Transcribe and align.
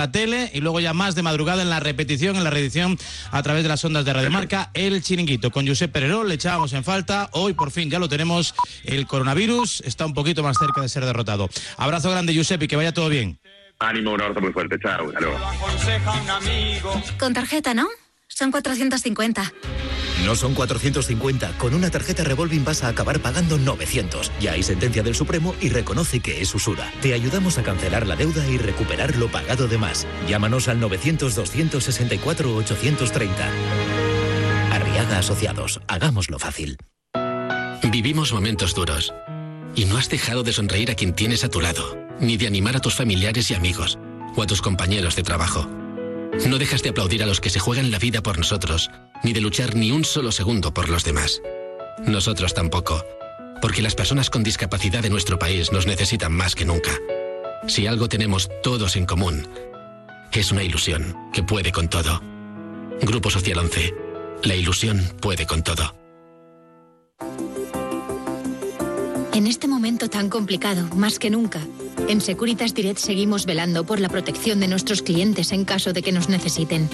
la 0.00 0.10
tele 0.10 0.50
y 0.54 0.60
luego 0.60 0.80
ya 0.80 0.94
más 0.94 1.14
de 1.14 1.22
madrugada 1.22 1.60
en 1.60 1.68
la 1.68 1.78
repetición, 1.78 2.36
en 2.36 2.44
la 2.44 2.48
reedición 2.48 2.98
a 3.30 3.42
través 3.42 3.62
de 3.62 3.68
las 3.68 3.84
ondas 3.84 4.06
de 4.06 4.14
Radio 4.14 4.30
Marca, 4.30 4.70
El 4.72 5.02
Chiringuito. 5.02 5.50
Con 5.50 5.66
Josep 5.66 5.92
Pererol 5.92 6.26
le 6.26 6.36
echábamos 6.36 6.72
en 6.72 6.84
falta. 6.84 7.28
Hoy 7.32 7.52
por 7.52 7.70
fin 7.70 7.90
ya 7.90 7.98
lo 7.98 8.08
tenemos. 8.08 8.54
El 8.84 9.06
coronavirus 9.06 9.82
está 9.82 10.06
un 10.06 10.14
poquito 10.14 10.42
más 10.42 10.56
cerca 10.58 10.80
de 10.80 10.88
ser 10.88 11.04
derrotado. 11.04 11.50
Abrazo 11.76 12.10
grande, 12.10 12.34
Josep, 12.34 12.62
y 12.62 12.68
que 12.68 12.76
vaya 12.76 12.92
todo 12.92 13.10
bien. 13.10 13.38
Ánimo, 13.78 14.12
un 14.12 14.22
abrazo 14.22 14.40
muy 14.40 14.52
fuerte. 14.52 14.76
Chao. 14.82 15.12
Con 17.18 17.34
tarjeta, 17.34 17.74
¿no? 17.74 17.88
Son 18.34 18.50
450. 18.50 19.52
No 20.24 20.34
son 20.34 20.54
450. 20.54 21.58
Con 21.58 21.74
una 21.74 21.90
tarjeta 21.90 22.24
Revolving 22.24 22.64
vas 22.64 22.82
a 22.84 22.88
acabar 22.88 23.20
pagando 23.20 23.58
900. 23.58 24.32
Ya 24.40 24.52
hay 24.52 24.62
sentencia 24.62 25.02
del 25.02 25.14
Supremo 25.14 25.54
y 25.60 25.68
reconoce 25.68 26.20
que 26.20 26.40
es 26.40 26.54
usura. 26.54 26.90
Te 27.02 27.12
ayudamos 27.14 27.58
a 27.58 27.62
cancelar 27.62 28.06
la 28.06 28.16
deuda 28.16 28.46
y 28.46 28.56
recuperar 28.58 29.16
lo 29.16 29.30
pagado 29.30 29.68
de 29.68 29.78
más. 29.78 30.06
Llámanos 30.28 30.68
al 30.68 30.80
900-264-830. 30.80 33.30
Arriaga 34.72 35.18
Asociados. 35.18 35.80
Hagámoslo 35.88 36.38
fácil. 36.38 36.76
Vivimos 37.90 38.32
momentos 38.32 38.74
duros. 38.74 39.12
Y 39.74 39.84
no 39.86 39.96
has 39.96 40.08
dejado 40.08 40.42
de 40.42 40.52
sonreír 40.52 40.90
a 40.90 40.94
quien 40.94 41.12
tienes 41.12 41.44
a 41.44 41.48
tu 41.48 41.60
lado, 41.60 41.96
ni 42.20 42.36
de 42.36 42.46
animar 42.46 42.76
a 42.76 42.80
tus 42.80 42.94
familiares 42.94 43.50
y 43.50 43.54
amigos, 43.54 43.98
o 44.36 44.42
a 44.42 44.46
tus 44.46 44.62
compañeros 44.62 45.16
de 45.16 45.22
trabajo. 45.22 45.68
No 46.46 46.58
dejas 46.58 46.82
de 46.82 46.90
aplaudir 46.90 47.22
a 47.22 47.26
los 47.26 47.40
que 47.40 47.50
se 47.50 47.60
juegan 47.60 47.90
la 47.90 47.98
vida 47.98 48.22
por 48.22 48.38
nosotros, 48.38 48.90
ni 49.22 49.32
de 49.32 49.40
luchar 49.40 49.74
ni 49.74 49.90
un 49.90 50.04
solo 50.04 50.32
segundo 50.32 50.72
por 50.72 50.88
los 50.88 51.04
demás. 51.04 51.42
Nosotros 52.06 52.54
tampoco, 52.54 53.04
porque 53.60 53.82
las 53.82 53.94
personas 53.94 54.30
con 54.30 54.42
discapacidad 54.42 55.02
de 55.02 55.10
nuestro 55.10 55.38
país 55.38 55.72
nos 55.72 55.86
necesitan 55.86 56.32
más 56.32 56.54
que 56.54 56.64
nunca. 56.64 56.92
Si 57.66 57.86
algo 57.86 58.08
tenemos 58.08 58.48
todos 58.62 58.96
en 58.96 59.06
común, 59.06 59.46
es 60.32 60.52
una 60.52 60.62
ilusión 60.62 61.16
que 61.32 61.42
puede 61.42 61.72
con 61.72 61.88
todo. 61.88 62.22
Grupo 63.02 63.30
Social 63.30 63.58
11. 63.58 63.94
La 64.44 64.54
ilusión 64.54 65.02
puede 65.20 65.46
con 65.46 65.62
todo. 65.62 65.94
En 69.32 69.46
este 69.46 69.68
momento 69.68 70.10
tan 70.10 70.28
complicado, 70.28 70.88
más 70.96 71.18
que 71.18 71.30
nunca, 71.30 71.60
en 72.08 72.20
Securitas 72.20 72.74
Direct 72.74 72.98
seguimos 72.98 73.46
velando 73.46 73.84
por 73.84 74.00
la 74.00 74.08
protección 74.08 74.58
de 74.60 74.68
nuestros 74.68 75.02
clientes 75.02 75.52
en 75.52 75.64
caso 75.64 75.92
de 75.92 76.02
que 76.02 76.12
nos 76.12 76.28
necesiten. 76.28 76.88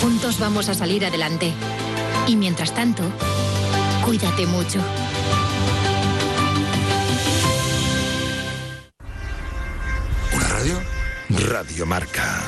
Juntos 0.00 0.38
vamos 0.38 0.68
a 0.68 0.74
salir 0.74 1.04
adelante. 1.04 1.52
Y 2.28 2.36
mientras 2.36 2.72
tanto, 2.74 3.02
cuídate 4.04 4.46
mucho. 4.46 4.78
¿Una 10.34 10.48
radio? 10.48 10.80
Radio 11.30 11.86
Marca. 11.86 12.42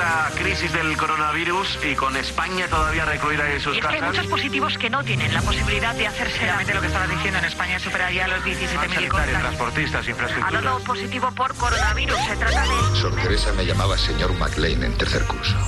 Esta 0.00 0.32
crisis 0.34 0.72
del 0.72 0.96
coronavirus 0.96 1.78
y 1.84 1.94
con 1.94 2.16
España 2.16 2.66
todavía 2.68 3.04
recluida 3.04 3.52
en 3.52 3.60
sus 3.60 3.76
Es 3.76 3.82
que 3.82 3.88
hay 3.88 4.00
casas. 4.00 4.16
muchos 4.16 4.26
positivos 4.28 4.78
que 4.78 4.88
no 4.88 5.04
tienen 5.04 5.34
la 5.34 5.42
posibilidad 5.42 5.94
de 5.94 6.06
hacerse 6.06 6.38
Realmente 6.38 6.72
lo 6.72 6.80
que 6.80 6.86
estabas 6.86 7.10
diciendo 7.10 7.38
en 7.38 7.44
España 7.44 7.78
superaría 7.78 8.26
los 8.26 8.42
17.000 8.42 8.68
sanitarios, 8.70 9.10
contagios. 9.10 9.40
transportistas, 9.40 10.08
infraestructura. 10.08 10.62
dado 10.62 10.78
positivo 10.84 11.30
por 11.32 11.54
coronavirus. 11.54 12.16
Se 12.26 12.36
trata 12.36 12.62
de... 12.62 12.98
Sor 12.98 13.14
Teresa 13.14 13.52
me 13.52 13.66
llamaba 13.66 13.98
señor 13.98 14.32
McLean 14.38 14.84
en 14.84 14.96
tercer 14.96 15.22
curso. 15.24 15.58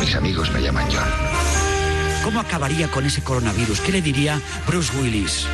Mis 0.00 0.12
amigos 0.16 0.50
me 0.50 0.60
llaman 0.60 0.88
John. 0.90 1.08
¿Cómo 2.24 2.40
acabaría 2.40 2.90
con 2.90 3.06
ese 3.06 3.22
coronavirus? 3.22 3.80
¿Qué 3.80 3.92
le 3.92 4.02
diría 4.02 4.40
Bruce 4.66 4.90
Willis? 4.96 5.46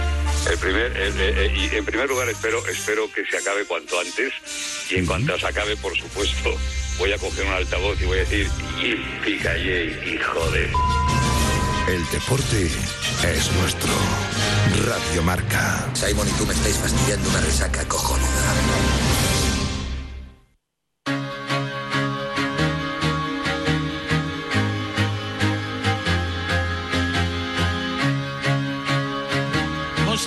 El 0.50 0.56
primer, 0.56 0.97
eh, 0.97 1.12
eh, 1.14 1.55
y 1.55 1.77
en 1.77 1.84
primer 1.84 2.08
lugar, 2.08 2.27
espero, 2.31 2.66
espero 2.66 3.12
que 3.12 3.27
se 3.27 3.36
acabe 3.36 3.66
cuanto 3.66 4.00
antes. 4.00 4.33
Y 4.88 4.94
en 4.94 5.05
cuanto 5.05 5.38
se 5.38 5.47
acabe, 5.47 5.77
por 5.77 5.94
supuesto, 5.94 6.56
voy 7.00 7.12
a 7.12 7.18
coger 7.18 7.46
un 7.46 7.52
altavoz 7.54 8.00
y 8.00 8.04
voy 8.04 8.18
a 8.18 8.20
decir: 8.20 8.46
"Yippee-ki-yay, 8.78 10.14
hijo 10.14 10.50
de. 10.50 10.70
El 11.88 12.06
deporte 12.12 12.66
es 12.66 13.52
nuestro. 13.52 13.91
Radio 14.86 15.22
Marca. 15.22 15.88
Simon 15.94 16.28
y 16.28 16.32
tú 16.32 16.47
me 16.47 16.52
estáis 16.52 16.76
fastidiando 16.76 17.28
una 17.30 17.41
resaca 17.41 17.84
cojonuda. 17.88 19.09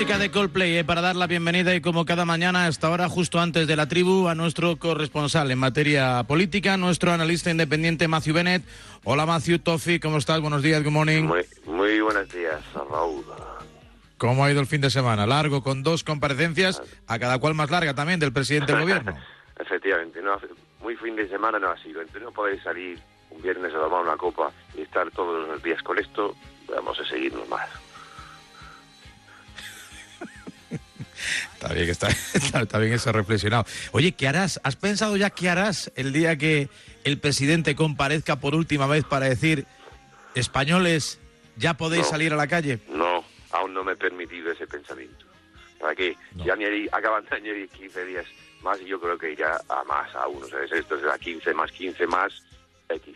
Música 0.03 0.19
de 0.19 0.31
Coldplay 0.31 0.80
eh, 0.80 0.84
para 0.84 1.00
dar 1.00 1.16
la 1.16 1.28
bienvenida 1.28 1.74
y 1.74 1.80
como 1.80 2.03
cada 2.03 2.25
mañana 2.25 2.66
a 2.66 2.68
esta 2.68 2.90
hora, 2.90 3.08
justo 3.08 3.40
antes 3.40 3.68
de 3.68 3.78
la 3.78 3.88
tribu, 3.88 4.28
a 4.28 4.36
nuestro 4.36 4.75
corresponsal 4.75 5.50
en 5.50 5.58
materia 5.58 6.22
política, 6.28 6.75
nuestro 6.75 7.14
analista 7.14 7.50
independiente 7.50 8.09
Matthew 8.09 8.34
Bennett. 8.34 8.63
Hola 9.06 9.25
Matthew 9.25 9.59
Toffee, 9.59 10.02
¿cómo 10.02 10.18
estás? 10.18 10.42
Buenos 10.42 10.62
días, 10.62 10.84
good 10.84 10.92
morning. 10.92 11.24
Muy, 11.24 11.46
muy 11.66 12.02
buenos 12.02 12.28
días, 12.34 12.62
Raúl. 12.74 13.24
¿Cómo 14.18 14.44
ha 14.44 14.52
ido 14.52 14.59
el 14.59 14.68
fin 14.68 14.81
de 14.81 14.90
semana? 14.90 15.25
Largo, 15.25 15.63
con 15.63 15.84
dos 15.84 16.03
comparecencias, 16.03 16.84
a 17.08 17.18
cada 17.18 17.40
cual 17.40 17.53
más 17.53 17.72
larga 17.72 17.94
también, 17.94 18.19
del 18.19 18.34
presidente 18.34 18.74
del 18.74 18.81
gobierno. 18.81 19.16
Efectivamente, 19.58 20.22
no, 20.22 20.38
muy 20.81 20.97
fin 20.97 21.16
de 21.16 21.30
semana 21.30 21.59
no 21.59 21.69
ha 21.69 21.78
sido. 21.78 22.02
Entonces 22.02 22.24
no 22.24 22.31
podéis 22.31 22.62
salir 22.62 23.00
un 23.30 23.42
viernes 23.42 23.74
a 23.74 23.78
tomar 23.78 24.03
una 24.03 24.18
copa 24.18 24.52
y 24.78 24.81
estar 24.81 25.09
todos 25.12 25.47
los 25.47 25.63
días 25.63 25.81
con 25.81 25.97
esto, 25.97 26.36
vamos 26.68 27.00
a 27.00 27.06
seguirnos 27.08 27.47
más. 27.47 27.83
Está 31.54 31.74
bien, 31.74 31.90
está, 31.90 32.08
está, 32.34 32.62
está 32.62 32.80
bien 32.80 32.94
eso 32.94 33.12
reflexionado. 33.12 33.66
Oye, 33.92 34.12
¿qué 34.14 34.28
harás? 34.28 34.60
¿Has 34.64 34.76
pensado 34.76 35.16
ya 35.18 35.30
qué 35.30 35.50
harás 35.50 35.92
el 35.96 36.14
día 36.14 36.38
que 36.38 36.70
el 37.04 37.20
presidente 37.20 37.76
comparezca 37.76 38.38
por 38.40 38.56
última 38.56 38.88
vez 38.88 39.04
para 39.06 39.28
decir, 39.28 39.66
españoles, 40.36 41.20
ya 41.58 41.76
podéis 41.76 42.04
No. 42.06 42.10
salir 42.10 42.34
a 42.34 42.36
la 42.36 42.48
calle? 42.48 42.80
No, 42.90 43.24
aún 43.52 43.74
no 43.74 43.84
me 43.84 43.94
he 43.94 43.96
permitido 43.96 44.52
ese 44.52 44.68
pensamiento. 44.68 45.26
¿Para 45.80 45.96
qué? 45.96 46.16
Ya 46.36 46.54
añadí, 46.54 46.88
acaban 46.92 47.26
de 47.26 47.36
añadir 47.36 47.70
15 47.70 48.06
días 48.06 48.26
más 48.62 48.80
y 48.82 48.86
yo 48.86 49.00
creo 49.02 49.18
que 49.18 49.32
irá 49.34 49.60
a 49.68 49.84
más 49.84 50.14
aún. 50.16 50.42
O 50.44 50.48
sea, 50.48 50.60
esto 50.64 50.96
es 50.96 51.04
a 51.04 51.18
15 51.18 51.54
más 51.54 51.72
15 51.72 52.08
más 52.08 52.32
X. 52.90 53.16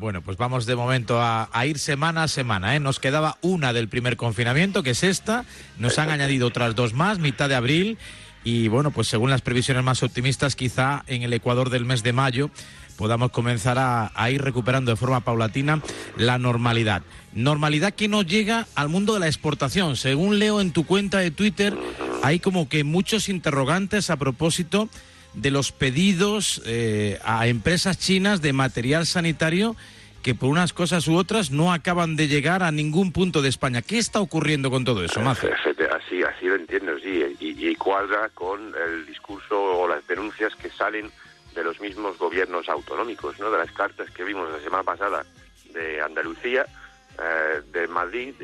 Bueno, 0.00 0.22
pues 0.22 0.38
vamos 0.38 0.64
de 0.64 0.76
momento 0.76 1.20
a, 1.20 1.50
ir 1.66 1.78
semana 1.78 2.22
a 2.22 2.28
semana. 2.28 2.74
¿eh? 2.74 2.80
Nos 2.80 2.98
quedaba 2.98 3.36
una 3.42 3.74
del 3.74 3.86
primer 3.86 4.16
confinamiento, 4.16 4.82
que 4.82 4.92
es 4.92 5.02
esta. 5.02 5.44
Nos 5.76 5.98
han 5.98 6.08
añadido 6.08 6.46
otras 6.46 6.74
dos 6.74 6.94
más, 6.94 7.18
mitad 7.18 7.50
de 7.50 7.54
abril. 7.54 7.98
Y 8.42 8.68
bueno, 8.68 8.92
pues 8.92 9.08
según 9.08 9.28
las 9.28 9.42
previsiones 9.42 9.84
más 9.84 10.02
optimistas, 10.02 10.56
quizá 10.56 11.04
en 11.06 11.22
el 11.22 11.34
Ecuador 11.34 11.68
del 11.68 11.84
mes 11.84 12.02
de 12.02 12.14
mayo 12.14 12.50
podamos 12.96 13.30
comenzar 13.30 13.76
a 13.78 14.30
ir 14.30 14.40
recuperando 14.40 14.90
de 14.90 14.96
forma 14.96 15.20
paulatina 15.20 15.82
la 16.16 16.38
normalidad. 16.38 17.02
Normalidad 17.34 17.92
que 17.92 18.08
no 18.08 18.22
llega 18.22 18.66
al 18.76 18.88
mundo 18.88 19.12
de 19.12 19.20
la 19.20 19.26
exportación. 19.26 19.96
Según 19.96 20.38
leo 20.38 20.62
en 20.62 20.72
tu 20.72 20.86
cuenta 20.86 21.18
de 21.18 21.30
Twitter, 21.30 21.76
hay 22.22 22.40
como 22.40 22.70
que 22.70 22.84
muchos 22.84 23.28
interrogantes 23.28 24.08
a 24.08 24.16
propósito 24.16 24.88
de 25.34 25.50
los 25.50 25.72
pedidos 25.72 26.62
eh, 26.66 27.18
a 27.24 27.46
empresas 27.46 27.98
chinas 27.98 28.40
de 28.42 28.52
material 28.52 29.06
sanitario 29.06 29.76
que 30.22 30.34
por 30.34 30.50
unas 30.50 30.72
cosas 30.74 31.08
u 31.08 31.16
otras 31.16 31.50
no 31.50 31.72
acaban 31.72 32.14
de 32.16 32.28
llegar 32.28 32.62
a 32.62 32.70
ningún 32.72 33.10
punto 33.12 33.40
de 33.40 33.48
España. 33.48 33.80
¿Qué 33.80 33.96
está 33.98 34.20
ocurriendo 34.20 34.70
con 34.70 34.84
todo 34.84 35.02
eso, 35.04 35.20
Mazo? 35.20 35.48
Efecti- 35.48 35.88
Así, 35.90 36.22
así 36.24 36.46
lo 36.46 36.56
entiendo, 36.56 36.92
sí, 36.98 37.36
y, 37.40 37.68
y 37.68 37.74
cuadra 37.76 38.28
con 38.30 38.72
el 38.74 39.06
discurso 39.06 39.54
o 39.60 39.86
las 39.88 40.04
denuncias 40.08 40.54
que 40.56 40.68
salen 40.70 41.10
de 41.54 41.62
los 41.64 41.80
mismos 41.80 42.18
gobiernos 42.18 42.68
autonómicos, 42.68 43.38
¿no? 43.38 43.50
De 43.50 43.58
las 43.58 43.70
cartas 43.72 44.10
que 44.10 44.24
vimos 44.24 44.50
la 44.50 44.58
semana 44.60 44.82
pasada 44.82 45.24
de 45.72 46.00
Andalucía, 46.00 46.66
eh, 47.18 47.60
de 47.72 47.86
Madrid 47.86 48.34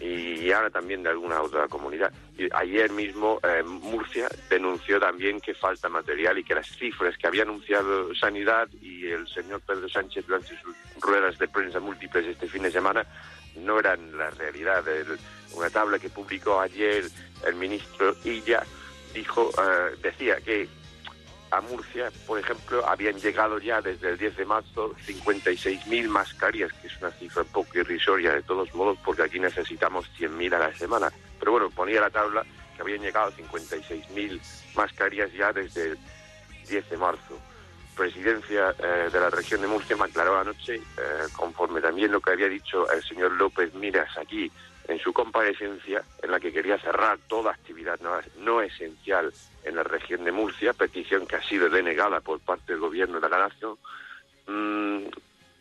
y 0.00 0.50
ahora 0.50 0.70
también 0.70 1.02
de 1.02 1.10
alguna 1.10 1.40
otra 1.42 1.68
comunidad. 1.68 2.12
Ayer 2.54 2.90
mismo 2.90 3.38
eh, 3.42 3.62
Murcia 3.62 4.28
denunció 4.50 4.98
también 4.98 5.40
que 5.40 5.54
falta 5.54 5.88
material 5.88 6.38
y 6.38 6.44
que 6.44 6.54
las 6.54 6.66
cifras 6.66 7.16
que 7.16 7.26
había 7.28 7.42
anunciado 7.42 8.14
Sanidad 8.14 8.68
y 8.80 9.06
el 9.06 9.28
señor 9.28 9.60
Pedro 9.60 9.88
Sánchez 9.88 10.26
durante 10.26 10.58
sus 10.60 10.74
ruedas 11.00 11.38
de 11.38 11.46
prensa 11.48 11.78
múltiples 11.78 12.26
este 12.26 12.48
fin 12.48 12.62
de 12.62 12.70
semana 12.72 13.06
no 13.56 13.78
eran 13.78 14.16
la 14.16 14.30
realidad. 14.30 14.86
El- 14.88 15.18
una 15.54 15.68
tabla 15.70 15.98
que 15.98 16.08
publicó 16.08 16.58
ayer 16.60 17.04
el 17.46 17.54
ministro 17.54 18.16
Illa 18.24 18.64
dijo, 19.14 19.50
eh, 19.50 19.96
decía 20.02 20.40
que 20.40 20.66
a 21.52 21.60
Murcia, 21.60 22.10
por 22.26 22.38
ejemplo, 22.38 22.84
habían 22.88 23.18
llegado 23.20 23.58
ya 23.58 23.82
desde 23.82 24.10
el 24.10 24.18
10 24.18 24.38
de 24.38 24.44
marzo 24.46 24.94
56.000 25.06 26.08
mascarillas, 26.08 26.72
que 26.72 26.86
es 26.86 26.96
una 26.98 27.10
cifra 27.10 27.42
un 27.42 27.48
poco 27.48 27.78
irrisoria 27.78 28.32
de 28.32 28.42
todos 28.42 28.74
modos, 28.74 28.98
porque 29.04 29.22
aquí 29.22 29.38
necesitamos 29.38 30.10
100.000 30.18 30.54
a 30.54 30.58
la 30.58 30.74
semana. 30.74 31.12
Pero 31.38 31.52
bueno, 31.52 31.68
ponía 31.68 32.00
la 32.00 32.08
tabla 32.08 32.42
que 32.74 32.80
habían 32.80 33.02
llegado 33.02 33.30
56.000 33.32 34.40
mascarillas 34.74 35.30
ya 35.34 35.52
desde 35.52 35.90
el 35.90 35.98
10 36.70 36.88
de 36.88 36.96
marzo. 36.96 37.38
Presidencia 37.94 38.74
eh, 38.78 39.10
de 39.12 39.20
la 39.20 39.28
región 39.28 39.60
de 39.60 39.66
Murcia 39.66 39.94
me 39.94 40.04
aclaró 40.04 40.38
anoche, 40.38 40.76
eh, 40.76 40.82
conforme 41.36 41.82
también 41.82 42.10
lo 42.10 42.22
que 42.22 42.30
había 42.30 42.48
dicho 42.48 42.90
el 42.90 43.02
señor 43.04 43.32
López 43.32 43.74
Miras 43.74 44.16
aquí 44.16 44.50
en 44.92 44.98
su 44.98 45.12
comparecencia 45.12 46.04
en 46.22 46.30
la 46.30 46.38
que 46.38 46.52
quería 46.52 46.78
cerrar 46.78 47.18
toda 47.26 47.52
actividad 47.52 47.98
no, 48.38 48.60
esencial 48.60 49.32
en 49.64 49.76
la 49.76 49.82
región 49.82 50.24
de 50.24 50.32
Murcia, 50.32 50.74
petición 50.74 51.26
que 51.26 51.36
ha 51.36 51.42
sido 51.42 51.68
denegada 51.70 52.20
por 52.20 52.40
parte 52.40 52.72
del 52.72 52.80
gobierno 52.80 53.18
de 53.18 53.28
la 53.28 53.38
nación, 53.38 53.78
mm, 54.46 55.04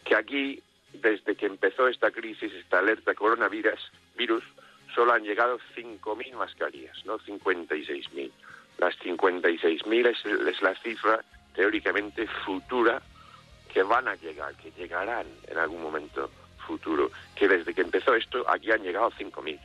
que 0.04 0.16
aquí, 0.16 0.62
desde 0.94 1.36
que 1.36 1.46
empezó 1.46 1.88
esta 1.88 2.12
crisis, 2.12 2.54
esta 2.54 2.80
alerta 2.80 3.14
coronavirus, 3.14 3.92
virus, 4.18 4.44
solo 4.94 5.14
han 5.14 5.24
llegado 5.24 5.60
5.000 5.76 6.36
mascarillas, 6.36 6.98
no 7.06 7.18
56.000. 7.20 8.32
Las 8.80 8.98
56.000 9.00 10.08
es, 10.08 10.26
es 10.26 10.62
la 10.62 10.76
cifra 10.76 11.24
teóricamente 11.56 12.28
futura 12.46 13.02
que 13.74 13.84
van 13.84 14.10
a 14.10 14.16
llegar, 14.16 14.54
que 14.56 14.72
llegarán 14.72 15.28
en 15.48 15.58
algún 15.58 15.82
momento 15.82 16.30
futuro, 16.72 17.12
que 17.36 17.48
desde 17.50 17.74
que 17.74 17.82
empezó 17.82 18.16
esto 18.16 18.50
aquí 18.50 18.72
han 18.72 18.84
llegado 18.84 19.12
5.000 19.12 19.60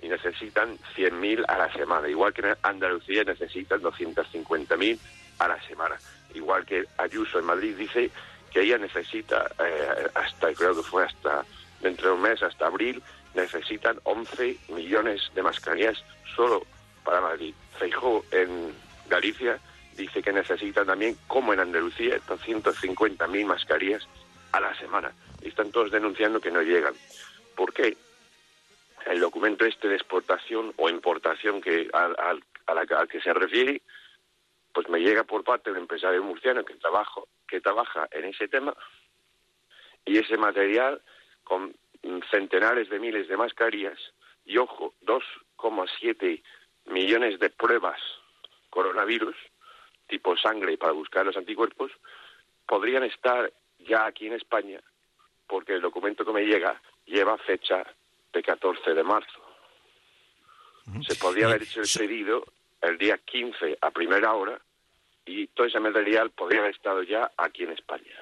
y 0.00 0.08
necesitan 0.08 0.78
100.000 0.96 1.44
a 1.46 1.58
la 1.58 1.72
semana, 1.72 2.08
igual 2.08 2.32
que 2.32 2.40
en 2.42 2.56
Andalucía 2.62 3.22
necesitan 3.24 3.82
250.000 3.82 4.98
a 5.40 5.48
la 5.48 5.60
semana, 5.62 5.96
igual 6.34 6.64
que 6.64 6.84
Ayuso 6.96 7.38
en 7.38 7.44
Madrid 7.44 7.76
dice 7.76 8.10
que 8.50 8.62
ella 8.62 8.78
necesita 8.78 9.50
eh, 9.58 10.08
hasta, 10.14 10.54
creo 10.54 10.74
que 10.74 10.82
fue 10.82 11.04
hasta 11.04 11.44
dentro 11.82 12.08
de 12.08 12.14
un 12.14 12.22
mes, 12.22 12.42
hasta 12.42 12.66
abril, 12.66 13.02
necesitan 13.34 14.00
11 14.04 14.56
millones 14.70 15.30
de 15.34 15.42
mascarillas 15.42 16.02
solo 16.34 16.64
para 17.04 17.20
Madrid. 17.20 17.54
Feijó 17.78 18.24
en 18.30 18.72
Galicia 19.10 19.58
dice 19.96 20.22
que 20.22 20.32
necesitan 20.32 20.86
también, 20.86 21.16
como 21.26 21.52
en 21.52 21.60
Andalucía, 21.60 22.18
250.000 22.26 23.44
mascarillas 23.44 24.06
a 24.52 24.60
la 24.60 24.74
semana 24.78 25.12
y 25.42 25.48
están 25.48 25.70
todos 25.70 25.90
denunciando 25.90 26.40
que 26.40 26.50
no 26.50 26.62
llegan. 26.62 26.94
¿Por 27.54 27.72
qué? 27.72 27.96
El 29.06 29.20
documento 29.20 29.64
este 29.64 29.88
de 29.88 29.96
exportación 29.96 30.72
o 30.76 30.88
importación 30.88 31.60
que 31.60 31.88
al, 31.92 32.16
al, 32.18 33.08
que 33.08 33.20
se 33.20 33.32
refiere, 33.32 33.82
pues 34.72 34.88
me 34.88 35.00
llega 35.00 35.24
por 35.24 35.44
parte 35.44 35.70
de 35.70 35.76
un 35.76 35.82
empresario 35.82 36.22
murciano 36.22 36.64
que, 36.64 36.74
trabajo, 36.74 37.28
que 37.46 37.60
trabaja 37.60 38.08
en 38.10 38.26
ese 38.26 38.48
tema 38.48 38.76
y 40.04 40.18
ese 40.18 40.36
material 40.36 41.00
con 41.44 41.74
centenares 42.30 42.88
de 42.90 42.98
miles 42.98 43.28
de 43.28 43.36
mascarillas 43.36 43.98
y, 44.44 44.58
ojo, 44.58 44.94
2,7 45.02 46.42
millones 46.86 47.38
de 47.38 47.50
pruebas 47.50 48.00
coronavirus, 48.70 49.36
tipo 50.06 50.36
sangre 50.36 50.78
para 50.78 50.92
buscar 50.92 51.26
los 51.26 51.36
anticuerpos, 51.36 51.90
podrían 52.66 53.04
estar 53.04 53.52
ya 53.88 54.06
aquí 54.06 54.26
en 54.26 54.34
España 54.34 54.80
porque 55.48 55.74
el 55.74 55.80
documento 55.80 56.24
que 56.24 56.32
me 56.32 56.44
llega 56.44 56.80
lleva 57.06 57.36
fecha 57.38 57.84
de 58.32 58.42
14 58.42 58.94
de 58.94 59.02
marzo. 59.02 59.40
Se 61.06 61.16
podría 61.16 61.46
haber 61.46 61.62
hecho 61.62 61.80
el 61.80 61.88
pedido 61.88 62.46
el 62.80 62.96
día 62.96 63.18
15 63.18 63.78
a 63.80 63.90
primera 63.90 64.32
hora 64.34 64.58
y 65.26 65.46
todo 65.48 65.66
ese 65.66 65.80
material 65.80 66.30
podría 66.30 66.60
haber 66.60 66.74
estado 66.74 67.02
ya 67.02 67.30
aquí 67.36 67.64
en 67.64 67.72
España. 67.72 68.14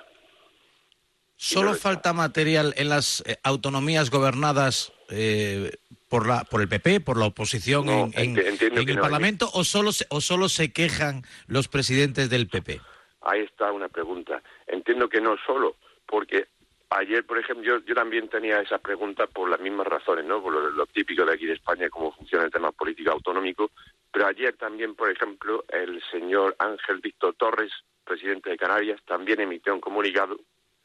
¿Solo 1.37 1.75
falta 1.75 2.13
material 2.13 2.73
en 2.77 2.89
las 2.89 3.23
eh, 3.27 3.37
autonomías 3.43 4.11
gobernadas 4.11 4.93
eh, 5.11 5.77
por, 6.09 6.27
la, 6.27 6.45
por 6.45 6.63
el 6.63 6.69
PP, 6.69 7.01
por 7.01 7.19
la 7.19 7.27
oposición 7.27 7.89
en, 7.89 8.39
el 8.39 8.99
Parlamento, 8.99 9.51
o, 9.53 9.63
solo 9.63 9.93
se, 9.93 10.07
o 10.09 10.21
solo 10.21 10.49
se 10.49 10.73
quejan 10.73 11.25
los 11.47 11.69
presidentes 11.69 12.31
del 12.31 12.49
PP? 12.49 12.81
Ahí 13.27 13.43
está 13.43 13.73
una 13.73 13.89
pregunta. 13.89 14.43
Entiendo 14.67 15.09
que 15.09 15.21
no 15.21 15.37
solo, 15.47 15.77
porque 16.07 16.47
Ayer, 16.91 17.27
por 17.27 17.39
ejemplo, 17.39 17.81
yo, 17.85 17.95
también 17.95 18.29
tenía 18.29 18.61
esa 18.61 18.79
pregunta 18.79 19.27
por 19.27 19.51
las 19.51 19.59
mismas 19.59 19.89
razones, 19.89 20.25
¿no? 20.25 20.41
Por 20.41 20.73
lo, 20.73 20.87
típico 20.87 21.25
de 21.25 21.35
aquí 21.35 21.45
de 21.45 21.55
España, 21.55 21.91
cómo 21.91 22.13
funciona 22.13 22.45
el 22.45 22.53
tema 22.53 22.71
político 22.71 23.11
autonómico. 23.11 23.73
Pero 24.13 24.27
ayer 24.27 24.57
también, 24.57 24.95
por 24.95 25.11
ejemplo, 25.11 25.65
el 25.69 26.01
señor 26.13 26.55
Ángel 26.61 27.01
Víctor 27.01 27.35
Torres, 27.35 27.73
presidente 28.05 28.51
de 28.51 28.57
Canarias, 28.57 29.01
también 29.05 29.41
emitió 29.41 29.75
un 29.75 29.81
comunicado, 29.81 30.39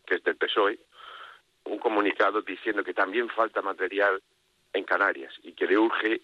que 0.06 0.16
es 0.16 0.24
del 0.24 0.38
PSOE, 0.38 0.80
un 1.66 1.78
comunicado 1.78 2.42
diciendo 2.42 2.84
que 2.84 2.96
también 2.96 3.30
falta 3.30 3.62
material 3.62 4.24
en 4.74 4.84
Canarias 4.86 5.34
y 5.44 5.54
que 5.54 5.68
le 5.68 5.78
urge 5.78 6.22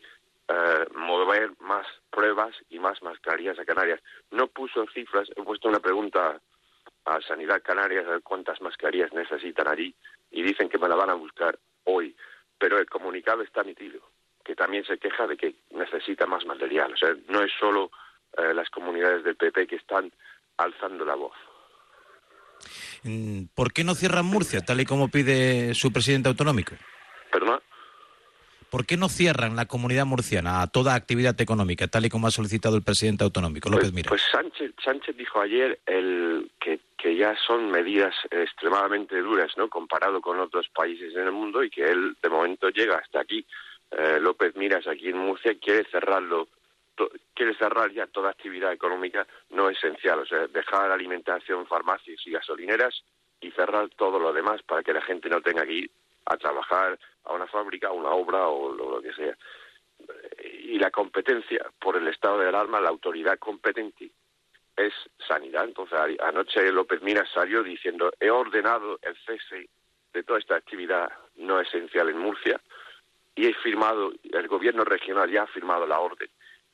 eh, 0.50 0.86
mover 0.96 1.52
más 1.60 1.86
pruebas 2.10 2.56
y 2.70 2.80
más 2.80 3.02
mascarillas 3.04 3.60
a 3.60 3.66
Canarias. 3.66 4.02
No 4.32 4.48
puso 4.48 4.86
cifras, 4.94 5.30
he 5.36 5.44
puesto 5.44 5.68
una 5.68 5.80
pregunta 5.80 6.40
a 7.06 7.22
Sanidad 7.22 7.62
Canarias 7.62 8.06
cuántas 8.24 8.62
mascarillas 8.62 9.14
necesitan 9.14 9.68
allí 9.68 9.94
y 10.32 10.44
dicen 10.44 10.70
que 10.70 10.78
me 10.78 10.90
la 10.90 10.96
van 10.96 11.10
a 11.10 11.16
buscar 11.16 11.58
hoy. 11.86 12.16
Pero 12.60 12.80
el 12.80 12.88
comunicado 12.88 13.44
está 13.44 13.62
emitido, 13.62 14.02
que 14.44 14.56
también 14.56 14.84
se 14.86 14.98
queja 14.98 15.28
de 15.28 15.38
que 15.38 15.56
necesita 15.72 16.26
más 16.26 16.46
material. 16.46 16.94
O 16.94 16.98
sea, 16.98 17.10
no 17.28 17.44
es 17.44 17.52
solo 17.60 17.92
eh, 18.38 18.54
las 18.54 18.70
comunidades 18.70 19.24
del 19.24 19.36
PP 19.36 19.68
que 19.68 19.76
están 19.76 20.12
alzando 20.58 21.06
la 21.06 21.16
voz. 21.16 21.36
Mm, 23.04 23.46
¿Por 23.54 23.72
qué 23.74 23.84
no 23.84 23.96
cierran 23.96 24.26
Murcia, 24.26 24.62
tal 24.62 24.82
y 24.82 24.86
como 24.86 25.10
pide 25.10 25.74
su 25.76 25.92
presidente 25.92 26.30
autonómico? 26.30 26.76
¿Por 28.70 28.86
qué 28.86 28.98
no 28.98 29.08
cierran 29.08 29.56
la 29.56 29.66
comunidad 29.66 30.06
murciana 30.06 30.62
a 30.62 30.68
toda 30.68 30.96
actividad 30.96 31.40
económica, 31.40 31.88
tal 31.88 32.06
y 32.06 32.10
como 32.10 32.28
ha 32.28 32.32
solicitado 32.32 32.76
el 32.76 32.84
presidente 32.84 33.24
autonómico, 33.24 33.70
López 33.70 33.94
Mira? 33.94 34.10
Pues, 34.10 34.24
Sánchez, 34.32 34.74
Sánchez 34.84 35.16
dijo 35.16 35.40
ayer 35.40 35.80
el, 35.86 36.52
que, 36.60 36.80
que 36.98 37.16
ya 37.16 37.36
son 37.46 37.72
medidas 37.72 38.14
extremadamente 38.30 39.18
duras, 39.20 39.52
¿no? 39.58 39.70
Comparado 39.70 40.20
con 40.20 40.40
otros 40.40 40.68
países 40.70 41.16
en 41.16 41.24
el 41.24 41.32
mundo 41.32 41.64
y 41.64 41.70
que 41.70 41.86
él 41.86 42.18
de 42.22 42.30
momento 42.30 42.70
llega 42.70 42.98
hasta 42.98 43.22
aquí. 43.22 43.46
Eh, 43.92 44.20
López 44.20 44.56
Miras 44.58 44.86
aquí 44.86 45.10
en 45.10 45.18
Murcia 45.18 45.56
quiere 45.60 45.86
cerrarlo 45.90 46.50
quiere 47.36 47.54
cerrar 47.56 47.92
ya 47.92 48.08
toda 48.08 48.32
actividad 48.32 48.74
económica 48.74 49.28
no 49.52 49.70
esencial, 49.70 50.20
o 50.20 50.26
sea, 50.26 50.48
dejar 50.48 50.92
alimentación, 50.92 51.68
farmacias 51.68 52.20
y 52.26 52.32
gasolineras 52.32 53.04
y 53.40 53.52
cerrar 53.52 53.90
todo 53.90 54.18
lo 54.20 54.34
demás 54.34 54.64
para 54.64 54.82
que 54.82 54.94
la 54.94 55.02
gente 55.02 55.30
no 55.30 55.42
tenga 55.42 55.64
que 55.64 55.74
ir 55.74 55.92
a 56.30 56.38
trabajar 56.38 57.00
a 57.26 57.34
una 57.34 57.48
fábrica, 57.48 57.88
a 57.88 57.94
una 57.94 58.12
obra 58.12 58.48
o 58.48 58.74
lo, 58.74 59.02
que 59.02 59.14
sea. 59.14 59.38
Y 60.64 60.78
la 60.80 60.92
competencia 60.92 61.66
por 61.80 61.98
el 61.98 62.08
estado 62.08 62.40
de 62.40 62.50
alarma, 62.50 62.82
la 62.82 62.90
autoridad 62.90 63.40
competente 63.40 64.12
es 64.76 64.94
sanidad. 65.28 65.66
Entonces, 65.66 65.98
anoche 66.22 66.72
López 66.72 67.02
Miras 67.02 67.30
salió 67.34 67.64
diciendo, 67.64 68.12
he 68.20 68.30
ordenado 68.30 69.00
el 69.02 69.16
cese 69.26 69.70
de 70.14 70.24
toda 70.24 70.40
esta 70.40 70.56
actividad 70.56 71.12
no 71.36 71.60
esencial 71.60 72.10
en 72.10 72.20
Murcia 72.20 72.60
y 73.36 73.48
he 73.48 73.54
firmado, 73.54 74.12
el 74.24 74.48
gobierno 74.48 74.84
regional 74.84 75.30
ya 75.30 75.44
ha 75.44 75.48
firmado 75.48 75.86
la 75.86 76.00
orden 76.00 76.30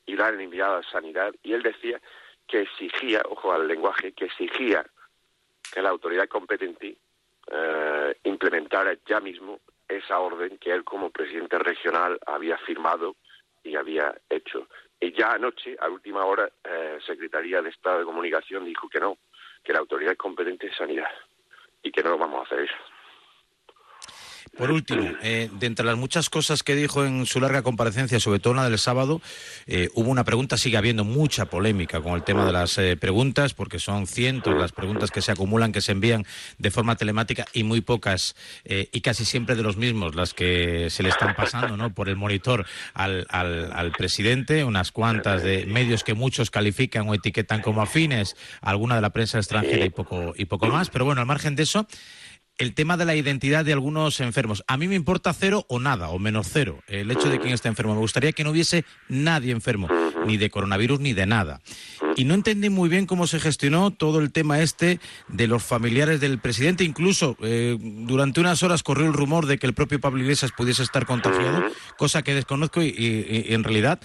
y 0.06 0.16
la 0.16 0.28
han 0.28 0.40
enviado 0.40 0.76
a 0.76 0.82
sanidad 0.82 1.34
y 1.42 1.52
él 1.52 1.62
decía 1.62 2.00
que 2.46 2.62
exigía, 2.62 3.22
ojo 3.28 3.52
al 3.52 3.66
lenguaje, 3.66 4.12
que 4.12 4.26
exigía 4.26 4.86
que 5.72 5.82
la 5.82 5.90
autoridad 5.90 6.28
competente 6.28 6.96
eh, 7.50 8.16
implementara 8.24 8.96
ya 9.06 9.20
mismo 9.20 9.60
esa 9.88 10.18
orden 10.18 10.58
que 10.58 10.72
él 10.72 10.84
como 10.84 11.10
presidente 11.10 11.58
regional 11.58 12.18
había 12.26 12.56
firmado 12.58 13.16
y 13.62 13.76
había 13.76 14.14
hecho. 14.30 14.68
Y 15.00 15.12
ya 15.12 15.32
anoche, 15.32 15.76
a 15.80 15.88
última 15.88 16.24
hora, 16.24 16.50
eh, 16.64 16.98
Secretaría 17.06 17.60
de 17.60 17.70
Estado 17.70 18.00
de 18.00 18.04
Comunicación 18.04 18.64
dijo 18.64 18.88
que 18.88 19.00
no, 19.00 19.18
que 19.62 19.72
la 19.72 19.80
autoridad 19.80 20.16
competente 20.16 20.68
es 20.68 20.76
sanidad 20.76 21.10
y 21.82 21.90
que 21.90 22.02
no 22.02 22.10
lo 22.10 22.18
vamos 22.18 22.40
a 22.40 22.44
hacer 22.44 22.60
eso. 22.60 22.93
Por 24.56 24.70
último, 24.70 25.02
eh, 25.22 25.50
de 25.52 25.66
entre 25.66 25.84
las 25.84 25.96
muchas 25.96 26.30
cosas 26.30 26.62
que 26.62 26.76
dijo 26.76 27.04
en 27.04 27.26
su 27.26 27.40
larga 27.40 27.62
comparecencia, 27.62 28.20
sobre 28.20 28.38
todo 28.38 28.54
la 28.54 28.68
del 28.68 28.78
sábado, 28.78 29.20
eh, 29.66 29.88
hubo 29.94 30.10
una 30.10 30.22
pregunta, 30.22 30.56
sigue 30.56 30.76
habiendo 30.76 31.04
mucha 31.04 31.46
polémica 31.46 32.00
con 32.00 32.14
el 32.14 32.22
tema 32.22 32.46
de 32.46 32.52
las 32.52 32.78
eh, 32.78 32.96
preguntas, 32.96 33.52
porque 33.52 33.80
son 33.80 34.06
cientos 34.06 34.56
las 34.56 34.70
preguntas 34.70 35.10
que 35.10 35.22
se 35.22 35.32
acumulan, 35.32 35.72
que 35.72 35.80
se 35.80 35.90
envían 35.90 36.24
de 36.58 36.70
forma 36.70 36.94
telemática 36.96 37.46
y 37.52 37.64
muy 37.64 37.80
pocas, 37.80 38.36
y 38.64 39.00
casi 39.00 39.24
siempre 39.24 39.56
de 39.56 39.62
los 39.62 39.76
mismos, 39.76 40.14
las 40.14 40.34
que 40.34 40.88
se 40.90 41.02
le 41.02 41.08
están 41.08 41.34
pasando 41.34 41.76
¿no? 41.76 41.92
por 41.92 42.08
el 42.08 42.16
monitor 42.16 42.64
al, 42.94 43.26
al, 43.30 43.72
al 43.72 43.92
presidente, 43.92 44.64
unas 44.64 44.92
cuantas 44.92 45.42
de 45.42 45.66
medios 45.66 46.04
que 46.04 46.14
muchos 46.14 46.50
califican 46.50 47.08
o 47.08 47.14
etiquetan 47.14 47.60
como 47.60 47.82
afines, 47.82 48.36
alguna 48.60 48.94
de 48.94 49.00
la 49.00 49.10
prensa 49.10 49.38
extranjera 49.38 49.84
y 49.84 49.90
poco, 49.90 50.32
y 50.36 50.44
poco 50.44 50.66
más, 50.66 50.90
pero 50.90 51.04
bueno, 51.04 51.20
al 51.20 51.26
margen 51.26 51.56
de 51.56 51.64
eso, 51.64 51.86
el 52.58 52.74
tema 52.74 52.96
de 52.96 53.04
la 53.04 53.16
identidad 53.16 53.64
de 53.64 53.72
algunos 53.72 54.20
enfermos. 54.20 54.64
A 54.66 54.76
mí 54.76 54.86
me 54.86 54.94
importa 54.94 55.32
cero 55.32 55.64
o 55.68 55.80
nada, 55.80 56.08
o 56.10 56.18
menos 56.18 56.48
cero, 56.50 56.80
el 56.86 57.10
hecho 57.10 57.28
de 57.28 57.40
quién 57.40 57.52
está 57.52 57.68
enfermo. 57.68 57.94
Me 57.94 58.00
gustaría 58.00 58.32
que 58.32 58.44
no 58.44 58.50
hubiese 58.50 58.84
nadie 59.08 59.52
enfermo, 59.52 59.88
ni 60.26 60.36
de 60.36 60.50
coronavirus 60.50 61.00
ni 61.00 61.12
de 61.12 61.26
nada. 61.26 61.60
Y 62.16 62.24
no 62.24 62.34
entendí 62.34 62.70
muy 62.70 62.88
bien 62.88 63.06
cómo 63.06 63.26
se 63.26 63.40
gestionó 63.40 63.90
todo 63.90 64.20
el 64.20 64.30
tema 64.30 64.60
este 64.60 65.00
de 65.28 65.48
los 65.48 65.64
familiares 65.64 66.20
del 66.20 66.38
presidente. 66.38 66.84
Incluso 66.84 67.36
eh, 67.42 67.76
durante 67.80 68.40
unas 68.40 68.62
horas 68.62 68.84
corrió 68.84 69.06
el 69.06 69.12
rumor 69.12 69.46
de 69.46 69.58
que 69.58 69.66
el 69.66 69.74
propio 69.74 70.00
Pablo 70.00 70.22
Iglesias 70.22 70.52
pudiese 70.56 70.84
estar 70.84 71.06
contagiado, 71.06 71.64
cosa 71.98 72.22
que 72.22 72.34
desconozco 72.34 72.82
y 72.82 72.94
en 73.48 73.64
realidad 73.64 74.00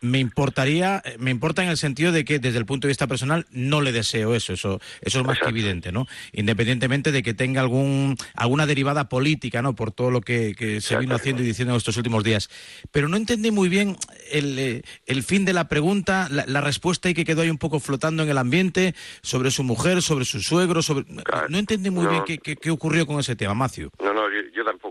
me 0.00 0.18
importaría, 0.18 1.02
eh, 1.04 1.16
me 1.18 1.30
importa 1.30 1.62
en 1.62 1.68
el 1.68 1.76
sentido 1.76 2.12
de 2.12 2.24
que 2.24 2.38
desde 2.38 2.58
el 2.58 2.66
punto 2.66 2.86
de 2.86 2.90
vista 2.90 3.06
personal 3.06 3.46
no 3.50 3.80
le 3.80 3.92
deseo 3.92 4.34
eso, 4.34 4.52
eso, 4.52 4.80
eso 5.00 5.20
es 5.20 5.26
más 5.26 5.38
que 5.38 5.48
evidente, 5.48 5.92
¿no? 5.92 6.06
Independientemente 6.32 7.12
de 7.12 7.22
que 7.22 7.34
tenga 7.34 7.60
algún, 7.60 8.16
alguna 8.34 8.66
derivada 8.66 9.08
política, 9.08 9.62
¿no? 9.62 9.74
Por 9.74 9.92
todo 9.92 10.10
lo 10.10 10.20
que, 10.20 10.54
se 10.80 10.96
vino 10.96 11.14
haciendo 11.14 11.42
y 11.42 11.46
diciendo 11.46 11.74
en 11.74 11.78
estos 11.78 11.96
últimos 11.96 12.24
días. 12.24 12.50
Pero 12.90 13.08
no 13.08 13.16
entendí 13.16 13.50
muy 13.50 13.68
bien 13.68 13.96
el, 14.30 14.58
eh, 14.58 14.82
el 15.06 15.22
fin 15.22 15.44
de 15.44 15.52
la 15.52 15.68
pregunta, 15.68 16.28
la, 16.30 16.60
respuesta 16.60 17.08
y 17.08 17.14
que 17.14 17.24
quedó 17.24 17.42
ahí 17.42 17.50
un 17.50 17.58
poco 17.58 17.80
flotando 17.80 18.22
en 18.22 18.28
el 18.28 18.38
ambiente 18.38 18.94
sobre 19.22 19.50
su 19.50 19.62
mujer, 19.62 20.02
sobre 20.02 20.24
su 20.24 20.40
suegro, 20.40 20.82
sobre... 20.82 21.04
No 21.48 21.58
entendí 21.58 21.90
muy 21.90 22.06
bien 22.06 22.22
qué, 22.26 22.38
qué, 22.38 22.70
ocurrió 22.70 23.06
con 23.06 23.20
ese 23.20 23.36
tema, 23.36 23.54
Macio. 23.54 23.90
No, 24.02 24.12
no, 24.12 24.22
yo 24.54 24.64
tampoco 24.64 24.85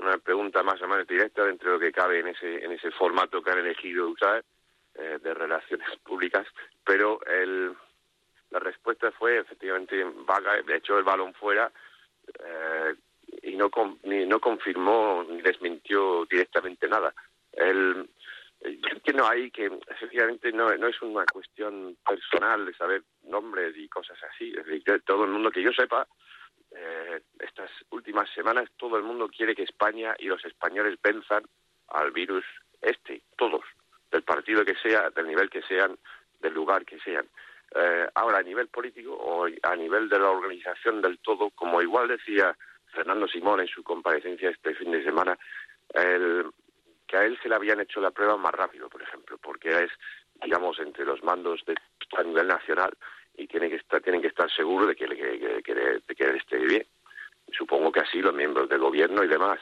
una 0.00 0.18
pregunta 0.18 0.62
más 0.62 0.80
o 0.82 0.88
menos 0.88 1.06
directa 1.06 1.44
dentro 1.44 1.70
de 1.70 1.74
lo 1.76 1.80
que 1.80 1.92
cabe 1.92 2.20
en 2.20 2.28
ese, 2.28 2.64
en 2.64 2.72
ese 2.72 2.90
formato 2.90 3.42
que 3.42 3.50
han 3.50 3.58
elegido 3.58 4.08
usar 4.08 4.44
eh, 4.94 5.18
de 5.22 5.34
relaciones 5.34 5.88
públicas, 6.04 6.46
pero 6.84 7.20
el, 7.26 7.74
la 8.50 8.58
respuesta 8.58 9.10
fue 9.12 9.38
efectivamente 9.38 10.04
vaga, 10.26 10.60
de 10.62 10.76
hecho 10.76 10.98
el 10.98 11.04
balón 11.04 11.34
fuera 11.34 11.70
eh, 12.44 12.94
y 13.42 13.56
no, 13.56 13.70
con, 13.70 13.98
ni, 14.04 14.26
no 14.26 14.40
confirmó 14.40 15.24
ni 15.28 15.40
desmintió 15.42 16.26
directamente 16.26 16.88
nada. 16.88 17.14
El, 17.52 18.08
yo 18.60 18.88
entiendo 18.90 19.28
ahí 19.28 19.50
que 19.50 19.70
efectivamente 19.88 20.52
no, 20.52 20.74
no 20.76 20.88
es 20.88 21.00
una 21.02 21.24
cuestión 21.26 21.96
personal 22.06 22.66
de 22.66 22.74
saber 22.74 23.02
nombres 23.24 23.76
y 23.76 23.88
cosas 23.88 24.18
así, 24.30 24.54
es 24.56 25.04
todo 25.04 25.24
el 25.24 25.30
mundo 25.30 25.50
que 25.50 25.62
yo 25.62 25.72
sepa 25.72 26.06
eh, 26.76 27.20
estas 27.40 27.70
últimas 27.90 28.28
semanas 28.34 28.68
todo 28.76 28.96
el 28.96 29.02
mundo 29.02 29.28
quiere 29.28 29.54
que 29.54 29.62
España 29.62 30.14
y 30.18 30.26
los 30.26 30.44
españoles 30.44 30.98
venzan 31.02 31.42
al 31.88 32.10
virus 32.10 32.44
este, 32.82 33.22
todos, 33.36 33.64
del 34.10 34.22
partido 34.22 34.64
que 34.64 34.74
sea, 34.76 35.10
del 35.10 35.26
nivel 35.26 35.48
que 35.48 35.62
sean, 35.62 35.98
del 36.40 36.52
lugar 36.52 36.84
que 36.84 36.98
sean. 37.00 37.26
Eh, 37.74 38.08
ahora, 38.14 38.38
a 38.38 38.42
nivel 38.42 38.68
político 38.68 39.14
o 39.14 39.46
a 39.46 39.76
nivel 39.76 40.08
de 40.08 40.18
la 40.18 40.30
organización 40.30 41.00
del 41.00 41.18
todo, 41.18 41.50
como 41.50 41.80
igual 41.82 42.08
decía 42.08 42.56
Fernando 42.92 43.26
Simón 43.26 43.60
en 43.60 43.68
su 43.68 43.82
comparecencia 43.82 44.50
este 44.50 44.74
fin 44.74 44.92
de 44.92 45.02
semana, 45.02 45.38
el, 45.94 46.46
que 47.06 47.16
a 47.16 47.24
él 47.24 47.38
se 47.42 47.48
le 47.48 47.54
habían 47.54 47.80
hecho 47.80 48.00
la 48.00 48.10
prueba 48.10 48.36
más 48.36 48.52
rápido, 48.52 48.88
por 48.88 49.02
ejemplo, 49.02 49.38
porque 49.38 49.84
es, 49.84 49.90
digamos, 50.42 50.78
entre 50.78 51.04
los 51.04 51.22
mandos 51.22 51.64
de, 51.66 51.74
a 52.16 52.22
nivel 52.22 52.46
nacional, 52.46 52.96
y 53.36 53.46
tienen 53.46 53.70
que 53.70 53.76
estar, 53.76 54.00
tienen 54.00 54.22
que 54.22 54.28
estar 54.28 54.50
seguros 54.50 54.88
de 54.88 54.96
que, 54.96 55.06
de 55.06 55.62
que, 55.62 55.74
de 55.74 56.14
que 56.14 56.24
él 56.24 56.36
esté 56.36 56.58
bien. 56.58 56.86
Supongo 57.52 57.92
que 57.92 58.00
así 58.00 58.20
los 58.20 58.34
miembros 58.34 58.68
del 58.68 58.80
gobierno 58.80 59.22
y 59.22 59.28
demás. 59.28 59.60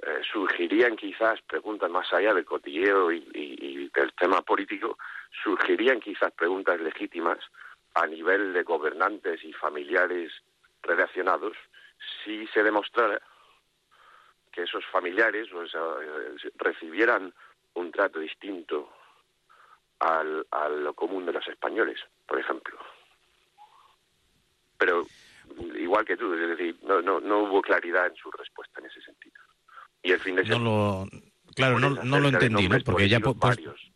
Eh, 0.00 0.20
surgirían 0.30 0.94
quizás 0.96 1.42
preguntas 1.42 1.90
más 1.90 2.12
allá 2.12 2.32
del 2.32 2.44
cotilleo 2.44 3.10
y, 3.10 3.28
y, 3.34 3.90
del 3.92 4.12
tema 4.12 4.42
político, 4.42 4.96
surgirían 5.42 5.98
quizás 5.98 6.30
preguntas 6.32 6.80
legítimas 6.80 7.38
a 7.94 8.06
nivel 8.06 8.52
de 8.52 8.62
gobernantes 8.62 9.42
y 9.42 9.52
familiares 9.52 10.30
relacionados 10.82 11.56
si 12.22 12.46
se 12.48 12.62
demostrara 12.62 13.20
que 14.52 14.62
esos 14.62 14.86
familiares 14.86 15.52
o 15.52 15.66
sea, 15.66 15.80
eh, 16.00 16.50
recibieran 16.56 17.34
un 17.74 17.90
trato 17.90 18.20
distinto 18.20 18.92
al, 19.98 20.46
a 20.52 20.68
lo 20.68 20.94
común 20.94 21.26
de 21.26 21.32
los 21.32 21.48
españoles, 21.48 21.98
por 22.26 22.38
ejemplo 22.38 22.78
pero 24.78 25.06
igual 25.78 26.04
que 26.04 26.16
tú, 26.16 26.32
es 26.34 26.56
decir, 26.56 26.76
no, 26.82 27.02
no, 27.02 27.20
no 27.20 27.44
hubo 27.44 27.60
claridad 27.60 28.06
en 28.06 28.16
su 28.16 28.30
respuesta 28.30 28.80
en 28.80 28.86
ese 28.86 29.00
sentido. 29.02 29.40
Y 30.02 30.12
el 30.12 30.20
fin 30.20 30.36
de 30.36 30.44
semana... 30.44 30.64
No 30.64 31.04
lo, 31.04 31.08
claro, 31.54 31.78
no, 31.78 31.90
no 31.90 32.20
lo 32.20 32.28
entendí, 32.28 32.68
¿no? 32.68 32.78
Porque 32.84 33.08
ya... 33.08 33.20
Pues, 33.20 33.36
varios 33.36 33.92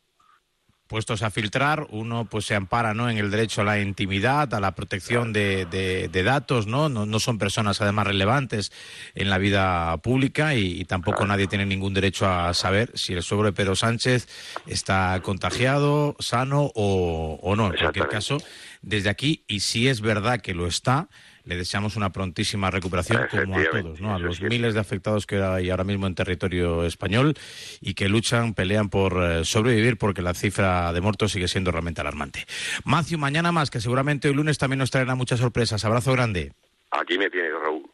puestos 0.93 1.23
a 1.23 1.31
filtrar, 1.31 1.87
uno 1.89 2.27
pues 2.27 2.45
se 2.45 2.55
ampara 2.55 2.93
¿no? 2.93 3.09
en 3.09 3.17
el 3.17 3.31
derecho 3.31 3.63
a 3.63 3.65
la 3.65 3.81
intimidad, 3.81 4.53
a 4.53 4.61
la 4.61 4.75
protección 4.75 5.33
de, 5.33 5.65
de, 5.65 6.23
datos, 6.23 6.67
¿no? 6.67 6.91
¿no? 6.91 7.07
¿no? 7.07 7.19
son 7.19 7.39
personas 7.39 7.81
además 7.81 8.09
relevantes 8.09 8.73
en 9.15 9.31
la 9.31 9.39
vida 9.39 9.97
pública 10.03 10.55
y, 10.55 10.85
tampoco 10.85 11.27
nadie 11.27 11.47
tiene 11.47 11.65
ningún 11.65 11.95
derecho 11.95 12.29
a 12.29 12.53
saber 12.53 12.91
si 12.95 13.15
el 13.15 13.23
sobre 13.23 13.53
Pedro 13.53 13.75
Sánchez 13.75 14.29
está 14.67 15.19
contagiado, 15.23 16.15
sano 16.19 16.71
o, 16.75 17.39
o 17.41 17.57
no. 17.57 17.73
En 17.73 17.79
cualquier 17.79 18.09
caso, 18.09 18.37
desde 18.83 19.09
aquí, 19.09 19.45
y 19.49 19.61
si 19.61 19.89
es 19.89 20.03
verdad 20.03 20.43
que 20.43 20.53
lo 20.53 20.67
está, 20.67 21.09
le 21.45 21.57
deseamos 21.57 21.97
una 21.97 22.11
prontísima 22.11 22.71
recuperación 22.71 23.27
como 23.31 23.59
a 23.59 23.65
todos, 23.71 24.01
¿no? 24.01 24.15
A 24.15 24.19
los 24.19 24.41
miles 24.41 24.75
de 24.75 24.81
afectados 24.81 25.27
que 25.27 25.43
hay 25.43 25.71
ahora 25.71 25.85
mismo 25.85 26.07
en 26.07 26.15
territorio 26.15 26.85
español 26.85 27.35
y 27.81 27.95
que 27.95 28.09
luchan, 28.09 28.55
pelean 28.55 28.89
por 28.89 29.23
eh, 29.23 29.45
sobrevivir 29.45 29.99
porque 29.99 30.23
la 30.23 30.35
cifra 30.35 30.93
de 30.93 31.01
muertos 31.01 31.33
sigue 31.33 31.49
siendo 31.49 31.71
realmente 31.71 32.01
alarmante. 32.01 32.47
Macio, 32.85 33.19
mañana 33.19 33.53
más, 33.53 33.71
que 33.71 33.81
seguramente 33.81 34.29
hoy 34.29 34.35
lunes 34.35 34.59
también 34.59 34.79
nos 34.79 34.91
traerá 34.91 35.15
muchas 35.15 35.41
sorpresas. 35.41 35.85
Abrazo 35.85 36.13
grande. 36.13 36.53
Aquí 36.91 37.19
me 37.19 37.31
tienes, 37.31 37.53
Raúl. 37.53 37.91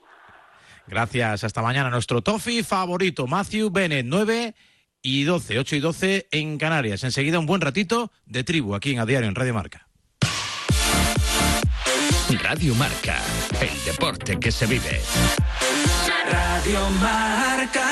Gracias, 0.87 1.45
hasta 1.45 1.63
mañana. 1.63 1.91
Nuestro 1.91 2.23
Tofi 2.23 2.63
favorito, 2.63 3.27
Matthew 3.27 3.71
Bennett, 3.71 4.07
9 4.07 4.55
y 5.03 5.25
12, 5.25 5.59
8 5.59 5.77
y 5.77 5.81
12 5.81 6.29
en 6.31 6.59
Canarias. 6.59 7.05
Enseguida 7.05 7.39
un 7.39 7.47
buen 7.47 7.61
ratito 7.61 8.11
de 8.27 8.45
tribu 8.45 8.75
aquí 8.75 8.93
en 8.93 9.01
A 9.01 9.07
Diario, 9.07 9.29
en 9.29 9.35
Radio 9.35 9.55
Marca. 9.55 9.88
Radio 12.37 12.75
Marca, 12.75 13.17
el 13.59 13.85
deporte 13.87 14.39
que 14.39 14.53
se 14.53 14.67
vive. 14.67 15.01
Radio 16.31 16.91
Marca. 17.01 17.87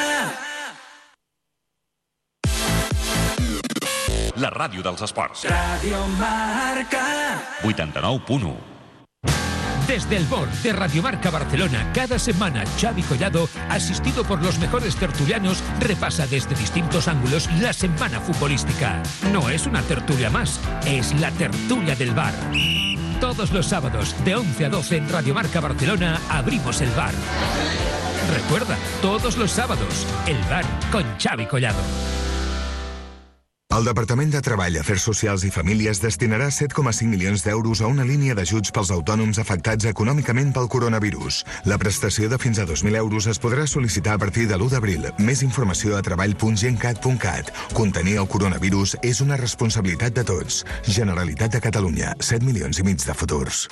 La 4.36 4.50
ràdio 4.50 4.82
dels 4.84 5.00
esports. 5.00 5.46
Radio 5.48 6.06
Marca. 6.18 7.40
89.1. 7.62 8.56
Desde 9.86 10.16
el 10.16 10.26
BOR 10.26 10.50
de 10.62 10.72
Radiomarca 10.74 11.30
Barcelona, 11.30 11.90
cada 11.94 12.18
semana 12.18 12.64
Xavi 12.78 13.02
Collado, 13.04 13.48
asistido 13.70 14.22
por 14.24 14.42
los 14.42 14.58
mejores 14.58 14.96
tertulianos, 14.96 15.62
repasa 15.80 16.26
desde 16.26 16.54
distintos 16.56 17.08
ángulos 17.08 17.48
la 17.62 17.72
semana 17.72 18.20
futbolística. 18.20 19.02
No 19.32 19.48
es 19.48 19.66
una 19.66 19.80
tertulia 19.80 20.28
más, 20.28 20.60
es 20.84 21.18
la 21.18 21.30
tertulia 21.30 21.94
del 21.96 22.10
bar. 22.10 22.34
Todos 23.20 23.50
los 23.50 23.66
sábados, 23.66 24.14
de 24.24 24.34
11 24.34 24.66
a 24.66 24.68
12 24.68 24.96
en 24.98 25.08
Radio 25.08 25.34
Marca 25.34 25.60
Barcelona, 25.60 26.20
abrimos 26.28 26.80
el 26.82 26.90
bar. 26.90 27.14
Recuerda, 28.34 28.76
todos 29.00 29.38
los 29.38 29.50
sábados, 29.50 30.06
el 30.26 30.38
bar 30.50 30.64
con 30.92 31.04
Xavi 31.18 31.46
Collado. 31.46 31.80
El 33.76 33.84
Departament 33.84 34.30
de 34.32 34.40
Treball, 34.40 34.78
Afers 34.80 35.02
Socials 35.04 35.42
i 35.44 35.50
Famílies 35.52 35.98
destinarà 36.00 36.46
7,5 36.48 37.10
milions 37.10 37.42
d'euros 37.44 37.82
a 37.84 37.90
una 37.92 38.06
línia 38.08 38.32
d'ajuts 38.32 38.72
pels 38.72 38.88
autònoms 38.94 39.36
afectats 39.42 39.84
econòmicament 39.90 40.54
pel 40.56 40.70
coronavirus. 40.72 41.42
La 41.68 41.76
prestació 41.76 42.30
de 42.32 42.38
fins 42.40 42.56
a 42.56 42.64
2.000 42.64 42.96
euros 42.96 43.26
es 43.28 43.40
podrà 43.42 43.66
sol·licitar 43.68 44.14
a 44.16 44.22
partir 44.22 44.46
de 44.48 44.56
l'1 44.56 44.72
d'abril. 44.72 45.04
Més 45.18 45.42
informació 45.44 45.98
a 45.98 46.00
treball.gencat.cat. 46.06 47.52
Contenir 47.76 48.16
el 48.22 48.30
coronavirus 48.32 48.96
és 49.04 49.20
una 49.20 49.36
responsabilitat 49.36 50.16
de 50.16 50.24
tots. 50.24 50.62
Generalitat 50.88 51.58
de 51.58 51.60
Catalunya, 51.68 52.14
7 52.16 52.48
milions 52.48 52.80
i 52.80 52.86
mig 52.88 53.04
de 53.04 53.12
futurs. 53.12 53.66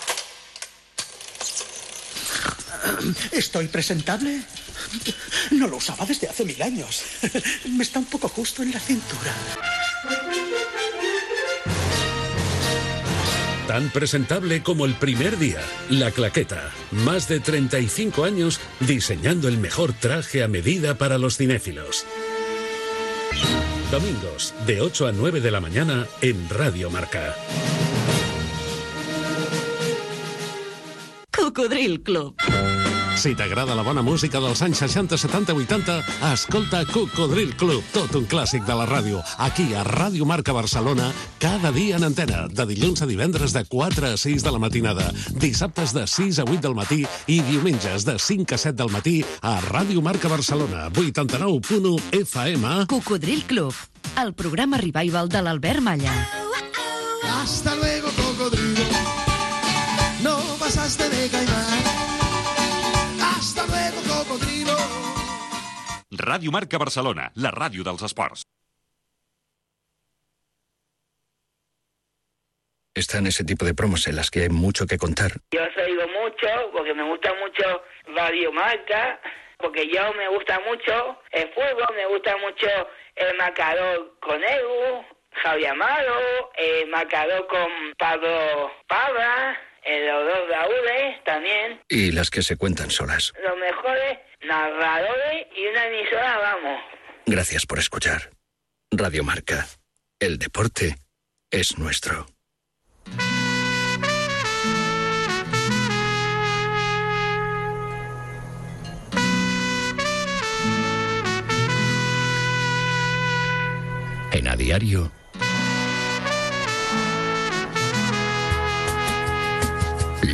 Estoy 3.33 3.73
presentable. 3.73 4.43
No 5.53 5.67
lo 5.67 5.79
usaba 5.79 6.05
desde 6.05 6.29
hace 6.29 6.45
mil 6.45 6.61
años. 6.61 7.03
Me 7.71 7.83
está 7.83 8.01
un 8.01 8.05
poco 8.05 8.29
justo 8.29 8.63
en 8.63 8.73
la 8.73 8.81
cintura. 8.81 9.33
Tan 13.67 13.89
presentable 13.89 14.63
como 14.63 14.85
el 14.85 14.93
primer 14.95 15.39
día. 15.39 15.61
La 15.89 16.11
Claqueta. 16.11 16.71
Más 16.91 17.29
de 17.29 17.41
35 17.41 18.25
años 18.25 18.61
diseñando 18.81 19.49
el 19.49 19.57
mejor 19.57 19.95
traje 19.95 20.43
a 20.43 20.49
medida 20.49 20.99
para 20.99 21.17
los 21.17 21.39
cinéfilos. 21.39 22.05
Domingos, 23.91 24.55
de 24.67 24.83
8 24.83 25.07
a 25.07 25.13
9 25.13 25.41
de 25.41 25.51
la 25.51 25.61
mañana, 25.61 26.07
en 26.21 26.49
Radio 26.51 26.91
Marca. 26.91 27.35
Cocodril 31.31 32.03
Club. 32.03 32.37
Si 33.17 33.33
t'agrada 33.39 33.77
la 33.79 33.83
bona 33.87 34.03
música 34.03 34.41
dels 34.43 34.61
anys 34.67 34.81
60, 34.83 35.17
70, 35.17 35.55
80, 35.55 35.95
escolta 36.33 36.83
Cocodril 36.91 37.55
Club, 37.57 37.85
tot 37.95 38.13
un 38.19 38.27
clàssic 38.29 38.67
de 38.67 38.75
la 38.77 38.85
ràdio. 38.89 39.23
Aquí, 39.39 39.69
a 39.73 39.85
Ràdio 39.87 40.27
Marca 40.27 40.53
Barcelona, 40.53 41.13
cada 41.39 41.71
dia 41.73 41.97
en 41.97 42.05
antena, 42.11 42.45
de 42.51 42.67
dilluns 42.67 43.01
a 43.03 43.09
divendres 43.09 43.55
de 43.55 43.65
4 43.71 44.11
a 44.11 44.19
6 44.19 44.45
de 44.45 44.53
la 44.53 44.59
matinada, 44.59 45.07
dissabtes 45.31 45.95
de 45.95 46.07
6 46.11 46.43
a 46.43 46.45
8 46.49 46.61
del 46.67 46.77
matí 46.77 47.05
i 47.31 47.41
diumenges 47.47 48.05
de 48.05 48.19
5 48.19 48.55
a 48.55 48.59
7 48.59 48.77
del 48.83 48.93
matí 48.93 49.17
a 49.41 49.57
Ràdio 49.63 50.03
Marca 50.03 50.29
Barcelona, 50.29 50.91
89.1 50.91 51.97
FM. 52.27 52.87
Cocodril 52.91 53.45
Club, 53.45 53.75
el 54.21 54.35
programa 54.35 54.77
revival 54.83 55.31
de 55.31 55.43
l'Albert 55.43 55.81
Malla. 55.81 56.13
Hasta 57.41 57.75
luego, 57.77 58.09
cocodrilo. 58.17 58.85
No 60.23 60.39
pasaste 60.59 61.09
de 61.09 61.29
caimán. 61.29 61.84
Ràdio 66.19 66.53
Marca 66.53 66.79
Barcelona, 66.79 67.31
la 67.37 67.51
ràdio 67.51 67.85
dels 67.85 68.03
esports. 68.03 68.45
Están 72.95 73.27
ese 73.27 73.43
tipo 73.43 73.65
de 73.65 73.75
promos 73.75 74.07
en 74.07 74.15
las 74.15 74.31
que 74.31 74.43
hay 74.43 74.49
mucho 74.51 74.87
que 74.87 74.99
contar. 74.99 75.33
Yo 75.51 75.63
os 75.65 75.77
oigo 75.77 76.07
mucho 76.23 76.71
porque 76.73 76.95
me 76.95 77.03
gusta 77.03 77.35
mucho 77.43 77.83
Radio 78.15 78.53
Marca, 78.53 79.21
porque 79.59 79.89
yo 79.93 80.13
me 80.15 80.29
gusta 80.29 80.61
mucho 80.61 81.21
el 81.33 81.49
fútbol, 81.55 81.97
me 81.97 82.07
gusta 82.07 82.37
mucho 82.37 82.69
el 83.17 83.37
marcador 83.37 84.17
con 84.21 84.41
Egu, 84.43 85.05
Javier 85.43 85.73
Amado, 85.73 86.53
el 86.57 86.89
marcador 86.89 87.47
con 87.49 87.69
Pablo 87.99 88.71
Pabra, 88.87 89.59
los 89.85 90.25
dos 90.27 90.49
Raúles 90.49 91.25
también. 91.25 91.81
Y 91.89 92.13
las 92.13 92.31
que 92.31 92.43
se 92.43 92.57
cuentan 92.57 92.91
solas. 92.91 93.33
Los 93.43 93.57
mejores 93.59 94.19
narradores 94.47 95.47
y 95.57 95.67
una 95.67 95.87
emisora, 95.87 96.39
vamos. 96.39 96.81
Gracias 97.27 97.67
por 97.67 97.79
escuchar. 97.79 98.31
Radio 98.91 99.25
Marca. 99.25 99.67
El 100.21 100.39
deporte 100.39 100.97
es 101.51 101.79
nuestro. 101.79 102.27
En 114.33 114.49
a 114.49 114.57
diario. 114.57 115.11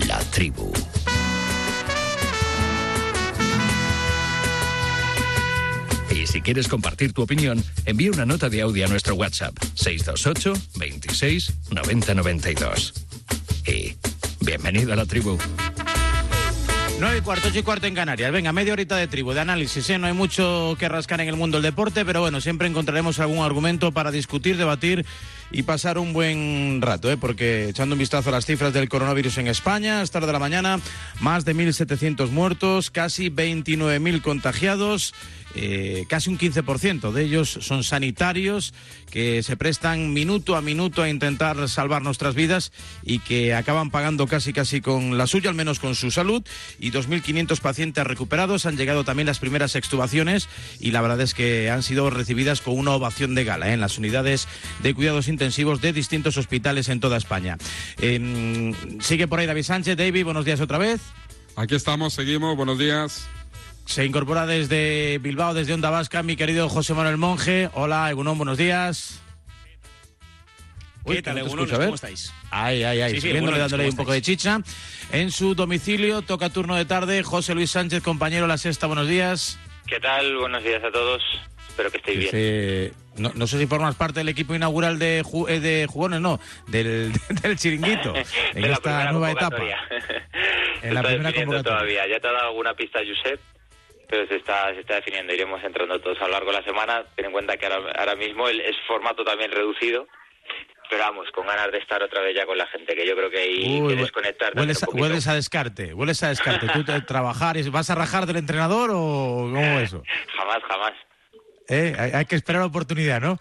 La 0.06 0.18
tribu. 0.30 0.79
Si 6.30 6.40
quieres 6.42 6.68
compartir 6.68 7.12
tu 7.12 7.22
opinión, 7.22 7.62
envía 7.86 8.10
una 8.12 8.24
nota 8.24 8.48
de 8.48 8.62
audio 8.62 8.86
a 8.86 8.88
nuestro 8.88 9.16
WhatsApp 9.16 9.52
628 9.74 10.52
26 10.76 11.52
90 11.72 12.14
92. 12.14 12.94
Y 13.66 13.96
bienvenido 14.40 14.92
a 14.92 14.96
la 14.96 15.06
tribu. 15.06 15.38
9 17.00 17.16
y 17.16 17.20
cuarto, 17.22 17.48
8 17.48 17.58
y 17.58 17.62
cuarto 17.62 17.86
en 17.86 17.94
Canarias. 17.94 18.30
Venga, 18.30 18.52
media 18.52 18.74
horita 18.74 18.94
de 18.94 19.08
tribu, 19.08 19.32
de 19.32 19.40
análisis. 19.40 19.88
¿eh? 19.88 19.98
No 19.98 20.06
hay 20.06 20.12
mucho 20.12 20.76
que 20.78 20.86
rascar 20.86 21.20
en 21.22 21.28
el 21.28 21.36
mundo 21.36 21.56
del 21.56 21.62
deporte, 21.62 22.04
pero 22.04 22.20
bueno, 22.20 22.42
siempre 22.42 22.68
encontraremos 22.68 23.18
algún 23.20 23.42
argumento 23.42 23.90
para 23.90 24.10
discutir, 24.10 24.58
debatir 24.58 25.06
y 25.50 25.62
pasar 25.62 25.96
un 25.96 26.12
buen 26.12 26.80
rato, 26.82 27.10
¿eh? 27.10 27.16
porque 27.16 27.70
echando 27.70 27.94
un 27.94 27.98
vistazo 27.98 28.28
a 28.28 28.32
las 28.32 28.44
cifras 28.44 28.74
del 28.74 28.90
coronavirus 28.90 29.38
en 29.38 29.48
España, 29.48 30.02
hasta 30.02 30.20
de 30.20 30.30
la 30.30 30.38
mañana, 30.38 30.78
más 31.20 31.46
de 31.46 31.56
1.700 31.56 32.28
muertos, 32.28 32.90
casi 32.90 33.30
29.000 33.30 34.20
contagiados. 34.20 35.14
Eh, 35.54 36.06
casi 36.08 36.30
un 36.30 36.38
15% 36.38 37.12
de 37.12 37.24
ellos 37.24 37.58
son 37.60 37.82
sanitarios 37.82 38.72
que 39.10 39.42
se 39.42 39.56
prestan 39.56 40.12
minuto 40.12 40.56
a 40.56 40.62
minuto 40.62 41.02
a 41.02 41.08
intentar 41.08 41.68
salvar 41.68 42.02
nuestras 42.02 42.34
vidas 42.34 42.72
y 43.02 43.18
que 43.18 43.54
acaban 43.54 43.90
pagando 43.90 44.26
casi 44.26 44.52
casi 44.52 44.80
con 44.80 45.18
la 45.18 45.26
suya, 45.26 45.50
al 45.50 45.56
menos 45.56 45.80
con 45.80 45.94
su 45.94 46.10
salud. 46.10 46.42
Y 46.78 46.92
2.500 46.92 47.60
pacientes 47.60 48.06
recuperados. 48.06 48.66
Han 48.66 48.76
llegado 48.76 49.04
también 49.04 49.26
las 49.26 49.38
primeras 49.38 49.76
extubaciones 49.76 50.48
y 50.78 50.92
la 50.92 51.00
verdad 51.00 51.20
es 51.20 51.34
que 51.34 51.70
han 51.70 51.82
sido 51.82 52.10
recibidas 52.10 52.60
con 52.60 52.78
una 52.78 52.92
ovación 52.92 53.34
de 53.34 53.44
gala 53.44 53.70
¿eh? 53.70 53.72
en 53.72 53.80
las 53.80 53.98
unidades 53.98 54.46
de 54.82 54.94
cuidados 54.94 55.28
intensivos 55.28 55.80
de 55.80 55.92
distintos 55.92 56.36
hospitales 56.36 56.88
en 56.88 57.00
toda 57.00 57.16
España. 57.16 57.58
Eh, 58.00 58.72
sigue 59.00 59.26
por 59.26 59.40
ahí 59.40 59.46
David 59.46 59.64
Sánchez. 59.64 59.96
David, 59.96 60.24
buenos 60.24 60.44
días 60.44 60.60
otra 60.60 60.78
vez. 60.78 61.00
Aquí 61.56 61.74
estamos, 61.74 62.14
seguimos. 62.14 62.56
Buenos 62.56 62.78
días. 62.78 63.28
Se 63.90 64.04
incorpora 64.04 64.46
desde 64.46 65.18
Bilbao, 65.18 65.52
desde 65.52 65.74
Onda 65.74 65.90
Vasca, 65.90 66.22
mi 66.22 66.36
querido 66.36 66.68
José 66.68 66.94
Manuel 66.94 67.16
Monje. 67.16 67.70
Hola, 67.74 68.08
Egunon, 68.08 68.38
buenos 68.38 68.56
días. 68.56 69.20
¿Qué 71.04 71.20
tal, 71.22 71.38
Egunon? 71.38 71.66
¿Cómo 71.68 71.94
estáis? 71.96 72.32
Ay, 72.52 72.84
ay, 72.84 73.00
ay, 73.00 73.14
Sí, 73.14 73.20
sí, 73.22 73.30
Egunon, 73.30 73.58
dándole 73.58 73.82
¿cómo 73.84 73.90
un 73.90 73.96
poco 73.96 74.12
de 74.12 74.22
chicha. 74.22 74.60
En 75.10 75.32
su 75.32 75.56
domicilio, 75.56 76.22
toca 76.22 76.50
turno 76.50 76.76
de 76.76 76.84
tarde, 76.84 77.24
José 77.24 77.52
Luis 77.54 77.72
Sánchez, 77.72 78.00
compañero 78.00 78.46
La 78.46 78.58
Sexta, 78.58 78.86
buenos 78.86 79.08
días. 79.08 79.58
¿Qué 79.88 79.98
tal? 79.98 80.36
Buenos 80.36 80.62
días 80.62 80.84
a 80.84 80.92
todos. 80.92 81.20
Espero 81.68 81.90
que 81.90 81.96
estéis 81.96 82.18
bien. 82.20 82.30
Eh, 82.32 82.92
no, 83.16 83.32
no 83.34 83.48
sé 83.48 83.58
si 83.58 83.66
formas 83.66 83.96
parte 83.96 84.20
del 84.20 84.28
equipo 84.28 84.54
inaugural 84.54 85.00
de, 85.00 85.24
ju- 85.24 85.48
eh, 85.50 85.58
de 85.58 85.88
jugones, 85.90 86.20
no, 86.20 86.38
del, 86.68 87.10
del 87.42 87.58
chiringuito, 87.58 88.14
en 88.54 88.62
De 88.62 88.70
esta 88.70 89.10
nueva 89.10 89.32
etapa. 89.32 89.56
En 90.82 90.94
la 90.94 91.02
primera 91.02 91.32
convocatoria. 91.34 91.62
todavía. 91.64 92.06
Ya 92.08 92.20
te 92.20 92.28
ha 92.28 92.32
dado 92.32 92.48
alguna 92.50 92.74
pista, 92.74 93.00
Josep, 93.00 93.40
pero 94.10 94.26
se 94.26 94.36
está, 94.36 94.74
se 94.74 94.80
está 94.80 94.96
definiendo. 94.96 95.32
Iremos 95.32 95.62
entrando 95.62 96.00
todos 96.00 96.20
a 96.20 96.24
lo 96.26 96.32
largo 96.32 96.50
de 96.52 96.58
la 96.58 96.64
semana. 96.64 97.04
Ten 97.14 97.26
en 97.26 97.32
cuenta 97.32 97.56
que 97.56 97.66
ahora, 97.66 97.92
ahora 97.98 98.16
mismo 98.16 98.48
el, 98.48 98.60
es 98.60 98.76
formato 98.86 99.24
también 99.24 99.50
reducido. 99.52 100.06
Pero 100.90 101.02
vamos, 101.04 101.28
con 101.32 101.46
ganas 101.46 101.70
de 101.70 101.78
estar 101.78 102.02
otra 102.02 102.20
vez 102.20 102.34
ya 102.34 102.44
con 102.44 102.58
la 102.58 102.66
gente, 102.66 102.96
que 102.96 103.06
yo 103.06 103.14
creo 103.14 103.30
que 103.30 103.38
ahí 103.38 103.80
Uy, 103.80 103.94
quieres 103.94 104.10
conectar. 104.10 104.52
Hueles, 104.56 104.82
a- 104.82 104.88
hueles 104.90 105.28
a 105.28 105.34
descarte, 105.34 105.94
hueles 105.94 106.20
a 106.24 106.30
descarte. 106.30 106.66
¿Tú 106.66 106.82
te- 106.84 107.00
trabajar, 107.02 107.56
y- 107.56 107.68
vas 107.70 107.88
a 107.90 107.94
rajar 107.94 108.26
del 108.26 108.38
entrenador 108.38 108.90
o 108.92 108.96
cómo 109.52 109.60
es 109.78 109.84
eso? 109.84 110.02
Jamás, 110.36 110.58
jamás. 110.68 110.92
¿Eh? 111.68 111.94
Hay, 111.96 112.10
hay 112.12 112.24
que 112.24 112.34
esperar 112.34 112.62
la 112.62 112.66
oportunidad, 112.66 113.20
¿no? 113.20 113.38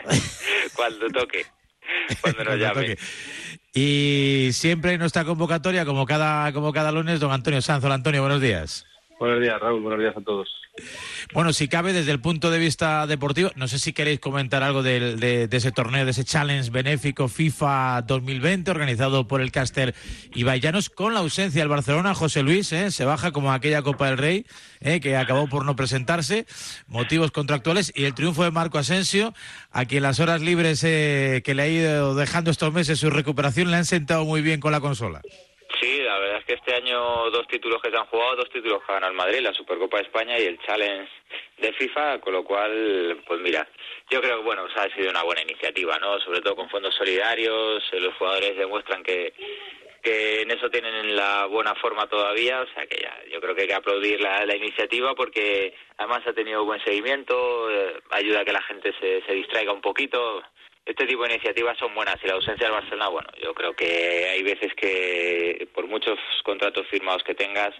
Cuando 0.74 1.08
toque. 1.10 1.44
Cuando 2.22 2.44
nos 2.44 2.56
llame. 2.56 2.96
Y 3.74 4.48
siempre 4.52 4.94
en 4.94 5.00
nuestra 5.00 5.24
convocatoria, 5.24 5.84
como 5.84 6.06
cada, 6.06 6.50
como 6.54 6.72
cada 6.72 6.90
lunes, 6.90 7.20
don 7.20 7.30
Antonio 7.32 7.60
Sanz. 7.60 7.84
Hola, 7.84 7.96
Antonio, 7.96 8.22
buenos 8.22 8.40
días. 8.40 8.86
Buenos 9.20 9.42
días, 9.42 9.60
Raúl. 9.60 9.82
Buenos 9.82 10.00
días 10.00 10.16
a 10.16 10.22
todos. 10.22 10.48
Bueno, 11.34 11.52
si 11.52 11.68
cabe, 11.68 11.92
desde 11.92 12.10
el 12.10 12.22
punto 12.22 12.50
de 12.50 12.58
vista 12.58 13.06
deportivo, 13.06 13.50
no 13.54 13.68
sé 13.68 13.78
si 13.78 13.92
queréis 13.92 14.18
comentar 14.18 14.62
algo 14.62 14.82
de, 14.82 15.46
ese 15.50 15.72
torneo, 15.72 16.06
de 16.06 16.12
ese 16.12 16.24
challenge 16.24 16.70
benéfico 16.70 17.28
FIFA 17.28 18.00
2020 18.06 18.70
organizado 18.70 19.28
por 19.28 19.42
el 19.42 19.52
Caster 19.52 19.94
Ibayanos 20.34 20.88
con 20.88 21.12
la 21.12 21.20
ausencia 21.20 21.60
del 21.60 21.68
Barcelona. 21.68 22.14
José 22.14 22.42
Luis 22.42 22.72
¿eh? 22.72 22.90
se 22.90 23.04
baja 23.04 23.30
como 23.30 23.52
aquella 23.52 23.82
Copa 23.82 24.06
del 24.06 24.16
Rey 24.16 24.46
¿eh? 24.80 25.00
que 25.00 25.18
acabó 25.18 25.48
por 25.48 25.66
no 25.66 25.76
presentarse, 25.76 26.46
motivos 26.86 27.30
contractuales 27.30 27.92
y 27.94 28.04
el 28.04 28.14
triunfo 28.14 28.42
de 28.44 28.52
Marco 28.52 28.78
Asensio, 28.78 29.34
a 29.70 29.84
quien 29.84 30.02
las 30.02 30.18
horas 30.18 30.40
libres 30.40 30.82
eh, 30.82 31.42
que 31.44 31.54
le 31.54 31.62
ha 31.62 31.68
ido 31.68 32.14
dejando 32.14 32.50
estos 32.50 32.72
meses 32.72 32.98
su 32.98 33.10
recuperación 33.10 33.70
le 33.70 33.76
han 33.76 33.84
sentado 33.84 34.24
muy 34.24 34.40
bien 34.40 34.60
con 34.60 34.72
la 34.72 34.80
consola. 34.80 35.20
Sí, 35.78 35.98
la 36.02 36.18
verdad 36.18 36.38
es 36.38 36.44
que 36.44 36.54
este 36.54 36.74
año 36.74 37.30
dos 37.30 37.46
títulos 37.46 37.80
que 37.80 37.90
se 37.90 37.96
han 37.96 38.06
jugado, 38.06 38.36
dos 38.36 38.50
títulos 38.50 38.82
que 38.82 38.92
ha 38.92 38.94
ganado 38.94 39.12
el 39.12 39.16
Madrid, 39.16 39.40
la 39.40 39.54
Supercopa 39.54 39.98
de 39.98 40.04
España 40.04 40.38
y 40.38 40.44
el 40.44 40.58
Challenge 40.60 41.08
de 41.58 41.72
FIFA, 41.74 42.20
con 42.20 42.32
lo 42.32 42.44
cual, 42.44 43.22
pues 43.26 43.40
mira, 43.40 43.66
yo 44.10 44.20
creo 44.20 44.38
que 44.38 44.44
bueno, 44.44 44.66
ha 44.74 44.94
sido 44.94 45.10
una 45.10 45.22
buena 45.22 45.42
iniciativa, 45.42 45.96
¿no? 45.98 46.18
Sobre 46.20 46.40
todo 46.40 46.56
con 46.56 46.68
fondos 46.68 46.94
solidarios, 46.94 47.82
eh, 47.92 48.00
los 48.00 48.14
jugadores 48.14 48.56
demuestran 48.56 49.02
que 49.02 49.32
que 50.02 50.42
en 50.42 50.50
eso 50.50 50.70
tienen 50.70 51.14
la 51.14 51.46
buena 51.46 51.74
forma 51.74 52.06
todavía, 52.08 52.62
o 52.62 52.66
sea 52.68 52.86
que 52.86 53.02
ya, 53.02 53.18
yo 53.30 53.40
creo 53.40 53.54
que 53.54 53.62
hay 53.62 53.68
que 53.68 53.74
aplaudir 53.74 54.20
la, 54.20 54.46
la 54.46 54.56
iniciativa 54.56 55.14
porque 55.14 55.74
además 55.98 56.26
ha 56.26 56.32
tenido 56.32 56.64
buen 56.64 56.82
seguimiento, 56.82 57.70
eh, 57.70 58.00
ayuda 58.10 58.40
a 58.40 58.44
que 58.44 58.52
la 58.52 58.62
gente 58.62 58.94
se, 58.98 59.22
se 59.26 59.32
distraiga 59.34 59.72
un 59.72 59.82
poquito, 59.82 60.42
este 60.84 61.06
tipo 61.06 61.22
de 61.24 61.34
iniciativas 61.34 61.78
son 61.78 61.94
buenas 61.94 62.16
y 62.22 62.26
la 62.26 62.34
ausencia 62.34 62.66
del 62.66 62.74
Barcelona, 62.74 63.08
bueno, 63.08 63.28
yo 63.42 63.54
creo 63.54 63.74
que 63.74 64.28
hay 64.30 64.42
veces 64.42 64.72
que 64.74 65.68
por 65.74 65.86
muchos 65.86 66.18
contratos 66.42 66.86
firmados 66.88 67.22
que 67.22 67.34
tengas, 67.34 67.74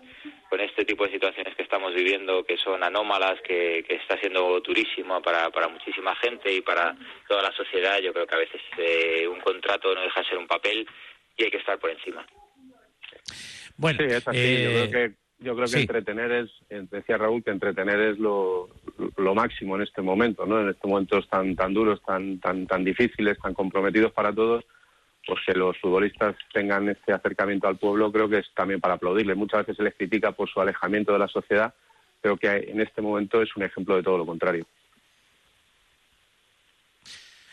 con 0.48 0.60
este 0.60 0.84
tipo 0.84 1.06
de 1.06 1.12
situaciones 1.12 1.54
que 1.54 1.62
estamos 1.62 1.94
viviendo, 1.94 2.44
que 2.44 2.56
son 2.56 2.82
anómalas, 2.82 3.40
que, 3.42 3.84
que 3.86 3.94
está 3.94 4.18
siendo 4.18 4.60
durísimo 4.60 5.22
para, 5.22 5.50
para 5.50 5.68
muchísima 5.68 6.14
gente 6.16 6.52
y 6.52 6.60
para 6.60 6.96
toda 7.28 7.42
la 7.42 7.52
sociedad, 7.52 7.98
yo 8.00 8.12
creo 8.12 8.26
que 8.26 8.34
a 8.34 8.38
veces 8.38 8.60
eh, 8.76 9.28
un 9.28 9.40
contrato 9.40 9.94
no 9.94 10.02
deja 10.02 10.20
de 10.20 10.28
ser 10.28 10.38
un 10.38 10.46
papel 10.46 10.86
y 11.36 11.44
hay 11.44 11.50
que 11.50 11.58
estar 11.58 11.78
por 11.78 11.90
encima. 11.90 12.26
Bueno, 13.76 13.98
sí, 14.00 14.06
es 14.12 14.28
así. 14.28 14.38
eh, 14.38 14.64
yo 14.64 14.70
creo 14.70 14.90
que, 14.90 15.14
yo 15.40 15.54
creo 15.54 15.66
que 15.66 15.72
sí. 15.72 15.80
entretener 15.80 16.30
es, 16.32 16.50
eh, 16.68 16.86
decía 16.90 17.16
Raúl, 17.16 17.42
que 17.42 17.50
entretener 17.50 17.98
es 18.00 18.18
lo, 18.18 18.68
lo 19.16 19.34
máximo 19.34 19.76
en 19.76 19.82
este 19.82 20.02
momento, 20.02 20.44
¿no? 20.46 20.60
En 20.60 20.68
estos 20.68 20.88
momentos 20.88 21.28
tan 21.28 21.56
tan 21.56 21.72
duros, 21.72 22.00
tan 22.02 22.38
tan 22.40 22.66
tan 22.66 22.84
difíciles, 22.84 23.38
tan 23.38 23.54
comprometidos 23.54 24.12
para 24.12 24.34
todos, 24.34 24.64
pues 25.26 25.40
que 25.46 25.54
los 25.54 25.78
futbolistas 25.78 26.36
tengan 26.52 26.88
este 26.90 27.12
acercamiento 27.12 27.68
al 27.68 27.78
pueblo, 27.78 28.12
creo 28.12 28.28
que 28.28 28.38
es 28.38 28.46
también 28.54 28.80
para 28.80 28.94
aplaudirle. 28.94 29.34
Muchas 29.34 29.60
veces 29.60 29.76
se 29.78 29.82
les 29.82 29.94
critica 29.94 30.32
por 30.32 30.48
su 30.48 30.60
alejamiento 30.60 31.12
de 31.12 31.18
la 31.18 31.28
sociedad. 31.28 31.74
Creo 32.20 32.36
que 32.36 32.48
en 32.48 32.80
este 32.80 33.00
momento 33.00 33.40
es 33.40 33.56
un 33.56 33.62
ejemplo 33.62 33.96
de 33.96 34.02
todo 34.02 34.18
lo 34.18 34.26
contrario. 34.26 34.66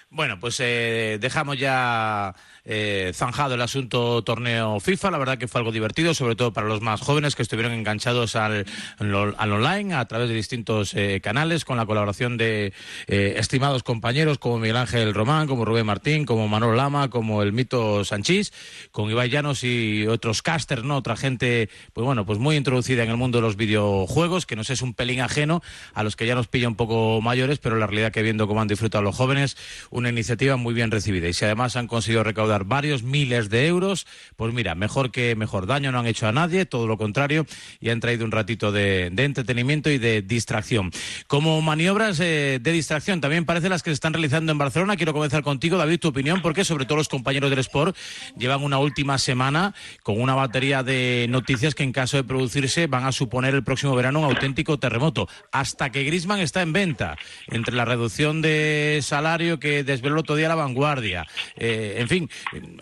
Bueno, 0.10 0.40
pues 0.40 0.60
eh, 0.62 1.18
dejamos 1.20 1.60
ya 1.60 2.34
eh, 2.68 3.12
zanjado 3.16 3.56
el 3.56 3.62
asunto 3.62 4.22
torneo 4.24 4.80
FIFA. 4.80 5.12
La 5.12 5.18
verdad 5.18 5.38
que 5.38 5.48
fue 5.48 5.60
algo 5.60 5.72
divertido, 5.72 6.14
sobre 6.14 6.36
todo 6.36 6.52
para 6.52 6.68
los 6.68 6.82
más 6.82 7.02
jóvenes 7.02 7.36
que 7.36 7.42
estuvieron 7.42 7.72
enganchados 7.72 8.36
al, 8.36 8.66
al 9.00 9.52
online 9.52 9.96
a 9.96 10.06
través 10.06 10.28
de 10.28 10.36
distintos 10.36 10.94
eh, 10.94 11.22
canales, 11.24 11.64
con 11.64 11.78
la 11.78 11.86
colaboración 11.86 12.36
de 12.36 12.74
eh, 13.08 13.36
estimados 13.38 13.84
compañeros 13.84 14.38
como 14.38 14.60
Miguel 14.60 14.78
Ángel 14.78 15.14
Román, 15.14 15.48
como 15.48 15.64
Rubén 15.64 15.86
Martín, 15.86 16.26
como 16.26 16.48
Manuel 16.50 16.76
Lama, 16.76 17.10
como 17.10 17.42
el 17.42 17.54
mito 17.54 18.04
Sanchís, 18.04 18.52
con 18.92 19.10
Ibai 19.10 19.30
Llanos 19.30 19.64
y 19.64 20.06
otros 20.08 20.42
casters, 20.42 20.84
¿no? 20.84 20.98
Otra 20.98 21.16
gente, 21.16 21.70
pues 21.94 22.04
bueno, 22.04 22.26
pues 22.26 22.38
muy 22.38 22.58
introducida 22.58 23.04
en 23.04 23.10
el 23.10 23.18
mundo 23.18 23.38
de 23.38 23.44
los 23.44 23.56
videojuegos, 23.56 24.46
que 24.46 24.58
nos 24.58 24.70
es 24.70 24.82
un 24.82 24.94
pelín 24.94 25.22
ajeno 25.22 25.62
a 25.94 26.04
los 26.04 26.18
que 26.18 26.28
ya 26.28 26.36
nos 26.36 26.48
pilla 26.48 26.68
un 26.68 26.76
poco 26.76 27.22
mayores, 27.22 27.60
pero 27.60 27.78
la 27.78 27.88
realidad 27.88 28.12
que 28.12 28.22
viendo 28.22 28.48
cómo 28.48 28.62
han 28.62 28.68
disfrutado 28.68 29.04
los 29.04 29.16
jóvenes, 29.16 29.56
una 29.90 30.10
iniciativa 30.10 30.58
muy 30.58 30.74
bien 30.74 30.92
recibida. 30.92 31.30
Y 31.30 31.34
si 31.34 31.46
además 31.46 31.76
han 31.78 31.88
conseguido 31.88 32.24
recaudar 32.24 32.57
varios 32.66 33.04
miles 33.04 33.50
de 33.50 33.68
euros, 33.68 34.08
pues 34.36 34.54
mira, 34.54 34.76
mejor 34.76 35.12
que 35.12 35.36
mejor. 35.36 35.68
Daño 35.68 35.92
no 35.92 36.00
han 36.00 36.08
hecho 36.08 36.28
a 36.28 36.32
nadie, 36.32 36.66
todo 36.66 36.88
lo 36.88 36.98
contrario, 36.98 37.46
y 37.80 37.90
han 37.90 38.00
traído 38.00 38.26
un 38.26 38.32
ratito 38.32 38.72
de, 38.72 39.06
entretenimiento 39.06 39.90
y 39.90 39.98
de 39.98 40.22
distracción. 40.22 40.92
Como 41.28 41.62
maniobras 41.62 42.20
eh, 42.20 42.60
de 42.62 42.72
distracción, 42.72 43.22
también 43.22 43.46
parece 43.46 43.70
las 43.70 43.84
que 43.84 43.90
se 43.90 43.96
están 43.96 44.14
realizando 44.14 44.52
en 44.52 44.58
Barcelona. 44.58 44.96
Quiero 44.96 45.14
comenzar 45.14 45.44
contigo, 45.44 45.78
David, 45.78 46.00
tu 46.00 46.10
opinión, 46.10 46.42
porque 46.42 46.64
sobre 46.64 46.86
todo 46.86 46.98
los 46.98 47.10
compañeros 47.10 47.50
del 47.50 47.60
Sport 47.60 47.96
llevan 48.38 48.64
una 48.64 48.80
última 48.80 49.18
semana 49.18 49.74
con 50.04 50.20
una 50.22 50.36
batería 50.36 50.84
de 50.84 51.28
noticias 51.30 51.76
que 51.76 51.84
en 51.84 51.92
caso 51.92 52.18
de 52.18 52.24
producirse 52.24 52.88
van 52.88 53.06
a 53.06 53.12
suponer 53.12 53.54
el 53.56 53.64
próximo 53.64 53.96
verano 53.96 54.20
un 54.20 54.26
auténtico 54.26 54.80
terremoto. 54.80 55.28
Hasta 55.52 55.92
que 55.92 56.04
Grisman 56.04 56.40
está 56.40 56.62
en 56.62 56.74
venta, 56.74 57.18
entre 57.48 57.76
la 57.76 57.86
reducción 57.86 58.42
de 58.42 59.00
salario 59.02 59.60
que 59.60 59.84
desveló 59.84 60.16
el 60.16 60.20
otro 60.20 60.36
día 60.36 60.48
la 60.48 60.56
vanguardia. 60.56 61.28
Eh, 61.56 61.96
en 62.00 62.08
fin, 62.08 62.30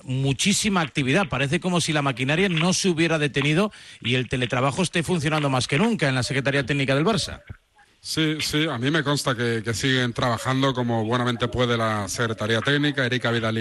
muchísima 0.03 0.81
actividad. 0.81 1.27
Parece 1.29 1.59
como 1.59 1.81
si 1.81 1.93
la 1.93 2.01
maquinaria 2.01 2.49
no 2.49 2.73
se 2.73 2.89
hubiera 2.89 3.19
detenido 3.19 3.71
y 4.01 4.15
el 4.15 4.29
teletrabajo 4.29 4.81
esté 4.81 5.03
funcionando 5.03 5.49
más 5.49 5.67
que 5.67 5.77
nunca 5.77 6.07
en 6.07 6.15
la 6.15 6.23
Secretaría 6.23 6.65
Técnica 6.65 6.95
del 6.95 7.05
Barça. 7.05 7.41
Sí, 8.07 8.37
sí, 8.39 8.67
a 8.69 8.77
mí 8.77 8.91
me 8.91 9.03
consta 9.03 9.33
que, 9.35 9.73
siguen 9.73 10.13
trabajando 10.13 10.75
como 10.75 11.03
buenamente 11.03 11.47
puede 11.47 11.75
la 11.75 12.07
Secretaría 12.07 12.61
Técnica, 12.61 13.03
Erika 13.03 13.31
Vidal 13.31 13.57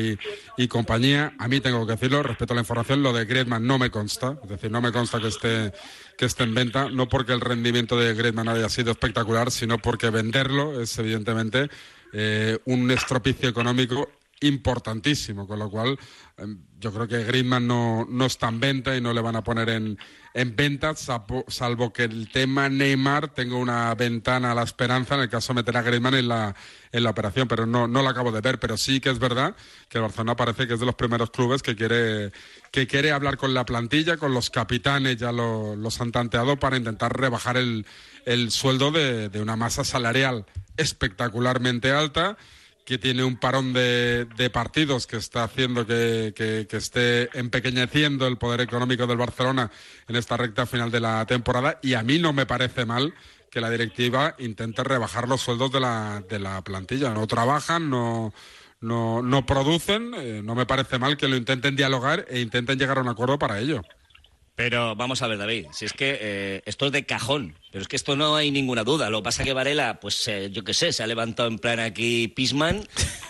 y, 0.58 0.68
compañía. 0.68 1.32
A 1.38 1.48
mí 1.48 1.60
tengo 1.60 1.86
que 1.86 1.92
decirlo, 1.92 2.22
respeto 2.22 2.52
a 2.52 2.56
la 2.56 2.60
información, 2.60 3.02
lo 3.02 3.14
de 3.14 3.24
Griezmann 3.24 3.66
no 3.66 3.78
me 3.78 3.90
consta, 3.90 4.36
es 4.42 4.50
decir, 4.50 4.70
no 4.70 4.82
me 4.82 4.92
consta 4.92 5.18
que 5.18 5.28
esté, 5.28 5.72
que 6.18 6.26
esté 6.26 6.42
en 6.42 6.54
venta, 6.54 6.90
no 6.90 7.08
porque 7.08 7.32
el 7.32 7.40
rendimiento 7.40 7.98
de 7.98 8.12
Griezmann 8.12 8.48
haya 8.48 8.68
sido 8.68 8.92
espectacular, 8.92 9.50
sino 9.50 9.78
porque 9.78 10.10
venderlo 10.10 10.78
es 10.78 10.98
evidentemente 10.98 11.70
eh, 12.12 12.58
un 12.66 12.90
estropicio 12.90 13.48
económico 13.48 14.10
importantísimo, 14.40 15.46
con 15.46 15.58
lo 15.58 15.70
cual 15.70 15.98
em, 16.36 16.58
yo 16.78 16.92
creo 16.92 17.08
que 17.08 17.24
Griezmann 17.24 17.66
no, 17.66 18.06
no 18.08 18.26
está 18.26 18.48
en 18.48 18.60
venta 18.60 18.96
y 18.96 19.00
no 19.00 19.12
le 19.12 19.20
van 19.20 19.36
a 19.36 19.44
poner 19.44 19.68
en, 19.70 19.98
en 20.34 20.56
venta, 20.56 20.94
salvo, 20.94 21.92
que 21.92 22.04
el 22.04 22.28
tema 22.30 22.68
Neymar 22.68 23.28
tenga 23.32 23.56
una 23.56 23.94
ventana 23.94 24.52
a 24.52 24.54
la 24.54 24.64
esperanza 24.64 25.14
en 25.14 25.22
el 25.22 25.28
caso 25.28 25.52
de 25.52 25.60
meter 25.60 25.76
a 25.76 25.82
Griezmann 25.82 26.14
en 26.14 26.28
la, 26.28 26.54
en 26.92 27.04
la 27.04 27.10
operación, 27.10 27.48
pero 27.48 27.66
no, 27.66 27.86
no 27.88 28.02
lo 28.02 28.08
acabo 28.08 28.32
de 28.32 28.40
ver, 28.40 28.58
pero 28.58 28.76
sí 28.76 29.00
que 29.00 29.10
es 29.10 29.18
verdad 29.18 29.54
que 29.88 29.98
el 29.98 30.02
Barcelona 30.02 30.36
parece 30.36 30.66
que 30.66 30.74
es 30.74 30.80
de 30.80 30.86
los 30.86 30.96
primeros 30.96 31.30
clubes 31.30 31.62
que 31.62 31.76
quiere, 31.76 32.32
que 32.70 32.86
quiere 32.86 33.12
hablar 33.12 33.36
con 33.36 33.54
la 33.54 33.64
plantilla, 33.64 34.16
con 34.16 34.34
los 34.34 34.50
capitanes, 34.50 35.16
ya 35.16 35.32
lo, 35.32 35.76
los 35.76 36.00
han 36.00 36.12
tanteado 36.12 36.58
para 36.58 36.76
intentar 36.76 37.18
rebajar 37.18 37.56
el, 37.56 37.86
el 38.26 38.50
sueldo 38.50 38.90
de, 38.90 39.28
de 39.28 39.40
una 39.40 39.56
masa 39.56 39.84
salarial 39.84 40.44
espectacularmente 40.76 41.92
alta 41.92 42.36
que 42.84 42.98
tiene 42.98 43.24
un 43.24 43.36
parón 43.36 43.72
de, 43.72 44.50
partidos 44.52 45.06
que 45.06 45.16
está 45.16 45.44
haciendo 45.44 45.86
que, 45.86 46.66
esté 46.70 47.36
empequeñeciendo 47.38 48.26
el 48.26 48.36
poder 48.36 48.60
económico 48.60 49.06
del 49.06 49.16
Barcelona 49.16 49.70
en 50.06 50.16
esta 50.16 50.36
recta 50.36 50.66
final 50.66 50.90
de 50.90 51.00
la 51.00 51.24
temporada 51.26 51.78
y 51.82 51.94
a 51.94 52.02
mí 52.02 52.18
no 52.18 52.32
me 52.32 52.46
parece 52.46 52.84
mal 52.84 53.14
que 53.50 53.60
la 53.60 53.70
directiva 53.70 54.34
intente 54.38 54.82
rebajar 54.82 55.28
los 55.28 55.40
sueldos 55.40 55.72
de 55.72 55.80
la, 55.80 56.22
de 56.28 56.40
la 56.40 56.62
plantilla. 56.62 57.14
No 57.14 57.26
trabajan, 57.26 57.88
no, 57.88 58.34
no, 58.80 59.22
no 59.22 59.46
producen, 59.46 60.12
eh, 60.14 60.42
no 60.44 60.54
me 60.54 60.66
parece 60.66 60.98
mal 60.98 61.16
que 61.16 61.28
lo 61.28 61.36
intenten 61.36 61.76
dialogar 61.76 62.26
e 62.28 62.40
intenten 62.40 62.78
llegar 62.78 62.98
a 62.98 63.00
un 63.00 63.08
acuerdo 63.08 63.38
para 63.38 63.60
ello. 63.60 63.82
Pero 64.56 64.94
vamos 64.94 65.20
a 65.20 65.26
ver, 65.26 65.38
David, 65.38 65.66
si 65.72 65.84
es 65.84 65.92
que 65.92 66.16
eh, 66.20 66.62
esto 66.64 66.86
es 66.86 66.92
de 66.92 67.04
cajón, 67.04 67.56
pero 67.72 67.82
es 67.82 67.88
que 67.88 67.96
esto 67.96 68.14
no 68.14 68.36
hay 68.36 68.52
ninguna 68.52 68.84
duda. 68.84 69.10
Lo 69.10 69.18
que 69.18 69.24
pasa 69.24 69.42
es 69.42 69.48
que 69.48 69.52
Varela, 69.52 69.98
pues 70.00 70.28
eh, 70.28 70.50
yo 70.52 70.62
qué 70.62 70.74
sé, 70.74 70.92
se 70.92 71.02
ha 71.02 71.06
levantado 71.08 71.48
en 71.48 71.58
plan 71.58 71.80
aquí 71.80 72.28
Pisman 72.28 72.82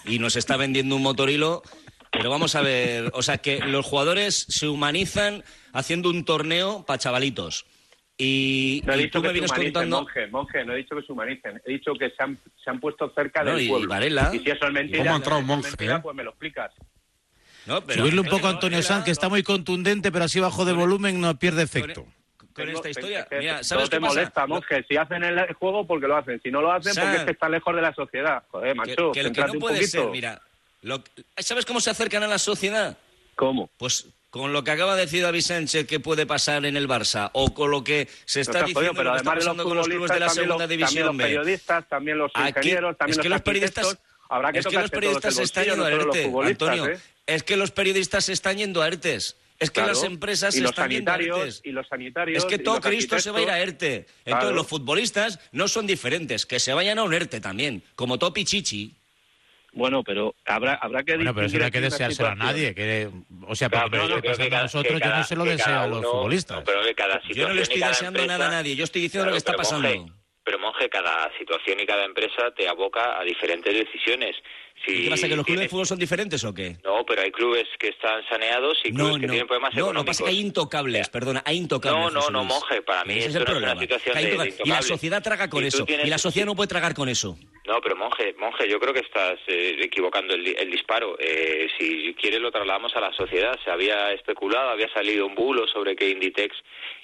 y 0.04 0.18
nos 0.18 0.36
está 0.36 0.56
vendiendo 0.58 0.96
un 0.96 1.02
motorilo. 1.02 1.62
Pero 2.10 2.30
vamos 2.30 2.54
a 2.54 2.60
ver, 2.60 3.10
o 3.14 3.22
sea 3.22 3.38
que 3.38 3.58
los 3.60 3.86
jugadores 3.86 4.46
se 4.48 4.68
humanizan 4.68 5.42
haciendo 5.72 6.10
un 6.10 6.24
torneo 6.24 6.84
para 6.86 6.98
chavalitos. 6.98 7.66
Y, 8.16 8.82
no 8.86 8.92
he 8.92 8.98
dicho 8.98 9.20
que 9.20 9.28
me 9.28 9.32
vienes 9.32 9.52
contando. 9.52 10.02
Monje, 10.02 10.26
monje, 10.28 10.64
no 10.64 10.74
he 10.74 10.76
dicho 10.76 10.94
que 10.94 11.02
se 11.02 11.12
humanicen. 11.12 11.60
He 11.64 11.72
dicho 11.72 11.94
que 11.94 12.10
se 12.10 12.22
han, 12.22 12.38
se 12.62 12.70
han 12.70 12.78
puesto 12.78 13.10
cerca 13.14 13.42
del 13.42 13.62
y 13.62 13.68
pueblo. 13.68 13.88
Varela, 13.88 14.30
y 14.32 14.38
si 14.38 14.50
eso 14.50 14.66
es 14.66 14.72
mentira, 14.72 14.98
¿Cómo 14.98 15.14
ha 15.14 15.16
entrado 15.16 15.40
un 15.40 15.46
monje? 15.46 15.68
Mentira, 15.68 16.00
pues 16.00 16.14
me 16.14 16.22
lo 16.22 16.30
explicas. 16.30 16.70
Subirle 17.66 18.20
un 18.20 18.28
poco 18.28 18.46
a 18.46 18.50
Antonio 18.50 18.82
Sanz, 18.82 19.04
que 19.04 19.10
está 19.10 19.28
muy 19.28 19.42
contundente, 19.42 20.12
pero 20.12 20.24
así 20.24 20.40
bajo 20.40 20.64
de 20.64 20.72
volumen 20.72 21.20
no 21.20 21.38
pierde 21.38 21.62
efecto. 21.62 22.06
Con 22.54 22.68
esta 22.68 22.88
historia, 22.88 23.26
mira, 23.32 23.64
¿sabes 23.64 23.90
qué 23.90 23.96
te 23.96 24.00
molesta, 24.00 24.46
monje. 24.46 24.84
Si 24.88 24.96
hacen 24.96 25.24
el 25.24 25.52
juego, 25.54 25.84
porque 25.86 26.06
lo 26.06 26.16
hacen. 26.16 26.40
Si 26.40 26.52
no 26.52 26.60
lo 26.60 26.70
hacen, 26.70 26.94
porque 26.94 27.16
es 27.16 27.24
que 27.24 27.30
están 27.32 27.50
lejos 27.50 27.74
de 27.74 27.82
la 27.82 27.92
sociedad. 27.92 28.44
Joder, 28.50 28.76
macho, 28.76 29.10
que, 29.10 29.32
que, 29.32 29.40
no 29.40 29.54
puede 29.54 29.86
ser, 29.86 30.06
mira. 30.08 30.40
¿Sabes 31.38 31.64
cómo 31.64 31.80
se 31.80 31.90
acercan 31.90 32.22
a 32.22 32.28
la 32.28 32.38
sociedad? 32.38 32.96
¿Cómo? 33.34 33.68
Pues 33.76 34.06
con 34.30 34.52
lo 34.52 34.64
que 34.64 34.72
acaba 34.72 34.96
de 34.96 35.02
decir 35.02 35.22
David 35.22 35.42
Sánchez 35.42 35.86
que 35.86 36.00
puede 36.00 36.26
pasar 36.26 36.66
en 36.66 36.76
el 36.76 36.88
Barça 36.88 37.30
o 37.34 37.54
con 37.54 37.70
lo 37.70 37.84
que 37.84 38.08
se 38.24 38.40
está 38.40 38.64
diciendo 38.64 38.92
pero 38.94 39.12
que 39.12 39.18
está 39.18 39.32
pasando 39.32 39.62
con 39.62 39.76
los 39.76 39.86
clubes 39.86 40.10
de 40.10 40.18
la 40.18 40.28
segunda 40.28 40.66
división 40.66 41.06
también 41.06 41.34
los 41.34 41.42
periodistas, 41.44 41.88
también 41.88 42.18
los 42.18 42.32
ingenieros, 42.34 42.98
también 42.98 43.18
es 43.18 43.22
que 43.22 43.28
los, 43.28 43.42
periodistas 43.42 43.98
habrá 44.28 44.52
que 44.52 44.58
es 44.58 44.66
que 44.66 44.74
los 44.74 44.90
periodistas 44.90 45.38
están 45.38 45.64
yendo 45.64 45.84
a 45.84 45.92
ERTE, 45.92 46.32
Antonio. 46.46 46.86
¿eh? 46.88 46.98
Es 47.26 47.42
que 47.42 47.56
los 47.56 47.70
periodistas 47.70 48.26
se 48.26 48.32
están 48.32 48.58
yendo 48.58 48.82
a 48.82 48.88
ERTES. 48.88 49.36
Es 49.58 49.70
que 49.70 49.80
las 49.80 50.02
empresas 50.02 50.54
se 50.54 50.64
están 50.64 50.90
yendo 50.90 51.12
a 51.12 51.16
ERTES. 51.16 51.62
Y 51.64 51.72
los 51.72 51.86
sanitarios. 51.86 52.38
Es 52.38 52.44
que 52.44 52.58
todo 52.58 52.80
Cristo 52.80 53.18
se 53.18 53.30
va 53.30 53.38
a 53.38 53.42
ir 53.42 53.50
a 53.50 53.60
ERTE. 53.60 54.06
Entonces 54.24 54.54
los 54.54 54.66
futbolistas 54.66 55.38
no 55.52 55.68
son 55.68 55.86
diferentes. 55.86 56.44
Que 56.44 56.58
se 56.58 56.72
vayan 56.72 56.98
a 56.98 57.04
un 57.04 57.14
ERTE 57.14 57.40
también. 57.40 57.82
Como 57.94 58.18
Topi 58.18 58.44
Chichi. 58.44 58.94
Bueno, 59.74 60.04
pero 60.04 60.34
habrá, 60.44 60.74
habrá 60.74 61.02
que 61.02 61.16
Bueno, 61.16 61.34
pero 61.34 61.46
eso 61.46 61.58
no 61.58 61.64
hay 61.64 61.70
que 61.70 61.80
deseárselo 61.80 62.28
a 62.28 62.34
nadie. 62.34 62.74
Que, 62.74 63.10
o 63.46 63.56
sea, 63.56 63.68
claro, 63.68 63.90
pero, 63.90 64.22
que 64.22 64.28
pasa 64.28 64.44
a 64.44 64.62
nosotros, 64.62 65.00
yo 65.00 65.10
no 65.10 65.24
se 65.24 65.36
lo 65.36 65.44
deseo 65.44 65.80
a 65.80 65.86
los 65.88 66.04
futbolistas. 66.04 66.62
pero 66.64 66.80
cada 66.96 67.20
yo 67.28 67.48
no 67.48 67.54
le 67.54 67.62
estoy 67.62 67.80
deseando 67.80 68.24
nada 68.26 68.46
a 68.46 68.50
nadie. 68.50 68.76
Yo 68.76 68.84
estoy 68.84 69.02
diciendo 69.02 69.26
lo 69.26 69.32
que 69.32 69.38
está 69.38 69.54
pasando. 69.54 69.88
pero, 70.44 70.58
monje, 70.58 70.88
cada 70.88 71.30
situación 71.38 71.80
y 71.80 71.86
cada 71.86 72.04
empresa 72.04 72.52
te 72.56 72.68
aboca 72.68 73.18
a 73.18 73.24
diferentes 73.24 73.74
decisiones. 73.74 74.36
¿Qué 74.86 75.08
pasa, 75.08 75.28
que 75.28 75.36
los 75.36 75.46
clubes 75.46 75.62
de 75.62 75.68
fútbol 75.68 75.86
son 75.86 75.98
diferentes 75.98 76.44
o 76.44 76.52
qué? 76.52 76.76
No, 76.84 77.04
pero 77.06 77.22
hay 77.22 77.30
clubes 77.30 77.66
que 77.78 77.88
están 77.88 78.22
saneados 78.28 78.78
y 78.84 78.92
clubes 78.92 79.18
que 79.18 79.28
tienen 79.28 79.46
problemas 79.46 79.74
no, 79.74 79.92
No, 79.92 80.04
pasa 80.04 80.24
que 80.24 80.30
hay 80.30 80.40
intocables, 80.40 81.08
perdona, 81.08 81.42
hay 81.46 81.56
intocables. 81.56 82.12
No, 82.12 82.20
no, 82.20 82.30
no, 82.30 82.44
monje, 82.44 82.82
para 82.82 83.04
mí 83.04 83.18
es, 83.18 83.34
una 83.34 83.78
situación 83.78 84.14
de, 84.14 84.54
Y 84.64 84.68
la 84.68 84.82
sociedad 84.82 85.22
traga 85.22 85.48
con 85.48 85.64
eso, 85.64 85.86
y 85.88 86.08
la 86.08 86.18
sociedad 86.18 86.46
no 86.46 86.54
puede 86.54 86.68
tragar 86.68 86.94
con 86.94 87.08
eso. 87.08 87.38
No, 87.66 87.80
pero 87.80 87.96
monje, 87.96 88.34
monje, 88.38 88.68
yo 88.68 88.78
creo 88.78 88.92
que 88.92 89.00
estás 89.00 89.38
eh, 89.46 89.76
equivocando 89.80 90.34
el, 90.34 90.46
el 90.46 90.70
disparo. 90.70 91.16
Eh, 91.18 91.66
si 91.78 92.14
quieres 92.20 92.40
lo 92.40 92.50
trasladamos 92.50 92.94
a 92.94 93.00
la 93.00 93.12
sociedad. 93.12 93.58
Se 93.64 93.70
había 93.70 94.12
especulado, 94.12 94.68
había 94.70 94.92
salido 94.92 95.26
un 95.26 95.34
bulo 95.34 95.66
sobre 95.66 95.96
que 95.96 96.10
Inditex 96.10 96.54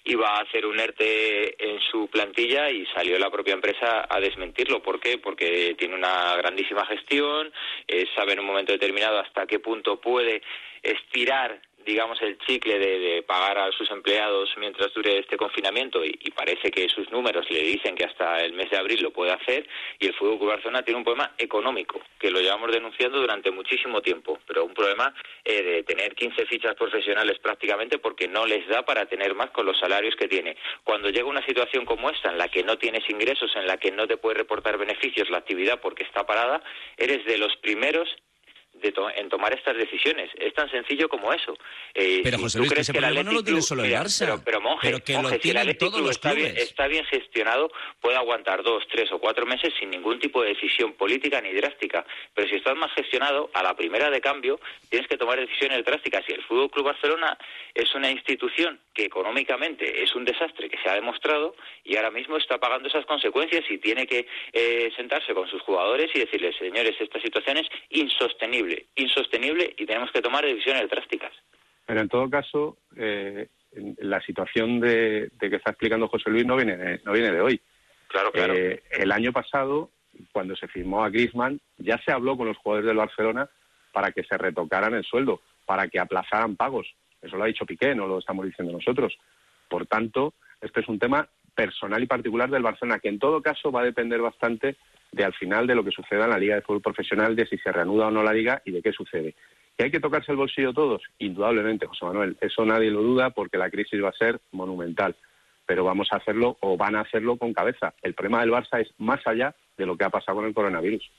iba 0.04 0.28
a 0.28 0.40
hacer 0.42 0.66
un 0.66 0.78
ERTE 0.78 1.56
en 1.58 1.80
su 1.80 2.08
plantilla 2.08 2.70
y 2.70 2.86
salió 2.86 3.18
la 3.18 3.30
propia 3.30 3.54
empresa 3.54 4.06
a 4.08 4.20
desmentirlo. 4.20 4.82
¿Por 4.82 5.00
qué? 5.00 5.18
Porque 5.18 5.74
tiene 5.78 5.94
una 5.94 6.36
grandísima 6.36 6.86
gestión, 6.86 7.52
eh, 7.86 8.06
sabe 8.14 8.32
en 8.32 8.40
un 8.40 8.46
momento 8.46 8.72
determinado 8.72 9.18
hasta 9.18 9.46
qué 9.46 9.58
punto 9.58 10.00
puede 10.00 10.42
estirar 10.82 11.60
digamos, 11.90 12.22
el 12.22 12.38
chicle 12.38 12.78
de, 12.78 13.22
pagar 13.26 13.58
a 13.58 13.72
sus 13.72 13.90
empleados 13.90 14.48
mientras 14.58 14.92
dure 14.94 15.18
este 15.18 15.36
confinamiento 15.36 16.04
y, 16.04 16.12
parece 16.30 16.70
que 16.70 16.88
sus 16.88 17.10
números 17.10 17.44
le 17.50 17.62
dicen 17.62 17.94
que 17.94 18.04
hasta 18.04 18.42
el 18.42 18.54
mes 18.54 18.70
de 18.70 18.78
abril 18.78 19.02
lo 19.02 19.10
puede 19.10 19.32
hacer 19.32 19.68
y 19.98 20.06
el 20.06 20.14
Fútbol 20.14 20.38
Club 20.38 20.50
Barcelona 20.50 20.82
tiene 20.82 20.98
un 20.98 21.04
problema 21.04 21.34
económico 21.36 22.00
que 22.18 22.30
lo 22.30 22.40
llevamos 22.40 22.72
denunciando 22.72 23.20
durante 23.20 23.50
muchísimo 23.50 24.00
tiempo, 24.00 24.38
pero 24.46 24.64
un 24.64 24.72
problema 24.72 25.12
eh, 25.44 25.62
de 25.62 25.82
tener 25.82 26.14
15 26.14 26.46
fichas 26.46 26.74
profesionales 26.76 27.38
prácticamente 27.40 27.98
porque 27.98 28.26
no 28.28 28.46
les 28.46 28.66
da 28.68 28.84
para 28.84 29.06
tener 29.06 29.34
más 29.34 29.50
con 29.50 29.66
los 29.66 29.78
salarios 29.78 30.16
que 30.16 30.28
tiene. 30.28 30.56
Cuando 30.84 31.10
llega 31.10 31.26
una 31.26 31.44
situación 31.44 31.84
como 31.84 32.08
esta 32.08 32.30
en 32.30 32.38
la 32.38 32.48
que 32.48 32.62
no 32.62 32.78
tienes 32.78 33.08
ingresos, 33.10 33.54
en 33.56 33.66
la 33.66 33.76
que 33.76 33.90
no 33.90 34.06
te 34.06 34.16
puede 34.16 34.38
reportar 34.38 34.78
beneficios 34.78 35.28
la 35.28 35.38
actividad 35.38 35.80
porque 35.80 36.04
está 36.04 36.24
parada, 36.24 36.62
eres 36.96 37.24
de 37.26 37.36
los 37.36 37.54
primeros 37.56 38.08
en 39.16 39.28
tomar 39.28 39.52
estas 39.52 39.76
decisiones. 39.76 40.30
Es 40.38 40.52
tan 40.54 40.70
sencillo 40.70 41.08
como 41.08 41.32
eso. 41.32 41.56
Eh, 41.94 42.20
pero 42.22 42.38
José 42.38 42.58
Luis, 42.58 42.90
que 42.90 43.00
no 43.00 43.32
lo 43.32 43.42
tiene 43.44 43.62
solo 43.62 43.84
el 43.84 43.92
Barça. 43.92 44.40
Pero, 44.44 44.60
monje, 44.60 45.00
que 45.02 45.14
lo 45.14 45.30
tienen 45.38 45.76
todos 45.78 46.00
los 46.00 46.10
está 46.10 46.32
bien, 46.32 46.56
está 46.56 46.86
bien 46.86 47.04
gestionado, 47.06 47.70
puede 48.00 48.16
aguantar 48.16 48.62
dos, 48.62 48.84
tres 48.90 49.10
o 49.12 49.18
cuatro 49.18 49.46
meses 49.46 49.72
sin 49.78 49.90
ningún 49.90 50.18
tipo 50.18 50.42
de 50.42 50.50
decisión 50.50 50.94
política 50.94 51.40
ni 51.40 51.52
drástica. 51.52 52.04
Pero 52.34 52.48
si 52.48 52.56
estás 52.56 52.76
más 52.76 52.92
gestionado, 52.92 53.50
a 53.54 53.62
la 53.62 53.74
primera 53.74 54.10
de 54.10 54.20
cambio 54.20 54.60
tienes 54.88 55.08
que 55.08 55.16
tomar 55.16 55.38
decisiones 55.38 55.84
drásticas. 55.84 56.24
Y 56.28 56.32
el 56.32 56.42
Fútbol 56.42 56.70
Club 56.70 56.86
Barcelona 56.86 57.36
es 57.74 57.94
una 57.94 58.10
institución 58.10 58.80
que 59.00 59.06
económicamente 59.06 60.02
es 60.02 60.14
un 60.14 60.26
desastre 60.26 60.68
que 60.68 60.76
se 60.82 60.90
ha 60.90 60.94
demostrado 60.94 61.54
y 61.84 61.96
ahora 61.96 62.10
mismo 62.10 62.36
está 62.36 62.58
pagando 62.58 62.88
esas 62.88 63.06
consecuencias 63.06 63.64
y 63.70 63.78
tiene 63.78 64.06
que 64.06 64.26
eh, 64.52 64.90
sentarse 64.94 65.32
con 65.32 65.48
sus 65.48 65.62
jugadores 65.62 66.10
y 66.14 66.18
decirles, 66.18 66.54
señores, 66.56 66.94
esta 67.00 67.18
situación 67.20 67.56
es 67.56 67.66
insostenible 67.88 68.86
insostenible, 68.96 69.74
y 69.78 69.86
tenemos 69.86 70.10
que 70.12 70.20
tomar 70.20 70.44
decisiones 70.44 70.88
drásticas. 70.90 71.32
Pero 71.86 72.00
en 72.00 72.08
todo 72.08 72.28
caso, 72.28 72.76
eh, 72.96 73.48
la 73.98 74.20
situación 74.20 74.80
de, 74.80 75.30
que 75.38 75.56
está 75.56 75.70
explicando 75.70 76.08
José 76.08 76.30
Luis 76.30 76.44
no 76.44 76.56
viene 76.56 76.76
de, 76.76 77.00
no 77.04 77.12
viene 77.12 77.32
de 77.32 77.40
hoy. 77.40 77.60
Claro, 78.08 78.30
claro. 78.32 78.54
Eh, 78.54 78.82
el 78.90 79.12
año 79.12 79.32
pasado, 79.32 79.90
cuando 80.32 80.54
se 80.56 80.68
firmó 80.68 81.04
a 81.04 81.10
Griezmann, 81.10 81.60
Ya 81.78 81.98
se 82.04 82.12
habló 82.12 82.36
con 82.36 82.48
los 82.48 82.58
jugadores 82.58 82.86
del 82.86 82.96
Barcelona 82.96 83.48
para 83.92 84.12
que 84.12 84.24
se 84.24 84.36
retocaran 84.36 84.94
el 84.94 85.04
sueldo, 85.04 85.40
para 85.64 85.88
que 85.88 85.98
aplazaran 85.98 86.56
pagos. 86.56 86.86
Eso 87.22 87.36
lo 87.36 87.44
ha 87.44 87.48
dicho 87.48 87.66
Piqué, 87.66 87.94
no 87.94 88.06
lo 88.06 88.18
estamos 88.18 88.46
diciendo 88.46 88.72
nosotros. 88.72 89.16
Por 89.68 89.86
tanto, 89.86 90.34
este 90.60 90.80
es 90.80 90.88
un 90.88 90.98
tema 90.98 91.28
personal 91.54 92.02
y 92.02 92.06
particular 92.06 92.50
del 92.50 92.62
Barcelona, 92.62 92.98
que 92.98 93.08
en 93.08 93.18
todo 93.18 93.42
caso 93.42 93.70
va 93.70 93.82
a 93.82 93.84
depender 93.84 94.20
bastante 94.20 94.76
de 95.12 95.24
al 95.24 95.34
final 95.34 95.66
de 95.66 95.74
lo 95.74 95.84
que 95.84 95.90
suceda 95.90 96.24
en 96.24 96.30
la 96.30 96.38
Liga 96.38 96.54
de 96.54 96.62
Fútbol 96.62 96.82
Profesional, 96.82 97.34
de 97.36 97.46
si 97.46 97.58
se 97.58 97.72
reanuda 97.72 98.06
o 98.06 98.10
no 98.10 98.22
la 98.22 98.32
Liga 98.32 98.62
y 98.64 98.70
de 98.70 98.82
qué 98.82 98.92
sucede. 98.92 99.34
¿Que 99.76 99.84
hay 99.84 99.90
que 99.90 100.00
tocarse 100.00 100.30
el 100.30 100.38
bolsillo 100.38 100.72
todos? 100.72 101.02
Indudablemente, 101.18 101.86
José 101.86 102.04
Manuel. 102.04 102.36
Eso 102.40 102.64
nadie 102.64 102.90
lo 102.90 103.02
duda 103.02 103.30
porque 103.30 103.58
la 103.58 103.70
crisis 103.70 104.02
va 104.02 104.10
a 104.10 104.12
ser 104.12 104.40
monumental. 104.52 105.16
Pero 105.66 105.84
vamos 105.84 106.08
a 106.12 106.16
hacerlo 106.16 106.56
o 106.60 106.76
van 106.76 106.96
a 106.96 107.00
hacerlo 107.00 107.36
con 107.36 107.52
cabeza. 107.52 107.94
El 108.02 108.14
problema 108.14 108.40
del 108.40 108.50
Barça 108.50 108.80
es 108.80 108.88
más 108.98 109.26
allá 109.26 109.54
de 109.76 109.86
lo 109.86 109.96
que 109.96 110.04
ha 110.04 110.10
pasado 110.10 110.36
con 110.36 110.46
el 110.46 110.54
coronavirus. 110.54 111.10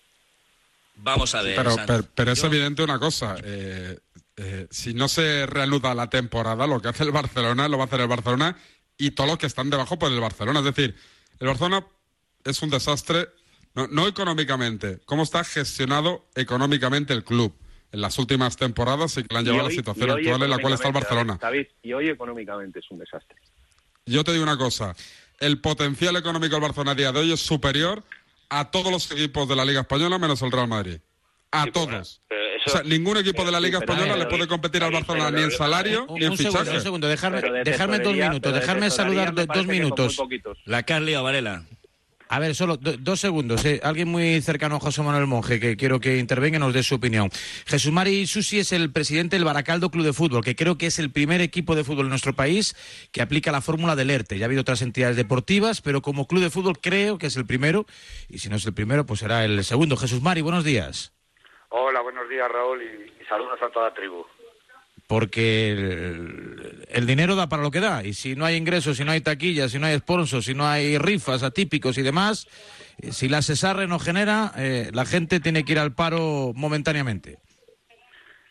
Vamos 0.95 1.33
a 1.33 1.41
ver. 1.41 1.55
Pero, 1.55 1.75
pero, 1.87 2.03
pero 2.13 2.31
es 2.31 2.43
evidente 2.43 2.83
una 2.83 2.99
cosa. 2.99 3.35
eh, 3.43 3.97
eh, 4.43 4.67
si 4.71 4.95
no 4.95 5.07
se 5.07 5.45
reanuda 5.45 5.93
la 5.93 6.09
temporada, 6.09 6.65
lo 6.65 6.81
que 6.81 6.87
hace 6.87 7.03
el 7.03 7.11
Barcelona 7.11 7.67
lo 7.67 7.77
va 7.77 7.83
a 7.83 7.87
hacer 7.87 8.01
el 8.01 8.07
Barcelona 8.07 8.57
y 8.97 9.11
todos 9.11 9.29
los 9.29 9.37
que 9.37 9.45
están 9.45 9.69
debajo 9.69 9.99
por 9.99 10.11
el 10.11 10.19
Barcelona. 10.19 10.59
Es 10.59 10.65
decir, 10.65 10.95
el 11.39 11.47
Barcelona 11.47 11.85
es 12.43 12.59
un 12.63 12.71
desastre, 12.71 13.29
no, 13.75 13.85
no 13.87 14.07
económicamente, 14.07 14.99
cómo 15.05 15.21
está 15.21 15.43
gestionado 15.43 16.25
económicamente 16.33 17.13
el 17.13 17.23
club 17.23 17.55
en 17.91 18.01
las 18.01 18.17
últimas 18.17 18.57
temporadas 18.57 19.15
y 19.17 19.23
que 19.23 19.27
le 19.31 19.39
han 19.39 19.45
llevado 19.45 19.65
a 19.65 19.69
la 19.69 19.75
situación 19.75 20.09
actual 20.09 20.41
en 20.41 20.49
la 20.49 20.57
cual 20.57 20.73
está 20.73 20.87
el 20.87 20.93
Barcelona. 20.93 21.37
David, 21.39 21.67
y 21.83 21.93
hoy 21.93 22.09
económicamente 22.09 22.79
es 22.79 22.89
un 22.89 22.97
desastre. 22.97 23.37
Yo 24.07 24.23
te 24.23 24.31
digo 24.31 24.43
una 24.43 24.57
cosa, 24.57 24.95
el 25.39 25.61
potencial 25.61 26.15
económico 26.15 26.55
del 26.55 26.63
Barcelona 26.63 26.91
a 26.91 26.95
día 26.95 27.11
de 27.11 27.19
hoy 27.19 27.31
es 27.31 27.41
superior 27.41 28.03
a 28.49 28.71
todos 28.71 28.91
los 28.91 29.11
equipos 29.11 29.47
de 29.47 29.55
la 29.55 29.65
Liga 29.65 29.81
Española 29.81 30.17
menos 30.17 30.41
el 30.41 30.51
Real 30.51 30.67
Madrid. 30.67 30.99
A 31.51 31.67
todos. 31.67 32.21
O 32.65 32.69
sea, 32.69 32.83
ningún 32.83 33.17
equipo 33.17 33.43
de 33.43 33.51
la 33.51 33.59
Liga 33.59 33.79
Española 33.79 34.15
le 34.15 34.25
puede 34.27 34.47
competir 34.47 34.83
al 34.83 34.91
Barcelona 34.91 35.31
ni 35.31 35.41
en 35.43 35.51
salario 35.51 36.05
Un, 36.07 36.19
ni 36.19 36.25
en 36.25 36.31
un 36.31 36.37
segundo, 36.37 36.59
fichaje. 36.59 36.77
un 36.77 36.83
segundo, 36.83 37.07
dejarme, 37.07 37.41
dejarme 37.63 37.99
dos 37.99 38.13
minutos, 38.15 38.53
dejarme 38.53 38.89
saludar 38.91 39.33
dos 39.33 39.65
minutos. 39.67 40.17
La 40.65 40.83
Carlio 40.83 41.23
Varela. 41.23 41.63
A 42.33 42.39
ver, 42.39 42.55
solo 42.55 42.77
do- 42.77 42.95
dos 42.97 43.19
segundos. 43.19 43.65
eh. 43.65 43.81
Alguien 43.83 44.07
muy 44.07 44.39
cercano 44.41 44.77
a 44.77 44.79
José 44.79 45.01
Manuel 45.01 45.27
Monje, 45.27 45.59
que 45.59 45.75
quiero 45.75 45.99
que 45.99 46.17
intervenga 46.17 46.55
y 46.55 46.59
nos 46.61 46.73
dé 46.73 46.81
su 46.81 46.95
opinión. 46.95 47.29
Jesús 47.65 47.91
Mari 47.91 48.25
Susi 48.25 48.59
es 48.59 48.71
el 48.71 48.89
presidente 48.89 49.35
del 49.35 49.43
Baracaldo 49.43 49.91
Club 49.91 50.05
de 50.05 50.13
Fútbol, 50.13 50.41
que 50.41 50.55
creo 50.55 50.77
que 50.77 50.85
es 50.85 50.97
el 50.97 51.11
primer 51.11 51.41
equipo 51.41 51.75
de 51.75 51.83
fútbol 51.83 52.05
en 52.05 52.11
nuestro 52.11 52.33
país 52.33 52.73
que 53.11 53.21
aplica 53.21 53.51
la 53.51 53.59
fórmula 53.59 53.97
del 53.97 54.09
ERTE. 54.11 54.37
Ya 54.37 54.45
ha 54.45 54.47
habido 54.47 54.61
otras 54.61 54.81
entidades 54.81 55.17
deportivas, 55.17 55.81
pero 55.81 56.01
como 56.01 56.25
club 56.25 56.41
de 56.41 56.49
fútbol 56.49 56.79
creo 56.79 57.17
que 57.17 57.27
es 57.27 57.35
el 57.35 57.45
primero, 57.45 57.85
y 58.29 58.37
si 58.37 58.47
no 58.47 58.55
es 58.55 58.65
el 58.65 58.73
primero, 58.73 59.05
pues 59.05 59.19
será 59.19 59.43
el 59.43 59.61
segundo. 59.65 59.97
Jesús 59.97 60.21
Mari, 60.21 60.39
buenos 60.39 60.63
días. 60.63 61.11
Hola, 61.73 62.01
buenos 62.01 62.27
días 62.27 62.51
Raúl 62.51 62.83
y, 62.83 63.21
y 63.21 63.25
saludos 63.25 63.61
a 63.61 63.69
toda 63.69 63.87
la 63.89 63.93
tribu. 63.93 64.25
Porque 65.07 65.71
el, 65.71 66.85
el 66.89 67.07
dinero 67.07 67.35
da 67.35 67.47
para 67.47 67.63
lo 67.63 67.71
que 67.71 67.79
da, 67.79 68.03
y 68.03 68.13
si 68.13 68.35
no 68.35 68.45
hay 68.45 68.55
ingresos, 68.55 68.97
si 68.97 69.05
no 69.05 69.11
hay 69.13 69.21
taquillas, 69.21 69.71
si 69.71 69.79
no 69.79 69.87
hay 69.87 69.97
sponsors, 69.99 70.45
si 70.45 70.53
no 70.53 70.67
hay 70.67 70.97
rifas 70.97 71.43
atípicos 71.43 71.97
y 71.97 72.01
demás, 72.01 72.47
eh, 73.01 73.13
si 73.13 73.29
la 73.29 73.41
cesarre 73.41 73.87
no 73.87 73.99
genera, 73.99 74.51
eh, 74.57 74.89
la 74.93 75.05
gente 75.05 75.39
tiene 75.39 75.63
que 75.63 75.71
ir 75.71 75.79
al 75.79 75.95
paro 75.95 76.51
momentáneamente. 76.53 77.37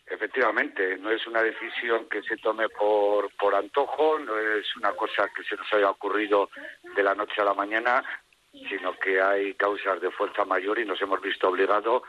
Efectivamente, 0.07 0.97
no 0.97 1.11
es 1.11 1.25
una 1.27 1.43
decisión 1.43 2.09
que 2.09 2.23
se 2.23 2.37
tome 2.37 2.69
por, 2.69 3.29
por 3.37 3.53
antojo, 3.53 4.17
no 4.17 4.37
es 4.37 4.65
una 4.77 4.93
cosa 4.93 5.29
que 5.35 5.43
se 5.43 5.55
nos 5.55 5.71
haya 5.73 5.91
ocurrido 5.91 6.49
de 6.95 7.03
la 7.03 7.13
noche 7.13 7.39
a 7.39 7.45
la 7.45 7.53
mañana, 7.53 8.03
sino 8.51 8.97
que 8.97 9.21
hay 9.21 9.53
causas 9.53 10.01
de 10.01 10.09
fuerza 10.11 10.43
mayor 10.43 10.79
y 10.79 10.85
nos 10.85 11.01
hemos 11.01 11.21
visto 11.21 11.47
obligados 11.47 12.01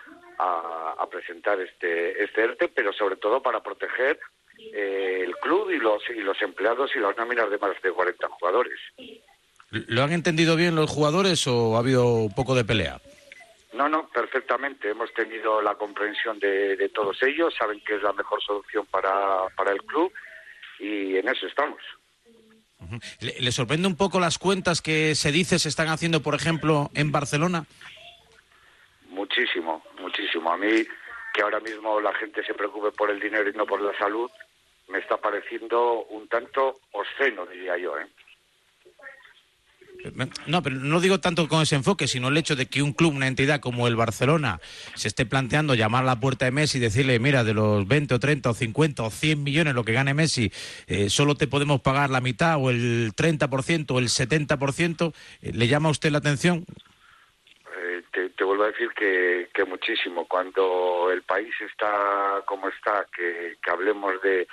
a, 0.43 0.95
a 0.99 1.07
presentar 1.09 1.61
este, 1.61 2.23
este 2.23 2.43
ERTE, 2.43 2.69
pero 2.69 2.93
sobre 2.93 3.17
todo 3.17 3.43
para 3.43 3.63
proteger 3.63 4.19
eh, 4.59 5.23
el 5.25 5.35
club 5.37 5.71
y 5.71 5.79
los, 5.79 6.03
y 6.11 6.21
los 6.21 6.41
empleados 6.43 6.91
y 6.95 6.99
las 6.99 7.17
nóminas 7.17 7.51
de 7.51 7.59
más 7.59 7.81
de 7.83 7.91
40 7.91 8.29
jugadores. 8.29 8.79
¿Lo 9.71 10.03
han 10.03 10.13
entendido 10.13 10.57
bien 10.57 10.75
los 10.75 10.91
jugadores 10.91 11.47
o 11.47 11.77
ha 11.77 11.79
habido 11.79 12.07
un 12.07 12.35
poco 12.35 12.55
de 12.55 12.65
pelea? 12.65 13.01
No, 13.73 13.89
no, 13.89 14.09
perfectamente. 14.11 14.91
Hemos 14.91 15.13
tenido 15.15 15.63
la 15.63 15.75
comprensión 15.77 16.39
de, 16.39 16.77
de 16.77 16.89
todos 16.91 17.23
ellos, 17.23 17.55
saben 17.59 17.81
que 17.81 17.95
es 17.95 18.03
la 18.03 18.13
mejor 18.13 18.43
solución 18.43 18.87
para, 18.87 19.49
para 19.57 19.73
el 19.73 19.83
club 19.83 20.13
y 20.79 21.17
en 21.17 21.29
eso 21.29 21.47
estamos. 21.47 21.81
¿Le, 23.21 23.41
le 23.41 23.53
sorprende 23.53 23.89
un 23.89 23.97
poco 23.97 24.21
las 24.21 24.39
cuentas 24.39 24.83
que 24.83 25.15
se 25.15 25.33
dice 25.33 25.59
se 25.59 25.69
están 25.69 25.89
haciendo, 25.89 26.21
por 26.21 26.35
ejemplo, 26.35 26.91
en 26.95 27.13
Barcelona? 27.13 27.65
Muchísimo, 29.09 29.83
muchísimo. 30.23 30.53
A 30.53 30.57
mí, 30.57 30.85
que 31.35 31.43
ahora 31.43 31.61
mismo 31.61 32.01
la 32.01 32.15
gente 32.15 32.45
se 32.45 32.55
preocupe 32.55 32.93
por 32.93 33.11
el 33.11 33.21
dinero 33.21 33.49
y 33.49 33.53
no 33.55 33.67
por 33.67 33.81
la 33.81 33.97
salud, 33.99 34.31
me 34.89 34.99
está 34.99 35.17
pareciendo 35.17 36.05
un 36.11 36.29
tanto 36.29 36.81
obsceno, 36.93 37.47
diría 37.47 37.77
yo. 37.79 37.99
¿eh? 37.99 38.07
No, 40.47 40.63
pero 40.63 40.77
no 40.77 41.01
digo 41.01 41.21
tanto 41.21 41.47
con 41.49 41.63
ese 41.63 41.77
enfoque, 41.77 42.09
sino 42.09 42.29
el 42.29 42.37
hecho 42.37 42.57
de 42.57 42.67
que 42.67 42.83
un 42.83 42.93
club, 42.93 43.15
una 43.15 43.29
entidad 43.29 43.61
como 43.61 43.87
el 43.87 43.95
Barcelona, 43.95 44.61
se 44.95 45.07
esté 45.07 45.27
planteando 45.27 45.75
llamar 45.75 46.03
a 46.03 46.07
la 46.07 46.21
puerta 46.21 46.45
de 46.45 46.51
Messi 46.51 46.79
y 46.79 46.81
decirle, 46.81 47.21
mira, 47.21 47.45
de 47.45 47.55
los 47.55 47.87
20 47.87 48.15
o 48.15 48.19
30 48.19 48.51
o 48.51 48.55
50 48.55 49.03
o 49.05 49.11
100 49.11 49.43
millones 49.43 49.75
lo 49.75 49.85
que 49.85 49.93
gane 49.93 50.13
Messi, 50.13 50.51
eh, 50.89 51.09
solo 51.09 51.37
te 51.37 51.47
podemos 51.47 51.81
pagar 51.83 52.11
la 52.11 52.21
mitad 52.21 52.57
o 52.59 52.71
el 52.71 53.13
30% 53.15 53.93
o 53.93 53.99
el 54.01 54.09
70%, 54.09 55.15
eh, 55.41 55.53
¿le 55.55 55.69
llama 55.69 55.89
a 55.89 55.93
usted 55.93 56.11
la 56.11 56.19
atención? 56.19 56.67
Eh, 57.85 58.05
te, 58.37 58.45
vuelvo 58.45 58.65
a 58.65 58.69
decir 58.69 58.91
que, 58.95 59.49
que 59.53 59.65
muchísimo. 59.65 60.27
Cuando 60.29 61.11
el 61.11 61.23
país 61.23 61.53
está 61.61 62.43
como 62.47 62.69
está, 62.69 63.07
que, 63.15 63.57
hablemos 63.71 64.21
de, 64.23 64.47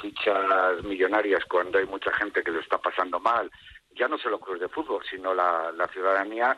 fichas 0.00 0.82
millonarias, 0.82 1.44
cuando 1.44 1.78
hay 1.78 1.84
mucha 1.84 2.10
gente 2.14 2.42
que 2.42 2.50
lo 2.50 2.60
está 2.60 2.78
pasando 2.78 3.20
mal, 3.20 3.50
ya 3.94 4.08
no 4.08 4.16
solo 4.16 4.40
clubes 4.40 4.62
de 4.62 4.68
fútbol, 4.68 5.04
sino 5.08 5.34
la, 5.34 5.70
la 5.72 5.86
ciudadanía, 5.88 6.56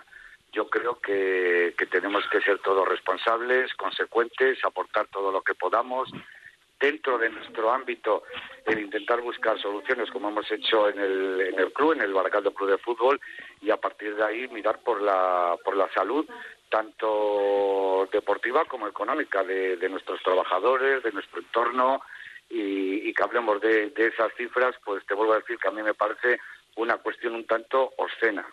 yo 0.53 0.71
creo 0.71 1.01
que, 1.01 1.75
que 1.77 1.87
tenemos 1.87 2.25
que 2.29 2.41
ser 2.41 2.61
todos 2.61 2.89
responsables, 2.89 3.75
consecuentes, 3.75 4.65
aportar 4.65 5.09
todo 5.09 5.33
lo 5.33 5.43
que 5.43 5.55
podamos 5.55 6.09
dentro 6.79 7.19
de 7.19 7.31
nuestro 7.31 7.73
ámbito 7.73 8.25
el 8.67 8.81
intentar 8.81 9.21
buscar 9.21 9.61
soluciones 9.61 10.11
como 10.11 10.29
hemos 10.29 10.51
hecho 10.51 10.89
en 10.89 10.99
el, 10.99 11.41
en 11.53 11.59
el 11.59 11.73
club, 11.73 11.93
en 11.93 12.03
el 12.03 12.13
Baracaldo 12.13 12.53
Club 12.53 12.71
de 12.71 12.79
Fútbol 12.79 13.21
y 13.63 13.71
a 13.71 13.77
partir 13.77 14.15
de 14.15 14.25
ahí 14.25 14.49
mirar 14.49 14.81
por 14.81 15.01
la, 15.01 15.57
por 15.65 15.77
la 15.77 15.89
salud 15.95 16.27
tanto 16.69 18.09
deportiva 18.13 18.65
como 18.65 18.89
económica 18.89 19.43
de, 19.45 19.89
nuestros 19.89 20.21
trabajadores, 20.23 21.03
de 21.03 21.13
nuestro 21.13 21.41
entorno 21.41 22.03
y, 22.51 23.13
que 23.13 23.23
hablemos 23.23 23.61
de, 23.61 23.93
esas 23.97 24.33
cifras, 24.37 24.75
pues 24.85 25.05
te 25.07 25.15
vuelvo 25.15 25.33
a 25.33 25.39
decir 25.39 25.59
que 25.59 25.69
a 25.69 25.71
mí 25.71 25.83
me 25.83 25.95
parece 25.95 26.39
una 26.77 26.99
cuestión 26.99 27.35
un 27.35 27.47
tanto 27.47 27.93
obscena. 27.97 28.45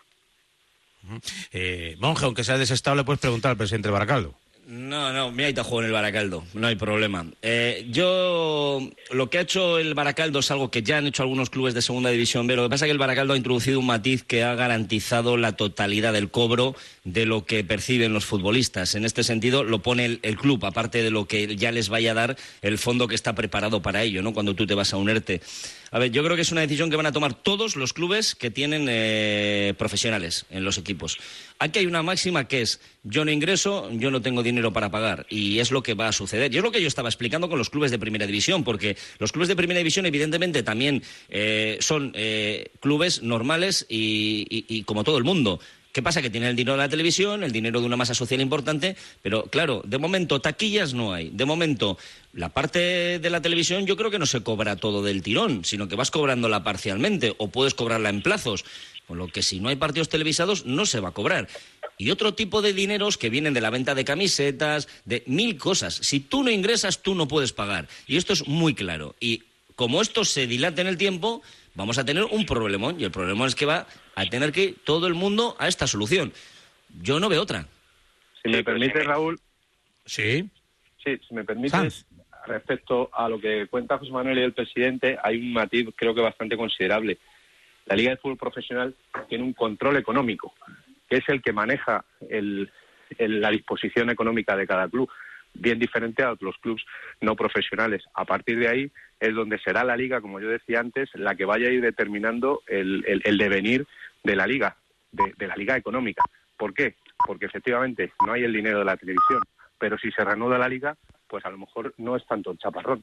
Eh, 1.52 1.96
Monje, 1.98 2.24
aunque 2.24 2.44
sea 2.44 2.56
desestable, 2.56 3.04
puedes 3.04 3.20
preguntar 3.20 3.50
al 3.50 3.58
presidente 3.58 3.90
Baracaldo. 3.90 4.34
No, 4.66 5.12
no, 5.12 5.30
mi 5.30 5.42
aita 5.42 5.62
juega 5.62 5.82
en 5.82 5.86
el 5.88 5.92
Baracaldo, 5.92 6.42
no 6.54 6.66
hay 6.66 6.76
problema. 6.76 7.26
Eh, 7.42 7.86
yo, 7.90 8.80
lo 9.10 9.28
que 9.28 9.36
ha 9.36 9.42
hecho 9.42 9.78
el 9.78 9.92
Baracaldo 9.92 10.38
es 10.38 10.50
algo 10.50 10.70
que 10.70 10.82
ya 10.82 10.96
han 10.96 11.06
hecho 11.06 11.22
algunos 11.22 11.50
clubes 11.50 11.74
de 11.74 11.82
segunda 11.82 12.08
división 12.08 12.46
B. 12.46 12.56
Lo 12.56 12.62
que 12.62 12.70
pasa 12.70 12.86
es 12.86 12.88
que 12.88 12.92
el 12.92 12.98
Baracaldo 12.98 13.34
ha 13.34 13.36
introducido 13.36 13.78
un 13.78 13.86
matiz 13.86 14.22
que 14.22 14.42
ha 14.42 14.54
garantizado 14.54 15.36
la 15.36 15.52
totalidad 15.52 16.14
del 16.14 16.30
cobro 16.30 16.74
de 17.04 17.26
lo 17.26 17.44
que 17.44 17.62
perciben 17.62 18.14
los 18.14 18.24
futbolistas. 18.24 18.94
En 18.94 19.04
este 19.04 19.22
sentido, 19.22 19.64
lo 19.64 19.82
pone 19.82 20.18
el, 20.22 20.36
club, 20.38 20.64
aparte 20.64 21.02
de 21.02 21.10
lo 21.10 21.26
que 21.26 21.56
ya 21.56 21.70
les 21.70 21.90
vaya 21.90 22.12
a 22.12 22.14
dar 22.14 22.36
el 22.62 22.78
fondo 22.78 23.06
que 23.06 23.14
está 23.14 23.34
preparado 23.34 23.82
para 23.82 24.02
ello, 24.02 24.22
¿no? 24.22 24.32
Cuando 24.32 24.54
tú 24.54 24.66
te 24.66 24.74
vas 24.74 24.94
a 24.94 24.96
unerte. 24.96 25.42
A 25.90 25.98
ver, 25.98 26.10
yo 26.10 26.24
creo 26.24 26.34
que 26.34 26.42
es 26.42 26.50
una 26.50 26.62
decisión 26.62 26.90
que 26.90 26.96
van 26.96 27.06
a 27.06 27.12
tomar 27.12 27.34
todos 27.34 27.76
los 27.76 27.92
clubes 27.92 28.34
que 28.34 28.50
tienen 28.50 28.86
eh, 28.88 29.74
profesionales 29.78 30.46
en 30.50 30.64
los 30.64 30.78
equipos. 30.78 31.18
Aquí 31.58 31.78
hay 31.78 31.86
una 31.86 32.02
máxima 32.02 32.48
que 32.48 32.62
es, 32.62 32.80
yo 33.04 33.24
no 33.24 33.30
ingreso, 33.30 33.88
yo 33.92 34.10
no 34.10 34.20
tengo 34.20 34.42
dinero 34.42 34.53
para 34.72 34.90
pagar. 34.90 35.26
Y 35.30 35.58
es 35.58 35.70
lo 35.70 35.82
que 35.82 35.94
va 35.94 36.08
a 36.08 36.12
suceder. 36.12 36.52
Y 36.54 36.56
es 36.58 36.62
lo 36.62 36.70
que 36.72 36.80
yo 36.80 36.88
estaba 36.88 37.08
explicando 37.08 37.48
con 37.48 37.58
los 37.58 37.70
clubes 37.70 37.90
de 37.90 37.98
primera 37.98 38.26
división, 38.26 38.64
porque 38.64 38.96
los 39.18 39.32
clubes 39.32 39.48
de 39.48 39.56
primera 39.56 39.78
división 39.78 40.06
evidentemente 40.06 40.62
también 40.62 41.02
eh, 41.28 41.78
son 41.80 42.12
eh, 42.14 42.70
clubes 42.80 43.22
normales 43.22 43.86
y, 43.88 44.46
y- 44.50 44.64
y 44.68 44.82
como 44.84 45.04
todo 45.04 45.18
el 45.18 45.24
mundo. 45.24 45.60
¿Qué 45.92 46.02
pasa? 46.02 46.20
Que 46.20 46.28
tienen 46.28 46.50
el 46.50 46.56
dinero 46.56 46.72
de 46.72 46.78
la 46.82 46.88
televisión, 46.88 47.44
el 47.44 47.52
dinero 47.52 47.78
de 47.80 47.86
una 47.86 47.96
masa 47.96 48.14
social 48.14 48.40
importante, 48.40 48.96
pero 49.22 49.44
claro, 49.44 49.80
de 49.86 49.96
momento 49.98 50.40
taquillas 50.40 50.92
no 50.92 51.12
hay. 51.14 51.30
De 51.32 51.44
momento, 51.44 51.98
la 52.32 52.48
parte 52.48 53.20
de 53.20 53.30
la 53.30 53.40
televisión 53.40 53.86
yo 53.86 53.96
creo 53.96 54.10
que 54.10 54.18
no 54.18 54.26
se 54.26 54.42
cobra 54.42 54.74
todo 54.74 55.04
del 55.04 55.22
tirón, 55.22 55.64
sino 55.64 55.86
que 55.86 55.94
vas 55.94 56.10
cobrándola 56.10 56.64
parcialmente 56.64 57.32
o 57.38 57.46
puedes 57.48 57.74
cobrarla 57.74 58.08
en 58.08 58.22
plazos. 58.22 58.64
Con 59.06 59.18
lo 59.18 59.28
que 59.28 59.42
si 59.42 59.60
no 59.60 59.68
hay 59.68 59.76
partidos 59.76 60.08
televisados 60.08 60.64
no 60.64 60.86
se 60.86 61.00
va 61.00 61.10
a 61.10 61.12
cobrar. 61.12 61.48
Y 61.98 62.10
otro 62.10 62.34
tipo 62.34 62.62
de 62.62 62.72
dineros 62.72 63.18
que 63.18 63.30
vienen 63.30 63.54
de 63.54 63.60
la 63.60 63.70
venta 63.70 63.94
de 63.94 64.04
camisetas, 64.04 64.88
de 65.04 65.22
mil 65.26 65.56
cosas. 65.56 65.94
Si 65.94 66.20
tú 66.20 66.42
no 66.42 66.50
ingresas, 66.50 67.02
tú 67.02 67.14
no 67.14 67.28
puedes 67.28 67.52
pagar. 67.52 67.88
Y 68.06 68.16
esto 68.16 68.32
es 68.32 68.48
muy 68.48 68.74
claro. 68.74 69.14
Y 69.20 69.42
como 69.76 70.02
esto 70.02 70.24
se 70.24 70.46
dilata 70.46 70.80
en 70.80 70.88
el 70.88 70.96
tiempo, 70.96 71.42
vamos 71.74 71.98
a 71.98 72.04
tener 72.04 72.24
un 72.24 72.46
problemón. 72.46 73.00
Y 73.00 73.04
el 73.04 73.10
problema 73.10 73.46
es 73.46 73.54
que 73.54 73.66
va 73.66 73.86
a 74.14 74.26
tener 74.26 74.52
que 74.52 74.64
ir 74.64 74.78
todo 74.84 75.06
el 75.06 75.14
mundo 75.14 75.56
a 75.58 75.68
esta 75.68 75.86
solución. 75.86 76.32
Yo 77.02 77.20
no 77.20 77.28
veo 77.28 77.42
otra. 77.42 77.66
Si 78.42 78.48
me 78.48 78.64
permite, 78.64 79.02
Raúl, 79.02 79.38
Sí. 80.04 80.48
Sí, 81.02 81.18
si 81.26 81.34
me 81.34 81.44
permites, 81.44 82.06
respecto 82.46 83.10
a 83.12 83.28
lo 83.28 83.38
que 83.38 83.66
cuenta 83.68 83.98
José 83.98 84.10
Manuel 84.12 84.38
y 84.38 84.42
el 84.42 84.52
presidente, 84.52 85.18
hay 85.22 85.38
un 85.38 85.52
matiz 85.52 85.86
creo 85.96 86.14
que 86.14 86.20
bastante 86.20 86.56
considerable. 86.56 87.18
La 87.86 87.96
Liga 87.96 88.10
de 88.10 88.16
Fútbol 88.16 88.38
Profesional 88.38 88.94
tiene 89.28 89.44
un 89.44 89.52
control 89.52 89.96
económico, 89.96 90.54
que 91.08 91.16
es 91.16 91.28
el 91.28 91.42
que 91.42 91.52
maneja 91.52 92.04
el, 92.28 92.70
la 93.18 93.50
disposición 93.50 94.10
económica 94.10 94.56
de 94.56 94.66
cada 94.66 94.88
club, 94.88 95.10
bien 95.52 95.78
diferente 95.78 96.22
a 96.22 96.34
los 96.40 96.56
clubes 96.58 96.82
no 97.20 97.36
profesionales. 97.36 98.02
A 98.14 98.24
partir 98.24 98.58
de 98.58 98.68
ahí 98.68 98.90
es 99.20 99.34
donde 99.34 99.58
será 99.58 99.84
la 99.84 99.96
Liga, 99.96 100.20
como 100.20 100.40
yo 100.40 100.48
decía 100.48 100.80
antes, 100.80 101.10
la 101.14 101.34
que 101.34 101.44
vaya 101.44 101.68
a 101.68 101.72
ir 101.72 101.80
determinando 101.80 102.62
el 102.66 103.38
devenir 103.38 103.86
de 104.22 104.36
la 104.36 104.46
Liga, 104.46 104.76
de, 105.12 105.32
de 105.36 105.46
la 105.46 105.56
Liga 105.56 105.76
económica. 105.76 106.24
¿Por 106.56 106.74
qué? 106.74 106.96
Porque 107.26 107.46
efectivamente 107.46 108.12
no 108.26 108.32
hay 108.32 108.44
el 108.44 108.52
dinero 108.52 108.80
de 108.80 108.84
la 108.84 108.96
televisión, 108.96 109.42
pero 109.78 109.98
si 109.98 110.10
se 110.10 110.24
reanuda 110.24 110.58
la 110.58 110.68
Liga, 110.68 110.96
pues 111.28 111.44
a 111.44 111.50
lo 111.50 111.58
mejor 111.58 111.94
no 111.98 112.16
es 112.16 112.26
tanto 112.26 112.50
el 112.50 112.58
chaparrón. 112.58 113.02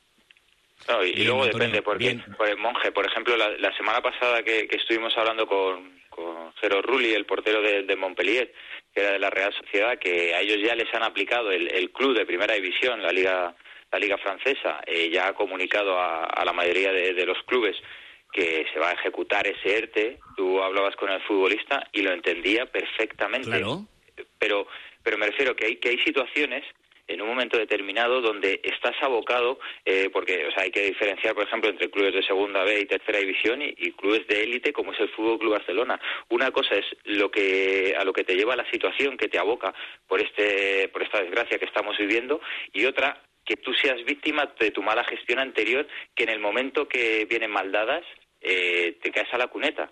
No, 0.87 1.03
y, 1.03 1.13
luego 1.23 1.43
Antonio, 1.43 1.67
depende, 1.67 1.81
porque 1.81 2.03
bien. 2.05 2.23
por 2.37 2.47
el 2.47 2.57
monje, 2.57 2.91
por 2.91 3.05
ejemplo, 3.05 3.35
la, 3.37 3.49
la 3.57 3.75
semana 3.77 4.01
pasada 4.01 4.43
que, 4.43 4.67
que 4.67 4.77
estuvimos 4.77 5.15
hablando 5.17 5.45
con, 5.47 6.01
con 6.09 6.53
Jero 6.55 6.81
Rulli, 6.81 7.13
el 7.13 7.25
portero 7.25 7.61
de, 7.61 7.83
de 7.83 7.95
Montpellier, 7.95 8.51
que 8.93 9.01
era 9.01 9.11
de 9.13 9.19
la 9.19 9.29
Real 9.29 9.53
Sociedad, 9.53 9.97
que 9.99 10.33
a 10.33 10.41
ellos 10.41 10.57
ya 10.65 10.75
les 10.75 10.93
han 10.93 11.03
aplicado 11.03 11.51
el, 11.51 11.71
el 11.71 11.91
club 11.91 12.17
de 12.17 12.25
primera 12.25 12.53
división, 12.55 13.01
la 13.01 13.11
liga 13.11 13.55
la 13.91 13.99
liga 13.99 14.17
francesa, 14.17 14.79
eh, 14.87 15.09
ya 15.09 15.27
ha 15.27 15.33
comunicado 15.33 15.99
a, 15.99 16.23
a 16.23 16.45
la 16.45 16.53
mayoría 16.53 16.93
de, 16.93 17.13
de 17.13 17.25
los 17.25 17.37
clubes 17.43 17.75
que 18.31 18.65
se 18.73 18.79
va 18.79 18.91
a 18.91 18.93
ejecutar 18.93 19.45
ese 19.45 19.77
ERTE. 19.77 20.19
Tú 20.37 20.63
hablabas 20.63 20.95
con 20.95 21.09
el 21.09 21.21
futbolista 21.23 21.85
y 21.91 22.01
lo 22.01 22.13
entendía 22.13 22.65
perfectamente 22.67 23.49
Claro. 23.49 23.85
pero 24.39 24.65
pero 25.03 25.17
me 25.17 25.25
refiero 25.27 25.55
que 25.55 25.65
hay 25.65 25.75
que 25.75 25.89
hay 25.89 25.97
situaciones 25.99 26.63
en 27.13 27.21
un 27.21 27.27
momento 27.27 27.57
determinado 27.57 28.21
donde 28.21 28.61
estás 28.63 28.95
abocado 29.01 29.59
eh, 29.85 30.09
porque 30.11 30.45
o 30.47 30.51
sea 30.51 30.63
hay 30.63 30.71
que 30.71 30.85
diferenciar 30.85 31.35
por 31.35 31.43
ejemplo 31.43 31.69
entre 31.69 31.89
clubes 31.89 32.13
de 32.13 32.23
segunda 32.23 32.63
B 32.63 32.79
y 32.79 32.85
tercera 32.85 33.19
división 33.19 33.61
y, 33.61 33.91
clubes 33.91 34.25
de 34.27 34.43
élite 34.43 34.73
como 34.73 34.93
es 34.93 34.99
el 34.99 35.09
Fútbol 35.09 35.37
Club 35.37 35.51
Barcelona. 35.51 35.99
Una 36.29 36.51
cosa 36.51 36.75
es 36.75 36.85
lo 37.03 37.29
que 37.29 37.93
a 37.97 38.03
lo 38.03 38.13
que 38.13 38.23
te 38.23 38.35
lleva 38.35 38.55
la 38.55 38.69
situación 38.71 39.17
que 39.17 39.27
te 39.27 39.37
aboca 39.37 39.73
por 40.07 40.21
este 40.21 40.87
por 40.89 41.03
esta 41.03 41.21
desgracia 41.21 41.59
que 41.59 41.65
estamos 41.65 41.97
viviendo 41.97 42.41
y 42.73 42.85
otra 42.85 43.21
que 43.45 43.57
tú 43.57 43.73
seas 43.73 44.03
víctima 44.05 44.53
de 44.59 44.71
tu 44.71 44.81
mala 44.81 45.03
gestión 45.03 45.39
anterior 45.39 45.87
que 46.15 46.23
en 46.23 46.29
el 46.29 46.39
momento 46.39 46.87
que 46.87 47.25
vienen 47.29 47.51
maldadas 47.51 48.03
eh, 48.39 48.97
te 49.01 49.11
caes 49.11 49.31
a 49.33 49.37
la 49.37 49.47
cuneta 49.47 49.91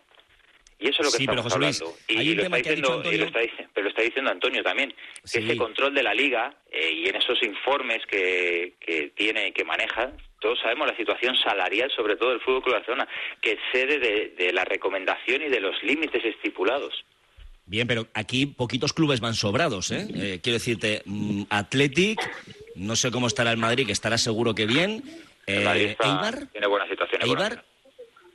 y 0.79 0.87
eso 0.89 1.01
es 1.01 1.05
lo 1.07 1.11
que 1.11 1.17
Sí, 1.17 1.25
pero, 1.27 1.41
estamos 1.41 1.43
José 1.53 1.59
Luis, 1.65 1.81
hablando. 1.81 1.99
Y, 2.07 2.17
hay 2.17 2.27
y 2.27 2.31
un 2.31 2.37
lo 2.37 2.43
tema 2.43 2.57
está 2.57 2.69
que 2.69 2.75
diciendo, 2.75 2.89
y 3.11 3.17
lo 3.17 3.25
Antonio. 3.25 3.25
está, 3.25 3.41
dic- 3.41 3.67
pero 3.73 3.83
lo 3.83 3.89
está 3.89 4.01
diciendo 4.01 4.31
Antonio 4.31 4.63
también, 4.63 4.89
que 4.89 5.27
Sí. 5.27 5.39
ese 5.39 5.57
control 5.57 5.93
de 5.93 6.03
la 6.03 6.13
liga 6.13 6.55
eh, 6.71 6.91
y 6.93 7.07
en 7.09 7.15
esos 7.17 7.41
informes 7.43 8.05
que, 8.05 8.73
que 8.79 9.11
tiene, 9.15 9.51
que 9.51 9.63
maneja, 9.65 10.11
todos 10.39 10.57
sabemos 10.61 10.87
la 10.87 10.95
situación 10.95 11.35
salarial, 11.35 11.91
sobre 11.95 12.15
todo 12.15 12.29
del 12.29 12.39
Fútbol 12.41 12.63
Club 12.63 12.75
Barcelona, 12.75 13.07
que 13.41 13.51
excede 13.51 13.99
de, 13.99 14.29
de 14.37 14.53
la 14.53 14.63
recomendación 14.65 15.41
y 15.41 15.49
de 15.49 15.59
los 15.59 15.75
límites 15.83 16.23
estipulados. 16.23 16.93
Bien, 17.65 17.85
pero 17.85 18.07
aquí 18.15 18.45
poquitos 18.47 18.93
clubes 18.93 19.19
van 19.19 19.35
sobrados, 19.35 19.91
¿eh? 19.91 20.07
Eh, 20.15 20.39
quiero 20.41 20.57
decirte, 20.57 21.03
mm, 21.05 21.43
Athletic, 21.51 22.19
no 22.75 22.95
sé 22.95 23.11
cómo 23.11 23.27
estará 23.27 23.51
el 23.51 23.57
Madrid, 23.57 23.85
que 23.85 23.91
estará 23.91 24.17
seguro 24.17 24.55
que 24.55 24.65
bien. 24.65 25.03
Eh, 25.45 25.95
Eibar, 25.99 26.47
tiene 26.51 26.67
buena 26.67 26.87
situación. 26.87 27.21
Eibar, 27.23 27.63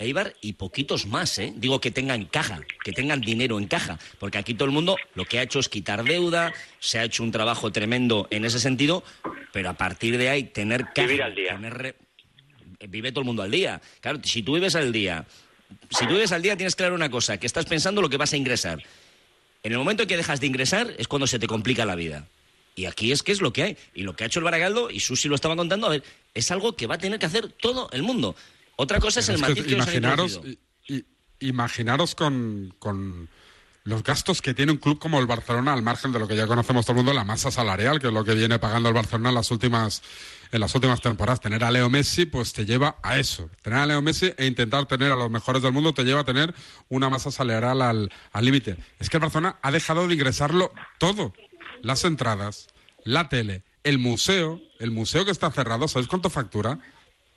Eibar 0.04 0.34
y 0.40 0.52
poquitos 0.54 1.06
más, 1.06 1.38
¿eh? 1.38 1.52
Digo 1.56 1.80
que 1.80 1.90
tengan 1.90 2.24
caja, 2.26 2.60
que 2.84 2.92
tengan 2.92 3.20
dinero 3.20 3.58
en 3.58 3.66
caja, 3.66 3.98
porque 4.18 4.38
aquí 4.38 4.54
todo 4.54 4.66
el 4.66 4.70
mundo 4.72 4.96
lo 5.14 5.24
que 5.24 5.38
ha 5.38 5.42
hecho 5.42 5.58
es 5.58 5.68
quitar 5.68 6.04
deuda, 6.04 6.52
se 6.78 6.98
ha 6.98 7.04
hecho 7.04 7.22
un 7.22 7.32
trabajo 7.32 7.72
tremendo 7.72 8.28
en 8.30 8.44
ese 8.44 8.60
sentido, 8.60 9.02
pero 9.52 9.70
a 9.70 9.74
partir 9.74 10.16
de 10.18 10.28
ahí 10.28 10.44
tener 10.44 10.84
caja, 10.94 11.08
Vivir 11.08 11.22
al 11.22 11.34
día. 11.34 11.54
tener 11.54 11.74
re- 11.74 11.94
vive 12.88 13.10
todo 13.12 13.20
el 13.20 13.26
mundo 13.26 13.42
al 13.42 13.50
día. 13.50 13.80
Claro, 14.00 14.20
si 14.22 14.42
tú 14.42 14.54
vives 14.54 14.74
al 14.74 14.92
día, 14.92 15.24
si 15.90 16.06
tú 16.06 16.12
vives 16.14 16.32
al 16.32 16.42
día 16.42 16.56
tienes 16.56 16.76
claro 16.76 16.94
una 16.94 17.10
cosa, 17.10 17.38
que 17.38 17.46
estás 17.46 17.64
pensando 17.66 18.02
lo 18.02 18.08
que 18.10 18.16
vas 18.16 18.32
a 18.32 18.36
ingresar. 18.36 18.82
En 19.62 19.72
el 19.72 19.78
momento 19.78 20.02
en 20.02 20.08
que 20.08 20.16
dejas 20.18 20.40
de 20.40 20.46
ingresar 20.46 20.94
es 20.98 21.08
cuando 21.08 21.26
se 21.26 21.38
te 21.38 21.46
complica 21.46 21.86
la 21.86 21.94
vida. 21.94 22.26
Y 22.76 22.84
aquí 22.86 23.12
es 23.12 23.22
que 23.22 23.32
es 23.32 23.40
lo 23.40 23.52
que 23.52 23.62
hay. 23.62 23.76
Y 23.94 24.02
lo 24.02 24.14
que 24.14 24.24
ha 24.24 24.26
hecho 24.26 24.40
el 24.40 24.44
Baragaldo, 24.44 24.90
y 24.90 25.00
Susi 25.00 25.28
lo 25.28 25.36
estaba 25.36 25.56
contando, 25.56 25.86
a 25.86 25.90
ver, 25.90 26.02
es 26.34 26.50
algo 26.50 26.74
que 26.76 26.86
va 26.86 26.96
a 26.96 26.98
tener 26.98 27.18
que 27.18 27.26
hacer 27.26 27.48
todo 27.48 27.88
el 27.92 28.02
mundo. 28.02 28.34
Otra 28.76 29.00
cosa 29.00 29.20
es 29.20 29.28
el 29.28 29.36
Es 29.36 29.42
que 29.42 29.48
matiz 29.48 29.64
que 29.66 29.74
os 29.76 29.80
han 29.86 29.94
imaginaros, 29.94 30.40
i- 30.44 30.58
i- 30.94 31.04
imaginaros 31.40 32.14
con, 32.14 32.74
con 32.78 33.28
los 33.84 34.02
gastos 34.02 34.40
que 34.40 34.54
tiene 34.54 34.72
un 34.72 34.78
club 34.78 34.98
como 34.98 35.18
el 35.20 35.26
Barcelona, 35.26 35.72
al 35.74 35.82
margen 35.82 36.10
de 36.12 36.18
lo 36.18 36.26
que 36.26 36.36
ya 36.36 36.46
conocemos 36.46 36.86
todo 36.86 36.92
el 36.92 36.96
mundo, 36.98 37.12
la 37.12 37.24
masa 37.24 37.50
salarial, 37.50 38.00
que 38.00 38.06
es 38.08 38.12
lo 38.12 38.24
que 38.24 38.34
viene 38.34 38.58
pagando 38.58 38.88
el 38.88 38.94
Barcelona 38.94 39.28
en 39.28 39.34
las 39.34 39.50
últimas, 39.50 40.02
en 40.52 40.60
las 40.60 40.74
últimas 40.74 41.00
temporadas. 41.02 41.40
Tener 41.40 41.62
a 41.64 41.70
Leo 41.70 41.90
Messi, 41.90 42.24
pues 42.26 42.52
te 42.54 42.64
lleva 42.64 42.96
a 43.02 43.18
eso. 43.18 43.50
Tener 43.62 43.78
a 43.80 43.86
Leo 43.86 44.00
Messi 44.02 44.32
e 44.38 44.46
intentar 44.46 44.86
tener 44.86 45.12
a 45.12 45.16
los 45.16 45.30
mejores 45.30 45.60
del 45.62 45.72
mundo 45.72 45.92
te 45.92 46.02
lleva 46.04 46.20
a 46.20 46.24
tener 46.24 46.54
una 46.88 47.10
masa 47.10 47.30
salarial 47.30 47.82
al 47.82 48.10
al 48.32 48.44
límite. 48.44 48.76
Es 48.98 49.10
que 49.10 49.18
el 49.18 49.20
Barcelona 49.22 49.56
ha 49.62 49.70
dejado 49.70 50.08
de 50.08 50.14
ingresarlo 50.14 50.72
todo. 50.98 51.34
Las 51.82 52.04
entradas, 52.04 52.68
la 53.04 53.28
tele, 53.28 53.64
el 53.82 53.98
museo, 53.98 54.60
el 54.78 54.90
museo 54.90 55.26
que 55.26 55.30
está 55.30 55.50
cerrado, 55.50 55.88
¿sabes 55.88 56.08
cuánto 56.08 56.30
factura? 56.30 56.78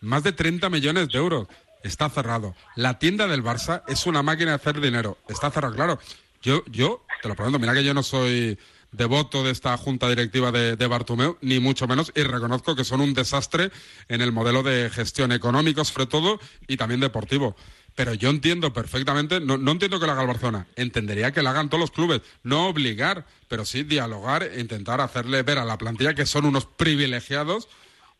Más 0.01 0.23
de 0.23 0.31
30 0.31 0.69
millones 0.69 1.09
de 1.09 1.17
euros. 1.17 1.47
Está 1.83 2.09
cerrado. 2.09 2.55
La 2.75 2.99
tienda 2.99 3.27
del 3.27 3.43
Barça 3.43 3.83
es 3.87 4.05
una 4.05 4.23
máquina 4.23 4.51
de 4.51 4.55
hacer 4.55 4.81
dinero. 4.81 5.17
Está 5.29 5.51
cerrado, 5.51 5.75
claro. 5.75 5.99
Yo, 6.41 6.63
yo, 6.67 7.05
te 7.21 7.27
lo 7.27 7.35
pregunto, 7.35 7.59
mira 7.59 7.73
que 7.73 7.83
yo 7.83 7.93
no 7.93 8.03
soy 8.03 8.57
devoto 8.91 9.43
de 9.43 9.51
esta 9.51 9.77
junta 9.77 10.09
directiva 10.09 10.51
de, 10.51 10.75
de 10.75 11.35
ni 11.41 11.59
mucho 11.59 11.87
menos, 11.87 12.11
y 12.15 12.23
reconozco 12.23 12.75
que 12.75 12.83
son 12.83 13.01
un 13.01 13.13
desastre 13.13 13.71
en 14.07 14.21
el 14.21 14.31
modelo 14.31 14.63
de 14.63 14.89
gestión 14.89 15.31
económico, 15.31 15.83
sobre 15.83 16.07
todo, 16.07 16.39
y 16.67 16.77
también 16.77 16.99
deportivo. 16.99 17.55
Pero 17.95 18.13
yo 18.13 18.29
entiendo 18.29 18.73
perfectamente, 18.73 19.39
no, 19.39 19.57
no 19.57 19.71
entiendo 19.71 19.99
que 19.99 20.05
lo 20.05 20.11
haga 20.11 20.21
el 20.21 20.27
Barcelona, 20.27 20.67
entendería 20.75 21.31
que 21.31 21.41
lo 21.41 21.49
hagan 21.49 21.69
todos 21.69 21.81
los 21.81 21.91
clubes, 21.91 22.21
no 22.43 22.67
obligar, 22.67 23.25
pero 23.47 23.65
sí 23.65 23.83
dialogar 23.83 24.43
e 24.43 24.59
intentar 24.59 25.01
hacerle 25.01 25.41
ver 25.43 25.57
a 25.57 25.65
la 25.65 25.77
plantilla 25.77 26.13
que 26.13 26.25
son 26.25 26.45
unos 26.45 26.65
privilegiados 26.65 27.67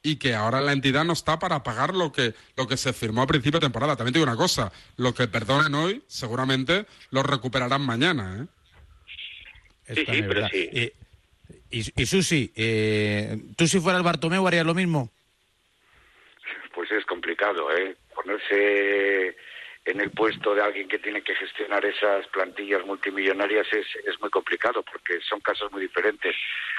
y 0.08 0.15
que 0.15 0.34
ahora 0.34 0.62
la 0.62 0.72
entidad 0.72 1.04
no 1.04 1.12
está 1.12 1.38
para 1.38 1.63
pagar 1.63 1.93
lo 1.93 2.13
que, 2.13 2.34
lo 2.56 2.65
que 2.65 2.78
se 2.78 2.93
firmó 2.93 3.24
a 3.24 3.28
principio 3.28 3.60
de 3.60 3.65
temporada. 3.65 3.98
También 3.98 4.13
te 4.13 4.20
digo 4.20 4.32
una 4.32 4.38
cosa, 4.38 4.72
lo 4.96 5.13
que 5.13 5.28
perdonen 5.28 5.76
hoy 5.76 6.02
seguramente 6.08 6.86
lo 7.12 7.24
recuperarán 7.24 7.82
mañana. 7.82 8.48
¿eh? 9.86 9.93
Sí, 9.96 10.06
sí, 10.06 10.24
pero 10.24 10.48
sí. 10.48 10.70
Eh, 10.72 10.93
y, 11.70 12.02
y 12.02 12.06
Susi, 12.06 12.54
eh, 12.56 13.38
¿tú 13.58 13.67
si 13.67 13.82
fueras 13.82 14.02
Bartomeu 14.02 14.48
harías 14.48 14.65
lo 14.65 14.74
mismo? 14.74 15.12
Pues 16.74 16.89
es 16.91 17.06
complicado, 17.06 17.70
¿eh? 17.76 17.98
Ponerse 18.15 19.36
en 19.84 20.00
el 20.00 20.12
puesto 20.12 20.56
de 20.56 20.62
alguien 20.62 20.88
que 20.88 21.00
tiene 21.00 21.22
que 21.22 21.36
gestionar 21.36 21.84
esas 21.84 22.26
plantillas 22.28 22.86
multimillonarias 22.86 23.67
es, 23.74 23.88
es 24.06 24.22
muy 24.22 24.30
complicado 24.30 24.84
porque 24.84 25.20
son 25.28 25.41
casos 25.41 25.70
muy 25.74 25.82
diferentes. 25.82 26.34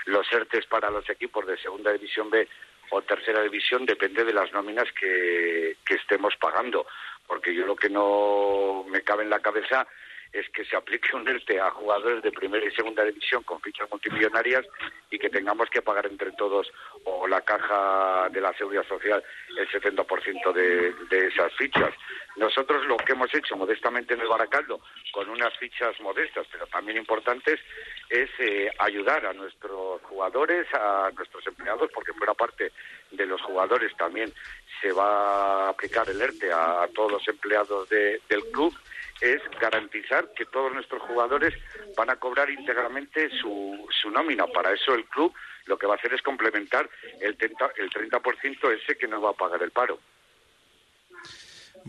Los 0.07 0.27
ERTES 0.33 0.65
para 0.65 0.89
los 0.89 1.09
equipos 1.11 1.47
de 1.47 1.59
Segunda 1.59 1.93
División 1.93 2.31
B 2.31 2.49
o 2.91 3.03
Tercera 3.03 3.43
División 3.43 3.87
depende 3.87 4.25
de 4.25 4.33
las 4.33 4.53
nóminas 4.53 4.91
que, 4.93 5.77
que 5.85 5.95
estemos 5.95 6.35
pagando, 6.37 6.87
porque 7.27 7.55
yo 7.55 7.67
lo 7.67 7.77
que 7.77 7.91
no 7.91 8.85
me 8.89 9.03
cabe 9.03 9.25
en 9.25 9.31
la 9.31 9.41
cabeza 9.41 9.87
es 10.33 10.49
que 10.51 10.65
se 10.65 10.77
aplique 10.77 11.17
un 11.17 11.27
ERTE 11.27 11.59
a 11.61 11.71
jugadores 11.71 12.23
de 12.23 12.33
primera 12.33 12.65
y 12.67 12.71
segunda 12.73 13.05
división 13.05 13.43
con 13.45 13.61
fichas 13.61 13.89
multimillonarias 13.91 14.67
y 15.11 15.19
que 15.19 15.31
tengamos 15.31 15.71
que 15.71 15.83
pagar 15.83 16.07
entre 16.07 16.33
todos 16.33 16.71
o 17.05 17.27
la 17.27 17.41
caja 17.41 18.29
de 18.31 18.41
la 18.41 18.53
seguridad 18.53 18.87
social 18.87 19.23
el 19.57 19.69
70% 19.69 20.53
de, 20.53 20.93
de 21.09 21.27
esas 21.29 21.53
fichas. 21.55 21.95
Nosotros 22.37 22.85
lo 22.87 22.97
que 22.99 23.13
hemos 23.13 23.35
hecho 23.35 23.57
modestamente 23.57 24.15
en 24.15 24.21
el 24.21 24.29
Baracaldo, 24.29 24.81
con 25.13 25.29
unas 25.31 25.57
fichas 25.57 25.99
modestas, 26.01 26.47
pero 26.53 26.67
también 26.67 26.99
importantes, 26.99 27.59
es 28.11 28.31
eh, 28.39 28.71
ayudar 28.79 29.27
a 29.27 29.33
nuestros 29.33 29.88
jugadores, 30.19 30.67
a 30.75 31.11
nuestros 31.17 31.47
empleados, 31.47 31.89
porque 31.95 32.13
fuera 32.13 32.35
parte 32.35 32.73
de 33.13 33.25
los 33.25 33.41
jugadores 33.43 33.97
también 33.97 34.33
se 34.81 34.91
va 34.91 35.67
a 35.67 35.69
aplicar 35.69 36.11
el 36.11 36.21
ERTE 36.21 36.53
a, 36.53 36.89
todos 36.93 37.13
los 37.13 37.29
empleados 37.29 37.89
de- 37.89 38.21
del 38.29 38.43
club 38.51 38.75
es 39.21 39.41
garantizar 39.61 40.33
que 40.35 40.45
todos 40.47 40.73
nuestros 40.73 41.03
jugadores 41.03 41.55
van 41.97 42.11
a 42.11 42.17
cobrar 42.17 42.51
íntegramente 42.51 43.31
su, 43.41 43.87
su 44.01 44.11
nómina. 44.11 44.47
Para 44.49 44.73
eso 44.73 44.93
el 44.95 45.05
club 45.05 45.33
lo 45.67 45.77
que 45.79 45.87
va 45.87 45.95
a 45.95 45.97
hacer 45.97 46.13
es 46.15 46.23
complementar 46.23 46.89
el 47.21 47.37
30%, 47.39 47.73
el 47.77 47.91
30% 47.91 48.73
ese 48.73 48.97
que 48.99 49.07
no 49.07 49.21
va 49.21 49.31
a 49.31 49.35
pagar 49.45 49.63
el 49.63 49.71
paro. 49.71 49.99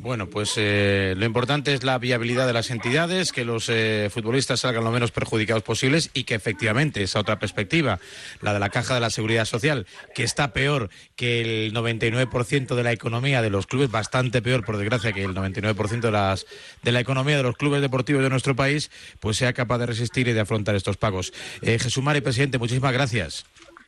Bueno, 0.01 0.29
pues 0.29 0.53
eh, 0.57 1.13
lo 1.17 1.25
importante 1.25 1.73
es 1.73 1.83
la 1.83 1.97
viabilidad 1.97 2.47
de 2.47 2.53
las 2.53 2.71
entidades, 2.71 3.33
que 3.33 3.43
los 3.43 3.67
eh, 3.67 4.09
futbolistas 4.09 4.61
salgan 4.61 4.85
lo 4.85 4.91
menos 4.91 5.11
perjudicados 5.11 5.61
posibles 5.61 6.09
y 6.13 6.23
que 6.23 6.35
efectivamente 6.35 7.03
esa 7.03 7.19
otra 7.19 7.37
perspectiva, 7.37 7.99
la 8.41 8.53
de 8.53 8.59
la 8.59 8.69
caja 8.69 8.93
de 8.93 9.01
la 9.01 9.09
seguridad 9.09 9.43
social, 9.43 9.87
que 10.15 10.23
está 10.23 10.53
peor 10.53 10.89
que 11.17 11.41
el 11.41 11.73
99% 11.73 12.75
de 12.75 12.83
la 12.83 12.93
economía 12.93 13.41
de 13.41 13.49
los 13.49 13.67
clubes, 13.67 13.91
bastante 13.91 14.41
peor 14.41 14.63
por 14.63 14.77
desgracia 14.77 15.11
que 15.11 15.25
el 15.25 15.35
99% 15.35 15.99
de, 15.99 16.11
las, 16.11 16.47
de 16.81 16.93
la 16.93 17.01
economía 17.01 17.35
de 17.35 17.43
los 17.43 17.57
clubes 17.57 17.81
deportivos 17.81 18.23
de 18.23 18.29
nuestro 18.29 18.55
país, 18.55 18.91
pues 19.19 19.35
sea 19.35 19.51
capaz 19.51 19.79
de 19.79 19.87
resistir 19.87 20.29
y 20.29 20.33
de 20.33 20.39
afrontar 20.39 20.75
estos 20.75 20.95
pagos. 20.95 21.33
Eh, 21.61 21.77
Jesús 21.77 22.01
Mari, 22.01 22.21
presidente, 22.21 22.57
muchísimas 22.57 22.93
gracias. 22.93 23.45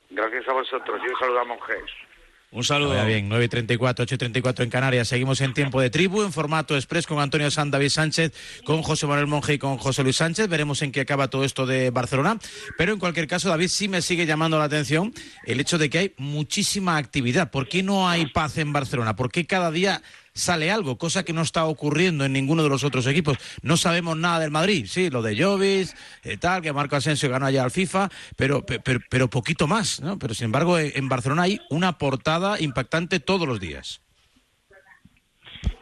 Gracias 0.10 0.46
a 0.46 0.52
vosotros 0.52 1.02
y 1.08 1.10
un 1.10 1.20
saludo 1.20 1.40
a 1.40 1.46
Monjes. 1.46 2.11
Un 2.54 2.66
saludo. 2.66 2.90
Vaya 2.90 3.06
bien, 3.06 3.30
9 3.30 3.46
y 3.46 3.48
34, 3.48 4.04
8 4.04 4.16
y 4.16 4.18
34 4.18 4.66
en 4.66 4.70
Canarias. 4.70 5.08
Seguimos 5.08 5.40
en 5.40 5.54
tiempo 5.54 5.80
de 5.80 5.90
tribu, 5.90 6.22
en 6.22 6.34
formato 6.34 6.76
express, 6.76 7.08
con 7.08 7.20
Antonio 7.20 7.50
San, 7.50 7.72
David 7.72 7.88
Sánchez, 7.88 8.34
con 8.66 8.82
José 8.82 9.08
Manuel 9.08 9.28
Monge 9.28 9.54
y 9.54 9.58
con 9.58 9.78
José 9.78 10.04
Luis 10.04 10.18
Sánchez. 10.18 10.50
Veremos 10.50 10.82
en 10.82 10.92
qué 10.92 11.00
acaba 11.00 11.30
todo 11.30 11.46
esto 11.46 11.66
de 11.66 11.92
Barcelona. 11.92 12.38
Pero 12.78 12.92
en 12.92 13.00
cualquier 13.00 13.28
caso, 13.28 13.48
David, 13.48 13.70
sí 13.70 13.88
me 13.88 14.02
sigue 14.02 14.26
llamando 14.26 14.60
la 14.60 14.66
atención 14.66 15.14
el 15.46 15.62
hecho 15.62 15.78
de 15.78 15.90
que 15.90 15.98
hay 15.98 16.14
muchísima 16.18 16.98
actividad. 16.98 17.52
¿Por 17.52 17.70
qué 17.70 17.84
no 17.84 18.10
hay 18.10 18.26
paz 18.26 18.58
en 18.58 18.74
Barcelona? 18.74 19.16
¿Por 19.16 19.32
qué 19.32 19.46
cada 19.46 19.72
día 19.72 20.02
sale 20.34 20.72
algo, 20.72 20.98
cosa 20.98 21.24
que 21.24 21.34
no 21.34 21.42
está 21.42 21.66
ocurriendo 21.66 22.24
en 22.26 22.34
ninguno 22.34 22.64
de 22.64 22.70
los 22.70 22.84
otros 22.84 23.06
equipos. 23.08 23.38
No 23.62 23.76
sabemos 23.78 24.18
nada 24.18 24.40
del 24.40 24.52
Madrid, 24.52 24.86
sí, 24.90 25.10
lo 25.10 25.22
de 25.22 25.42
Jovis, 25.42 25.96
eh, 26.24 26.38
tal, 26.38 26.62
que 26.62 26.72
Marco 26.74 26.96
Asensio 26.96 27.30
ganó 27.30 27.48
allá 27.48 27.64
al 27.64 27.72
FIFA, 27.72 28.10
pero, 28.36 28.66
pe- 28.66 28.80
pero, 28.80 29.00
pero 29.10 29.30
poquito 29.30 29.68
más, 29.68 30.00
¿no? 30.00 30.18
Pero 30.20 30.34
sin 30.34 30.46
embargo, 30.46 30.78
en 30.80 30.92
en 30.94 31.10
Barcelona 31.10 31.44
hay 31.44 31.60
una 31.70 31.98
portada 31.98 32.62
impactante 32.62 33.20
todos 33.20 33.48
los 33.48 33.60
días. 33.60 34.02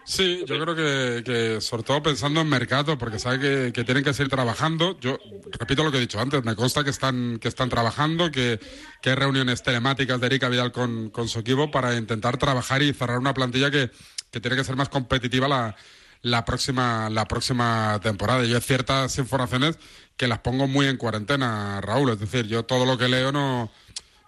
Sí, 0.05 0.43
yo 0.47 0.59
creo 0.59 0.75
que, 0.75 1.23
que 1.23 1.61
sobre 1.61 1.83
todo 1.83 2.01
pensando 2.01 2.41
en 2.41 2.49
mercado, 2.49 2.97
porque 2.97 3.19
sabe 3.19 3.39
que, 3.39 3.71
que 3.73 3.83
tienen 3.83 4.03
que 4.03 4.11
seguir 4.13 4.31
trabajando. 4.31 4.99
Yo 4.99 5.19
repito 5.59 5.83
lo 5.83 5.91
que 5.91 5.97
he 5.97 6.01
dicho 6.01 6.19
antes, 6.19 6.43
me 6.43 6.55
consta 6.55 6.83
que 6.83 6.89
están, 6.89 7.37
que 7.37 7.47
están 7.47 7.69
trabajando, 7.69 8.31
que, 8.31 8.59
que 9.03 9.09
hay 9.11 9.15
reuniones 9.15 9.61
telemáticas 9.61 10.19
de 10.19 10.25
Erika 10.25 10.49
Vidal 10.49 10.71
con, 10.71 11.11
con 11.11 11.27
su 11.29 11.39
equipo 11.39 11.69
para 11.69 11.95
intentar 11.95 12.37
trabajar 12.37 12.81
y 12.81 12.91
cerrar 12.91 13.19
una 13.19 13.35
plantilla 13.35 13.69
que, 13.69 13.91
que 14.31 14.39
tiene 14.39 14.55
que 14.57 14.63
ser 14.63 14.75
más 14.75 14.89
competitiva 14.89 15.47
la, 15.47 15.75
la 16.21 16.45
próxima, 16.45 17.09
la 17.09 17.25
próxima 17.25 17.99
temporada. 18.03 18.43
Yo 18.45 18.59
ciertas 18.61 19.17
informaciones 19.17 19.77
que 20.17 20.27
las 20.27 20.39
pongo 20.39 20.67
muy 20.67 20.87
en 20.87 20.97
cuarentena, 20.97 21.79
Raúl. 21.81 22.11
Es 22.11 22.19
decir, 22.19 22.45
yo 22.47 22.63
todo 22.63 22.85
lo 22.85 22.97
que 22.97 23.07
leo 23.07 23.31
no, 23.31 23.71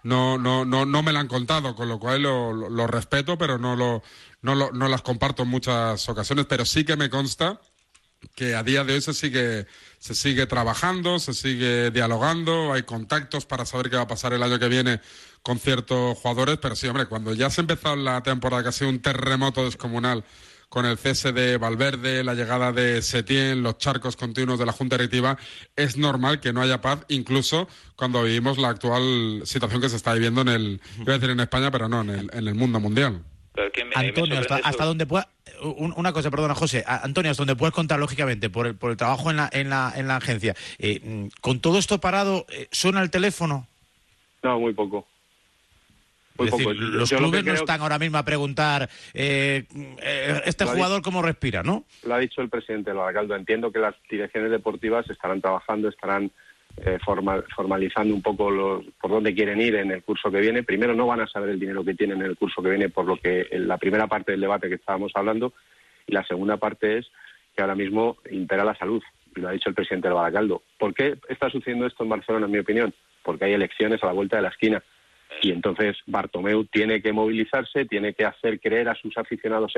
no, 0.02 0.38
no, 0.38 0.64
no, 0.64 0.84
no 0.86 1.02
me 1.02 1.12
la 1.12 1.20
han 1.20 1.28
contado, 1.28 1.74
con 1.76 1.88
lo 1.88 1.98
cual 1.98 2.22
lo- 2.22 2.52
lo 2.70 2.86
respeto, 2.86 3.36
pero 3.38 3.58
no, 3.58 3.76
lo, 3.76 4.02
no, 4.40 4.54
lo- 4.54 4.72
no 4.72 4.88
las 4.88 5.02
comparto 5.02 5.42
en 5.42 5.48
muchas 5.50 6.08
ocasiones. 6.08 6.46
Pero 6.46 6.64
sí 6.64 6.84
que 6.84 6.96
me 6.96 7.10
consta 7.10 7.60
que 8.36 8.54
a 8.54 8.62
día 8.62 8.84
de 8.84 8.94
hoy 8.94 9.00
se 9.00 9.14
sigue, 9.14 9.66
se 9.98 10.14
sigue 10.14 10.46
trabajando, 10.46 11.18
se 11.18 11.34
sigue 11.34 11.90
dialogando, 11.90 12.72
hay 12.72 12.84
contactos 12.84 13.46
para 13.46 13.66
saber 13.66 13.90
qué 13.90 13.96
va 13.96 14.02
a 14.02 14.06
pasar 14.06 14.32
el 14.32 14.42
año 14.44 14.58
que 14.60 14.68
viene 14.68 15.00
con 15.42 15.58
ciertos 15.58 16.18
jugadores, 16.18 16.58
pero 16.58 16.76
sí, 16.76 16.86
hombre, 16.86 17.06
cuando 17.06 17.34
ya 17.34 17.50
se 17.50 17.60
ha 17.60 17.62
empezado 17.62 17.96
la 17.96 18.22
temporada 18.22 18.62
que 18.62 18.68
ha 18.68 18.72
sido 18.72 18.90
un 18.90 19.00
terremoto 19.00 19.64
descomunal 19.64 20.24
con 20.68 20.86
el 20.86 20.96
cese 20.96 21.32
de 21.32 21.58
Valverde, 21.58 22.24
la 22.24 22.34
llegada 22.34 22.72
de 22.72 23.02
Setién, 23.02 23.62
los 23.62 23.76
charcos 23.76 24.16
continuos 24.16 24.58
de 24.58 24.64
la 24.66 24.72
Junta 24.72 24.96
Directiva, 24.96 25.36
es 25.76 25.96
normal 25.98 26.40
que 26.40 26.52
no 26.52 26.62
haya 26.62 26.80
paz, 26.80 27.00
incluso 27.08 27.68
cuando 27.96 28.22
vivimos 28.22 28.56
la 28.56 28.68
actual 28.68 29.42
situación 29.44 29.82
que 29.82 29.90
se 29.90 29.96
está 29.96 30.14
viviendo 30.14 30.40
en 30.42 30.48
el, 30.48 30.80
iba 31.00 31.12
a 31.12 31.18
decir 31.18 31.30
en 31.30 31.40
España, 31.40 31.70
pero 31.70 31.88
no, 31.88 32.00
en 32.02 32.10
el, 32.10 32.30
en 32.32 32.48
el 32.48 32.54
mundo 32.54 32.80
mundial. 32.80 33.22
Pero 33.54 33.70
que 33.70 33.84
me- 33.84 33.94
a 33.94 33.98
mí 33.98 34.04
me 34.04 34.08
Antonio, 34.10 34.38
hasta, 34.38 34.56
hasta 34.56 34.84
donde 34.86 35.04
pueda. 35.04 35.28
un- 35.62 35.92
Una 35.94 36.12
cosa, 36.14 36.30
perdona, 36.30 36.54
José. 36.54 36.84
Antonio, 36.86 37.30
hasta 37.32 37.42
donde 37.42 37.56
puedes 37.56 37.74
contar, 37.74 37.98
lógicamente, 38.00 38.48
por 38.48 38.66
el, 38.66 38.74
por 38.74 38.92
el 38.92 38.96
trabajo 38.96 39.30
en 39.30 39.36
la, 39.36 39.50
en 39.52 39.68
la, 39.68 39.92
en 39.94 40.08
la 40.08 40.16
agencia. 40.16 40.54
Eh, 40.78 41.28
con 41.42 41.60
todo 41.60 41.76
esto 41.78 41.98
parado, 42.00 42.46
eh, 42.48 42.68
¿suena 42.72 43.02
el 43.02 43.10
teléfono? 43.10 43.68
No, 44.42 44.58
muy 44.58 44.72
poco. 44.72 45.06
Muy 46.38 46.48
es 46.48 46.52
decir, 46.52 46.64
poco. 46.64 46.74
los 46.80 47.10
Yo 47.10 47.16
lo 47.20 47.28
clubes 47.28 47.44
no 47.44 47.52
están 47.54 47.80
ahora 47.80 47.98
mismo 47.98 48.18
a 48.18 48.24
preguntar 48.24 48.88
eh, 49.14 49.64
eh, 50.02 50.40
este 50.46 50.64
Lo 50.64 50.70
jugador 50.72 51.02
cómo 51.02 51.22
respira, 51.22 51.62
¿no? 51.62 51.84
Lo 52.04 52.14
ha 52.14 52.18
dicho 52.18 52.40
el 52.40 52.48
presidente 52.48 52.90
del 52.90 52.98
Baracaldo. 52.98 53.34
Entiendo 53.36 53.70
que 53.70 53.78
las 53.78 53.94
direcciones 54.10 54.50
deportivas 54.50 55.08
estarán 55.10 55.40
trabajando, 55.40 55.88
estarán 55.88 56.30
eh, 56.78 56.98
formal- 57.04 57.44
formalizando 57.54 58.14
un 58.14 58.22
poco 58.22 58.50
los- 58.50 58.82
por 59.00 59.10
dónde 59.10 59.34
quieren 59.34 59.60
ir 59.60 59.74
en 59.74 59.90
el 59.90 60.02
curso 60.02 60.30
que 60.30 60.40
viene. 60.40 60.62
Primero, 60.62 60.94
no 60.94 61.06
van 61.06 61.20
a 61.20 61.26
saber 61.26 61.50
el 61.50 61.60
dinero 61.60 61.84
que 61.84 61.94
tienen 61.94 62.20
en 62.22 62.26
el 62.28 62.36
curso 62.36 62.62
que 62.62 62.70
viene, 62.70 62.88
por 62.88 63.04
lo 63.04 63.16
que 63.18 63.46
en 63.50 63.68
la 63.68 63.76
primera 63.76 64.06
parte 64.06 64.32
del 64.32 64.40
debate 64.40 64.68
que 64.70 64.76
estábamos 64.76 65.12
hablando. 65.14 65.52
Y 66.06 66.12
la 66.14 66.24
segunda 66.24 66.56
parte 66.56 66.98
es 66.98 67.06
que 67.54 67.60
ahora 67.62 67.74
mismo 67.74 68.16
impera 68.30 68.64
la 68.64 68.74
salud. 68.74 69.02
Y 69.36 69.40
lo 69.40 69.48
ha 69.48 69.52
dicho 69.52 69.68
el 69.68 69.74
presidente 69.74 70.08
del 70.08 70.14
Baracaldo. 70.14 70.62
¿Por 70.78 70.94
qué 70.94 71.18
está 71.28 71.50
sucediendo 71.50 71.86
esto 71.86 72.02
en 72.04 72.08
Barcelona, 72.08 72.46
en 72.46 72.52
mi 72.52 72.58
opinión? 72.58 72.94
Porque 73.22 73.44
hay 73.44 73.52
elecciones 73.52 74.02
a 74.02 74.06
la 74.06 74.12
vuelta 74.12 74.36
de 74.36 74.42
la 74.42 74.48
esquina. 74.48 74.82
Y 75.40 75.50
entonces 75.50 75.96
Bartomeu 76.06 76.64
tiene 76.66 77.02
que 77.02 77.12
movilizarse, 77.12 77.86
tiene 77.86 78.14
que 78.14 78.24
hacer 78.24 78.60
creer 78.60 78.88
a 78.88 78.94
sus 78.94 79.16
aficionados 79.16 79.72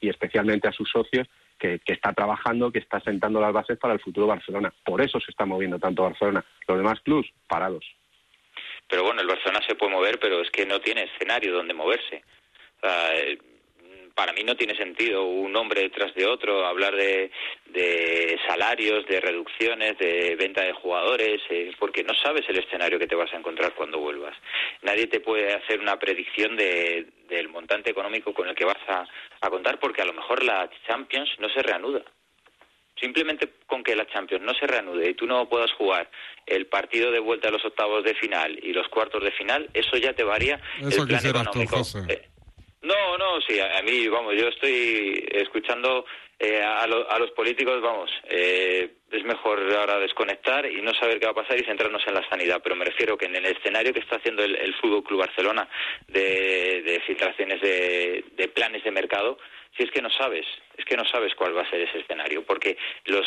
y 0.00 0.08
especialmente 0.08 0.68
a 0.68 0.72
sus 0.72 0.90
socios 0.90 1.28
que, 1.58 1.80
que 1.80 1.92
está 1.92 2.12
trabajando, 2.12 2.70
que 2.70 2.78
está 2.78 3.00
sentando 3.00 3.40
las 3.40 3.52
bases 3.52 3.78
para 3.78 3.94
el 3.94 4.00
futuro 4.00 4.26
Barcelona. 4.26 4.72
Por 4.84 5.00
eso 5.00 5.20
se 5.20 5.30
está 5.30 5.44
moviendo 5.44 5.78
tanto 5.78 6.04
Barcelona. 6.04 6.44
Los 6.66 6.78
demás 6.78 7.00
clubs, 7.00 7.28
parados. 7.46 7.84
Pero 8.88 9.04
bueno, 9.04 9.20
el 9.22 9.26
Barcelona 9.26 9.60
se 9.66 9.74
puede 9.74 9.92
mover, 9.92 10.18
pero 10.18 10.40
es 10.40 10.50
que 10.50 10.66
no 10.66 10.80
tiene 10.80 11.04
escenario 11.04 11.54
donde 11.54 11.74
moverse. 11.74 12.22
Eh, 12.82 13.38
para 14.14 14.32
mí 14.32 14.42
no 14.44 14.56
tiene 14.56 14.76
sentido 14.76 15.24
un 15.24 15.54
hombre 15.56 15.82
detrás 15.82 16.14
de 16.14 16.26
otro, 16.26 16.66
hablar 16.66 16.94
de, 16.94 17.30
de 17.66 18.38
salarios, 18.46 19.06
de 19.06 19.20
reducciones, 19.20 19.98
de 19.98 20.36
venta 20.36 20.62
de 20.62 20.72
jugadores, 20.72 21.40
eh, 21.50 21.72
porque 21.78 22.04
no 22.04 22.14
sabes 22.14 22.44
el 22.48 22.58
escenario 22.58 22.98
que 22.98 23.06
te 23.06 23.14
vas 23.14 23.32
a 23.32 23.38
encontrar 23.38 23.74
cuando 23.74 23.98
vuelvas. 23.98 24.36
Nadie 24.82 25.06
te 25.06 25.20
puede 25.20 25.52
hacer 25.54 25.80
una 25.80 25.98
predicción 25.98 26.56
de, 26.56 27.06
del 27.28 27.48
montante 27.48 27.90
económico 27.90 28.34
con 28.34 28.48
el 28.48 28.54
que 28.54 28.64
vas 28.64 28.88
a, 28.88 29.06
a 29.40 29.50
contar, 29.50 29.78
porque 29.78 30.02
a 30.02 30.06
lo 30.06 30.12
mejor 30.12 30.42
la 30.44 30.68
Champions 30.86 31.30
no 31.38 31.48
se 31.48 31.62
reanuda. 31.62 32.02
Simplemente 33.00 33.48
con 33.66 33.82
que 33.82 33.96
la 33.96 34.06
Champions 34.06 34.44
no 34.44 34.54
se 34.54 34.66
reanude 34.66 35.10
y 35.10 35.14
tú 35.14 35.26
no 35.26 35.48
puedas 35.48 35.72
jugar 35.72 36.08
el 36.46 36.66
partido 36.66 37.10
de 37.10 37.18
vuelta 37.18 37.48
a 37.48 37.50
los 37.50 37.64
octavos 37.64 38.04
de 38.04 38.14
final 38.14 38.58
y 38.62 38.72
los 38.72 38.86
cuartos 38.88 39.24
de 39.24 39.32
final, 39.32 39.68
eso 39.74 39.96
ya 39.96 40.12
te 40.12 40.22
varía 40.22 40.60
Eso 40.80 41.02
el 41.02 41.08
plan 41.08 41.22
tú, 41.22 41.28
económico. 41.62 41.82
No, 42.82 43.18
no, 43.18 43.40
sí, 43.42 43.58
a, 43.60 43.80
mí, 43.82 44.08
vamos, 44.08 44.34
yo 44.36 44.48
estoy 44.48 45.24
escuchando 45.32 46.04
eh, 46.38 46.60
a, 46.62 46.86
lo- 46.86 47.08
a 47.10 47.18
los 47.18 47.30
políticos, 47.32 47.80
vamos, 47.80 48.10
eh, 48.28 48.90
es 49.10 49.24
mejor 49.24 49.60
ahora 49.74 49.98
desconectar 49.98 50.66
y 50.66 50.82
no 50.82 50.92
saber 50.94 51.20
qué 51.20 51.26
va 51.26 51.32
a 51.32 51.34
pasar 51.42 51.58
y 51.60 51.64
centrarnos 51.64 52.02
en 52.06 52.14
la 52.14 52.28
sanidad. 52.28 52.60
Pero 52.62 52.74
me 52.76 52.84
refiero 52.84 53.16
que 53.16 53.26
en 53.26 53.36
el 53.36 53.46
escenario 53.46 53.92
que 53.92 54.00
está 54.00 54.16
haciendo 54.16 54.42
el, 54.42 54.56
el 54.56 54.74
Fútbol 54.74 55.04
Club 55.04 55.20
Barcelona 55.20 55.68
de, 56.08 56.82
de 56.82 57.00
filtraciones 57.06 57.60
de, 57.60 58.24
de 58.32 58.48
planes 58.48 58.82
de 58.82 58.90
mercado, 58.90 59.38
si 59.76 59.84
es 59.84 59.90
que 59.90 60.02
no 60.02 60.10
sabes, 60.10 60.46
es 60.76 60.84
que 60.84 60.96
no 60.96 61.04
sabes 61.04 61.34
cuál 61.34 61.56
va 61.56 61.62
a 61.62 61.70
ser 61.70 61.80
ese 61.82 62.00
escenario, 62.00 62.42
porque 62.44 62.76
los 63.04 63.26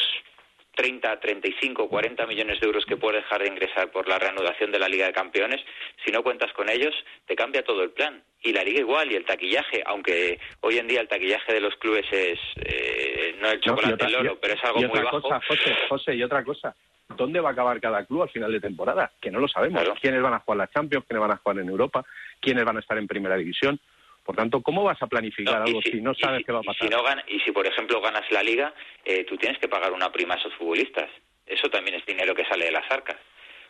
30, 0.75 1.19
35, 1.19 1.89
40 1.89 2.25
millones 2.27 2.59
de 2.59 2.67
euros 2.67 2.85
que 2.85 2.97
puedes 2.97 3.23
dejar 3.23 3.41
de 3.41 3.47
ingresar 3.47 3.91
por 3.91 4.07
la 4.07 4.19
reanudación 4.19 4.71
de 4.71 4.79
la 4.79 4.87
Liga 4.89 5.07
de 5.07 5.13
Campeones, 5.13 5.61
si 6.05 6.11
no 6.11 6.21
cuentas 6.23 6.51
con 6.53 6.69
ellos, 6.69 6.93
te 7.25 7.35
cambia 7.35 7.63
todo 7.63 7.81
el 7.83 7.91
plan. 7.91 8.21
Y 8.43 8.53
la 8.53 8.63
Liga 8.63 8.79
igual, 8.81 9.11
y 9.11 9.15
el 9.15 9.25
taquillaje, 9.25 9.81
aunque 9.85 10.39
hoy 10.61 10.77
en 10.77 10.87
día 10.87 11.01
el 11.01 11.07
taquillaje 11.07 11.53
de 11.53 11.61
los 11.61 11.75
clubes 11.77 12.05
es 12.11 12.39
eh, 12.57 13.35
no 13.39 13.49
el 13.49 13.57
No, 13.57 13.61
chocolate 13.61 13.89
y 13.89 13.93
otra- 13.93 14.07
del 14.07 14.15
oro, 14.27 14.37
pero 14.41 14.53
es 14.53 14.63
algo 14.63 14.79
y 14.79 14.85
muy 14.85 14.89
otra 14.99 15.03
bajo. 15.03 15.21
cosa, 15.21 15.41
José, 15.47 15.75
José, 15.89 16.15
y 16.15 16.23
otra 16.23 16.43
cosa. 16.43 16.75
¿Dónde 17.15 17.39
va 17.39 17.49
a 17.49 17.51
acabar 17.53 17.79
cada 17.79 18.03
club 18.05 18.23
al 18.23 18.29
final 18.29 18.51
de 18.51 18.59
temporada? 18.59 19.11
Que 19.21 19.29
no 19.31 19.39
lo 19.39 19.47
sabemos. 19.47 19.81
¿Quiénes 20.01 20.21
van 20.21 20.33
a 20.33 20.39
jugar 20.39 20.57
la 20.57 20.67
Champions? 20.67 21.05
¿Quiénes 21.07 21.21
van 21.21 21.31
a 21.31 21.37
jugar 21.37 21.59
en 21.59 21.69
Europa? 21.69 22.03
¿Quiénes 22.39 22.65
van 22.65 22.77
a 22.77 22.79
estar 22.79 22.97
en 22.97 23.07
Primera 23.07 23.37
División? 23.37 23.79
Por 24.25 24.35
tanto, 24.35 24.61
¿cómo 24.61 24.83
vas 24.83 24.99
a 25.01 25.07
planificar 25.07 25.59
No, 25.61 25.65
y 25.65 25.69
algo 25.69 25.81
si- 25.83 25.91
si 25.91 26.01
no 26.01 26.11
y 26.13 26.15
sabes 26.19 26.39
si- 26.39 26.43
qué 26.45 26.51
va 26.51 26.59
a 26.59 26.61
y 26.63 26.65
pasar? 26.65 26.87
si, 26.89 26.93
no 26.95 27.03
gana- 27.03 27.23
y 27.27 27.39
si, 27.41 27.51
por 27.51 27.67
ejemplo, 27.67 28.01
ganas 28.01 28.29
la 28.31 28.41
Liga, 28.41 28.73
eh, 29.05 29.23
tú 29.25 29.37
tienes 29.37 29.59
que 29.59 29.67
pagar 29.67 29.93
una 29.93 30.11
prima 30.11 30.33
a 30.33 30.37
esos 30.37 30.53
futbolistas. 30.55 31.09
Eso 31.45 31.69
también 31.69 31.95
es 31.97 32.05
dinero 32.07 32.33
que 32.33 32.43
sale 32.45 32.65
de 32.65 32.71
las 32.71 32.89
arcas. 32.89 33.17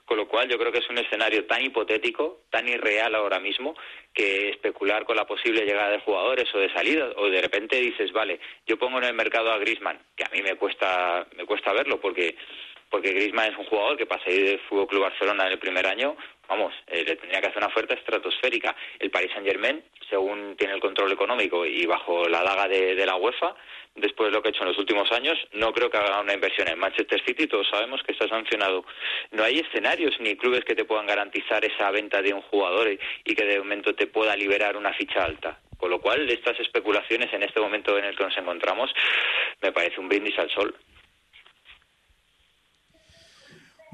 Con 0.05 0.17
lo 0.17 0.27
cual, 0.27 0.47
yo 0.47 0.57
creo 0.57 0.71
que 0.71 0.77
es 0.77 0.89
un 0.89 0.97
escenario 0.99 1.45
tan 1.45 1.61
hipotético, 1.65 2.43
tan 2.51 2.69
irreal 2.69 3.15
ahora 3.15 3.39
mismo, 3.39 3.75
que 4.13 4.49
especular 4.51 5.03
con 5.03 5.17
la 5.17 5.25
posible 5.25 5.65
llegada 5.65 5.89
de 5.89 5.99
jugadores 5.99 6.47
o 6.55 6.59
de 6.59 6.71
salida, 6.71 7.09
o 7.17 7.27
de 7.29 7.41
repente 7.41 7.75
dices, 7.81 8.11
vale, 8.13 8.39
yo 8.65 8.77
pongo 8.77 8.99
en 8.99 9.05
el 9.05 9.13
mercado 9.13 9.51
a 9.51 9.57
Griezmann, 9.57 9.99
que 10.15 10.23
a 10.23 10.29
mí 10.29 10.41
me 10.41 10.55
cuesta, 10.55 11.27
me 11.35 11.45
cuesta 11.45 11.73
verlo, 11.73 11.99
porque 11.99 12.37
porque 12.95 13.11
Griezmann 13.11 13.51
es 13.51 13.57
un 13.57 13.65
jugador 13.65 13.97
que 13.97 14.05
para 14.05 14.23
salir 14.23 14.45
del 14.45 14.59
Fútbol 14.69 14.87
Club 14.87 15.01
Barcelona 15.01 15.47
en 15.47 15.51
el 15.51 15.59
primer 15.59 15.85
año, 15.85 16.15
vamos, 16.47 16.73
eh, 16.87 17.03
le 17.05 17.17
tendría 17.17 17.41
que 17.41 17.47
hacer 17.47 17.57
una 17.57 17.67
oferta 17.67 17.93
estratosférica. 17.93 18.73
El 18.97 19.11
Paris 19.11 19.31
Saint 19.33 19.45
Germain, 19.45 19.83
según 20.09 20.55
tiene 20.55 20.75
el 20.75 20.79
control 20.79 21.11
económico 21.11 21.65
y 21.65 21.85
bajo 21.85 22.29
la 22.29 22.41
daga 22.41 22.69
de, 22.69 22.95
de 22.95 23.05
la 23.05 23.17
UEFA, 23.17 23.53
después 23.95 24.29
de 24.29 24.31
lo 24.33 24.41
que 24.41 24.47
ha 24.47 24.51
hecho 24.51 24.63
en 24.63 24.69
los 24.69 24.77
últimos 24.77 25.11
años, 25.11 25.37
no 25.51 25.73
creo 25.73 25.89
que 25.89 25.97
haga 25.97 26.21
una 26.21 26.33
inversión 26.33 26.69
en 26.69 26.79
Manchester 26.79 27.21
City. 27.25 27.47
Todos 27.47 27.67
sabemos 27.69 28.01
que 28.01 28.13
está 28.13 28.29
sancionado. 28.29 28.85
No 29.31 29.43
hay 29.43 29.59
escenarios 29.59 30.17
ni 30.21 30.37
clubes 30.37 30.63
que 30.63 30.73
te 30.73 30.85
puedan 30.85 31.05
garantizar 31.05 31.65
esa 31.65 31.91
venta 31.91 32.21
de 32.21 32.33
un 32.33 32.43
jugador 32.43 32.97
y, 33.25 33.35
que 33.35 33.43
de 33.43 33.59
momento 33.59 33.93
te 33.93 34.07
pueda 34.07 34.37
liberar 34.37 34.77
una 34.77 34.93
ficha 34.93 35.25
alta. 35.25 35.59
Con 35.77 35.89
lo 35.89 35.99
cual, 35.99 36.29
estas 36.29 36.57
especulaciones 36.61 37.33
en 37.33 37.43
este 37.43 37.59
momento 37.59 37.97
en 37.97 38.05
el 38.05 38.15
que 38.15 38.23
nos 38.23 38.37
encontramos 38.37 38.89
me 39.61 39.73
parece 39.73 39.99
un 39.99 40.07
brindis 40.07 40.39
al 40.39 40.49
sol. 40.49 40.73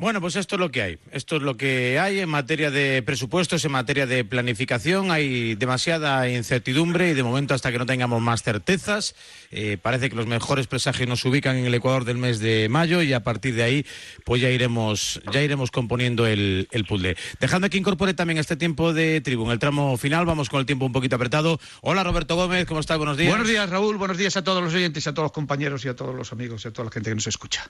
Bueno, 0.01 0.19
pues 0.19 0.35
esto 0.35 0.55
es 0.55 0.59
lo 0.59 0.71
que 0.71 0.81
hay. 0.81 0.97
Esto 1.11 1.35
es 1.35 1.43
lo 1.43 1.57
que 1.57 1.99
hay 1.99 2.21
en 2.21 2.27
materia 2.27 2.71
de 2.71 3.03
presupuestos, 3.03 3.63
en 3.65 3.71
materia 3.71 4.07
de 4.07 4.25
planificación. 4.25 5.11
Hay 5.11 5.53
demasiada 5.53 6.27
incertidumbre 6.27 7.11
y 7.11 7.13
de 7.13 7.21
momento 7.21 7.53
hasta 7.53 7.71
que 7.71 7.77
no 7.77 7.85
tengamos 7.85 8.19
más 8.19 8.41
certezas, 8.41 9.13
eh, 9.51 9.77
parece 9.79 10.09
que 10.09 10.15
los 10.15 10.25
mejores 10.25 10.65
presagios 10.65 11.07
nos 11.07 11.23
ubican 11.23 11.55
en 11.55 11.65
el 11.65 11.73
Ecuador 11.75 12.03
del 12.03 12.17
mes 12.17 12.39
de 12.39 12.67
mayo 12.67 13.03
y 13.03 13.13
a 13.13 13.19
partir 13.19 13.53
de 13.53 13.61
ahí 13.61 13.85
pues 14.25 14.41
ya 14.41 14.49
iremos, 14.49 15.21
ya 15.31 15.43
iremos 15.43 15.69
componiendo 15.69 16.25
el, 16.25 16.67
puzzle. 16.89 17.15
Dejando 17.39 17.69
que 17.69 17.77
incorpore 17.77 18.15
también 18.15 18.39
este 18.39 18.55
tiempo 18.55 18.93
de 18.93 19.21
tribu 19.21 19.45
en 19.45 19.51
el 19.51 19.59
tramo 19.59 19.97
final, 19.97 20.25
vamos 20.25 20.49
con 20.49 20.61
el 20.61 20.65
tiempo 20.65 20.83
un 20.83 20.93
poquito 20.93 21.17
apretado. 21.17 21.59
Hola 21.81 22.03
Roberto 22.03 22.35
Gómez, 22.35 22.65
¿cómo 22.65 22.79
estás? 22.79 22.97
Buenos 22.97 23.17
días. 23.17 23.29
Buenos 23.29 23.47
días 23.47 23.69
Raúl, 23.69 23.97
buenos 23.97 24.17
días 24.17 24.35
a 24.35 24.43
todos 24.43 24.63
los 24.63 24.73
oyentes, 24.73 25.05
a 25.05 25.13
todos 25.13 25.25
los 25.25 25.31
compañeros 25.31 25.85
y 25.85 25.89
a 25.89 25.95
todos 25.95 26.15
los 26.15 26.31
amigos 26.31 26.65
y 26.65 26.69
a 26.69 26.71
toda 26.73 26.85
la 26.85 26.91
gente 26.91 27.11
que 27.11 27.15
nos 27.15 27.27
escucha 27.27 27.69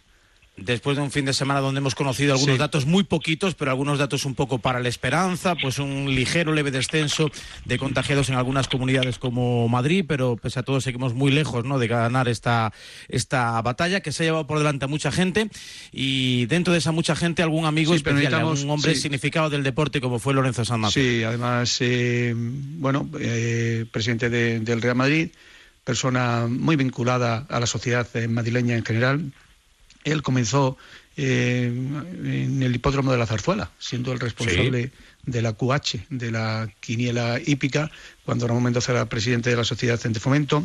después 0.57 0.97
de 0.97 1.03
un 1.03 1.11
fin 1.11 1.25
de 1.25 1.33
semana 1.33 1.59
donde 1.59 1.79
hemos 1.79 1.95
conocido 1.95 2.33
algunos 2.33 2.57
datos 2.57 2.85
muy 2.85 3.03
poquitos, 3.03 3.55
pero 3.55 3.71
algunos 3.71 3.99
datos 3.99 4.25
un 4.25 4.35
poco 4.35 4.59
para 4.59 4.79
la 4.79 4.89
esperanza, 4.89 5.55
pues 5.55 5.79
un 5.79 6.13
ligero, 6.13 6.53
leve 6.53 6.71
descenso 6.71 7.31
de 7.65 7.77
contagiados 7.77 8.29
en 8.29 8.35
algunas 8.35 8.67
comunidades 8.67 9.17
como 9.17 9.67
Madrid, 9.67 10.05
pero 10.07 10.37
pese 10.37 10.59
a 10.59 10.63
todo 10.63 10.81
seguimos 10.81 11.13
muy 11.13 11.31
lejos 11.31 11.65
¿no? 11.65 11.79
de 11.79 11.87
ganar 11.87 12.27
esta, 12.27 12.73
esta 13.07 13.61
batalla 13.61 14.01
que 14.01 14.11
se 14.11 14.23
ha 14.23 14.25
llevado 14.27 14.47
por 14.47 14.57
delante 14.57 14.85
a 14.85 14.87
mucha 14.87 15.11
gente 15.11 15.49
y 15.91 16.45
dentro 16.45 16.73
de 16.73 16.79
esa 16.79 16.91
mucha 16.91 17.15
gente 17.15 17.41
algún 17.41 17.65
amigo 17.65 17.95
especial, 17.95 18.43
un 18.43 18.69
hombre 18.69 18.95
significado 18.95 19.49
del 19.49 19.63
deporte 19.63 20.01
como 20.01 20.19
fue 20.19 20.33
Lorenzo 20.33 20.65
San 20.65 20.81
Sí, 20.91 21.23
además, 21.23 21.77
eh, 21.81 22.33
bueno, 22.35 23.09
eh, 23.19 23.85
presidente 23.91 24.29
del 24.29 24.81
Real 24.81 24.95
Madrid, 24.95 25.29
persona 25.83 26.47
muy 26.49 26.75
vinculada 26.75 27.45
a 27.49 27.59
la 27.59 27.65
sociedad 27.65 28.07
eh, 28.15 28.27
madrileña 28.27 28.75
en 28.75 28.85
general, 28.85 29.31
él 30.03 30.21
comenzó 30.21 30.77
eh, 31.17 31.65
en 31.65 32.63
el 32.63 32.75
hipódromo 32.75 33.11
de 33.11 33.17
la 33.17 33.25
Zarzuela, 33.25 33.71
siendo 33.79 34.11
el 34.11 34.19
responsable 34.19 34.91
de 35.25 35.41
la 35.41 35.53
QH, 35.53 36.07
de 36.09 36.31
la 36.31 36.69
quiniela 36.79 37.39
hípica, 37.45 37.91
cuando 38.25 38.45
en 38.45 38.51
un 38.51 38.57
momento 38.57 38.79
era 38.87 39.07
presidente 39.07 39.49
de 39.49 39.55
la 39.55 39.63
Sociedad 39.63 39.99
Centro 39.99 40.21
Fomento, 40.21 40.63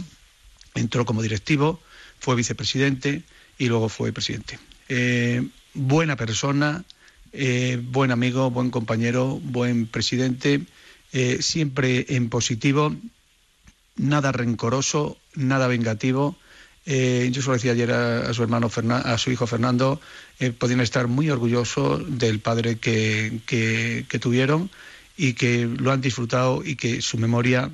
entró 0.74 1.04
como 1.04 1.22
directivo, 1.22 1.80
fue 2.20 2.36
vicepresidente 2.36 3.22
y 3.58 3.66
luego 3.66 3.88
fue 3.88 4.12
presidente. 4.12 4.58
Eh, 4.88 5.46
buena 5.74 6.16
persona, 6.16 6.84
eh, 7.32 7.80
buen 7.82 8.10
amigo, 8.10 8.50
buen 8.50 8.70
compañero, 8.70 9.40
buen 9.42 9.86
presidente, 9.86 10.62
siempre 11.40 12.04
en 12.10 12.28
positivo, 12.28 12.94
nada 13.96 14.30
rencoroso, 14.32 15.16
nada 15.34 15.66
vengativo 15.66 16.36
eh, 16.88 17.28
yo 17.32 17.42
se 17.42 17.48
lo 17.48 17.54
decía 17.54 17.72
ayer 17.72 17.90
a, 17.90 18.32
su 18.32 18.44
hermano, 18.44 18.70
a 18.92 19.18
su 19.18 19.32
hijo 19.32 19.48
Fernando, 19.48 20.00
eh, 20.38 20.52
podían 20.52 20.80
estar 20.80 21.08
muy 21.08 21.28
orgullosos 21.30 22.18
del 22.18 22.38
padre 22.38 22.78
que, 22.78 23.40
que, 23.44 24.18
tuvieron 24.20 24.70
y 25.16 25.34
que 25.34 25.66
lo 25.66 25.90
han 25.90 26.00
disfrutado 26.00 26.62
y 26.64 26.76
que 26.76 27.02
su 27.02 27.18
memoria 27.18 27.72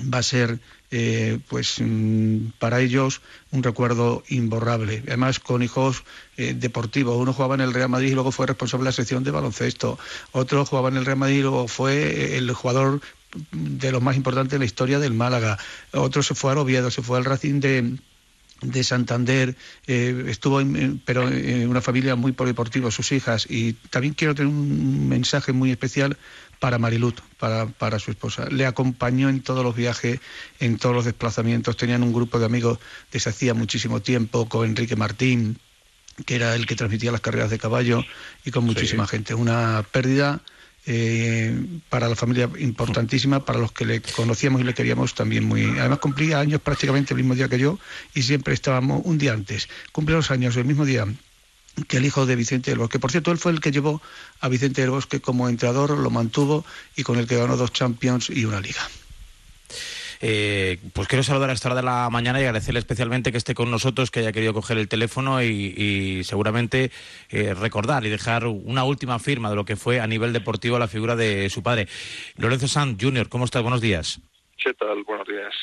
va 0.00 0.18
a 0.18 0.22
ser 0.22 0.60
eh, 0.92 1.40
pues 1.48 1.80
mm, 1.80 2.52
para 2.60 2.80
ellos 2.80 3.22
un 3.50 3.64
recuerdo 3.64 4.22
imborrable. 4.28 5.02
Además 5.08 5.40
con 5.40 5.64
hijos 5.64 6.04
deportivos. 6.36 7.16
Uno 7.20 7.32
jugaba 7.32 7.56
en 7.56 7.62
el 7.62 7.74
Real 7.74 7.88
Madrid 7.88 8.12
y 8.12 8.14
luego 8.14 8.30
fue 8.30 8.46
responsable 8.46 8.84
de 8.84 8.90
la 8.90 8.92
sección 8.92 9.24
de 9.24 9.32
baloncesto. 9.32 9.98
Otro 10.30 10.64
jugaba 10.64 10.90
en 10.90 10.96
el 10.96 11.04
Real 11.04 11.18
Madrid 11.18 11.38
y 11.38 11.42
luego 11.42 11.66
fue 11.66 12.36
el 12.36 12.52
jugador 12.52 13.00
de 13.50 13.90
los 13.90 14.00
más 14.00 14.14
importantes 14.14 14.54
en 14.54 14.60
la 14.60 14.66
historia 14.66 15.00
del 15.00 15.14
Málaga. 15.14 15.58
Otro 15.92 16.22
se 16.22 16.36
fue 16.36 16.52
al 16.52 16.58
Oviedo, 16.58 16.92
se 16.92 17.02
fue 17.02 17.18
al 17.18 17.24
Racing 17.24 17.58
de 17.58 17.98
de 18.60 18.82
Santander, 18.82 19.56
eh, 19.86 20.24
estuvo 20.28 20.60
en, 20.60 21.00
pero 21.04 21.28
en 21.28 21.68
una 21.68 21.80
familia 21.80 22.16
muy 22.16 22.32
polideportiva, 22.32 22.90
sus 22.90 23.12
hijas, 23.12 23.46
y 23.48 23.74
también 23.90 24.14
quiero 24.14 24.34
tener 24.34 24.52
un 24.52 25.08
mensaje 25.08 25.52
muy 25.52 25.70
especial 25.70 26.16
para 26.58 26.78
Marilut, 26.78 27.20
para, 27.38 27.66
para 27.66 27.98
su 27.98 28.10
esposa. 28.10 28.48
Le 28.50 28.66
acompañó 28.66 29.28
en 29.28 29.42
todos 29.42 29.62
los 29.62 29.76
viajes, 29.76 30.20
en 30.58 30.76
todos 30.76 30.94
los 30.94 31.04
desplazamientos, 31.04 31.76
tenían 31.76 32.02
un 32.02 32.12
grupo 32.12 32.38
de 32.38 32.46
amigos 32.46 32.78
desde 33.12 33.30
hacía 33.30 33.54
muchísimo 33.54 34.00
tiempo, 34.02 34.48
con 34.48 34.68
Enrique 34.68 34.96
Martín, 34.96 35.58
que 36.26 36.34
era 36.34 36.56
el 36.56 36.66
que 36.66 36.74
transmitía 36.74 37.12
las 37.12 37.20
carreras 37.20 37.50
de 37.50 37.58
caballo, 37.58 38.04
y 38.44 38.50
con 38.50 38.64
muchísima 38.64 39.06
gente. 39.06 39.34
Una 39.34 39.84
pérdida 39.92 40.40
eh, 40.90 41.54
para 41.90 42.08
la 42.08 42.16
familia 42.16 42.48
importantísima, 42.58 43.44
para 43.44 43.58
los 43.58 43.72
que 43.72 43.84
le 43.84 44.00
conocíamos 44.00 44.62
y 44.62 44.64
le 44.64 44.72
queríamos 44.72 45.14
también 45.14 45.44
muy. 45.44 45.78
Además 45.78 45.98
cumplía 45.98 46.40
años 46.40 46.62
prácticamente 46.62 47.12
el 47.12 47.18
mismo 47.18 47.34
día 47.34 47.46
que 47.46 47.58
yo 47.58 47.78
y 48.14 48.22
siempre 48.22 48.54
estábamos 48.54 49.02
un 49.04 49.18
día 49.18 49.34
antes. 49.34 49.68
Cumple 49.92 50.14
los 50.14 50.30
años 50.30 50.56
el 50.56 50.64
mismo 50.64 50.86
día 50.86 51.06
que 51.86 51.98
el 51.98 52.06
hijo 52.06 52.24
de 52.24 52.36
Vicente 52.36 52.70
del 52.70 52.78
Bosque. 52.78 52.98
Por 52.98 53.10
cierto, 53.10 53.30
él 53.30 53.36
fue 53.36 53.52
el 53.52 53.60
que 53.60 53.70
llevó 53.70 54.00
a 54.40 54.48
Vicente 54.48 54.80
del 54.80 54.90
Bosque 54.90 55.20
como 55.20 55.50
entrenador, 55.50 55.90
lo 55.90 56.08
mantuvo 56.08 56.64
y 56.96 57.02
con 57.02 57.18
el 57.18 57.26
que 57.26 57.36
ganó 57.36 57.58
dos 57.58 57.70
Champions 57.70 58.30
y 58.30 58.46
una 58.46 58.60
liga. 58.60 58.80
Eh, 60.20 60.78
pues 60.92 61.08
quiero 61.08 61.22
saludar 61.22 61.50
a 61.50 61.52
esta 61.52 61.68
hora 61.68 61.76
de 61.76 61.82
la 61.82 62.08
mañana 62.10 62.40
y 62.40 62.44
agradecerle 62.44 62.80
especialmente 62.80 63.30
que 63.30 63.38
esté 63.38 63.54
con 63.54 63.70
nosotros, 63.70 64.10
que 64.10 64.20
haya 64.20 64.32
querido 64.32 64.52
coger 64.52 64.78
el 64.78 64.88
teléfono 64.88 65.42
y, 65.42 66.22
seguramente 66.24 66.90
eh, 67.30 67.54
recordar 67.54 68.04
y 68.04 68.08
dejar 68.08 68.46
una 68.46 68.84
última 68.84 69.18
firma 69.18 69.50
de 69.50 69.56
lo 69.56 69.64
que 69.64 69.76
fue 69.76 70.00
a 70.00 70.06
nivel 70.06 70.32
deportivo 70.32 70.78
la 70.78 70.88
figura 70.88 71.16
de 71.16 71.48
su 71.50 71.62
padre. 71.62 71.88
Lorenzo 72.36 72.68
Sanz 72.68 72.98
Jr., 73.00 73.28
¿cómo 73.28 73.44
estás? 73.44 73.62
Buenos 73.62 73.80
días. 73.80 74.20
¿Qué 74.62 74.74
tal? 74.74 75.04
Buenos 75.04 75.26
días. 75.26 75.54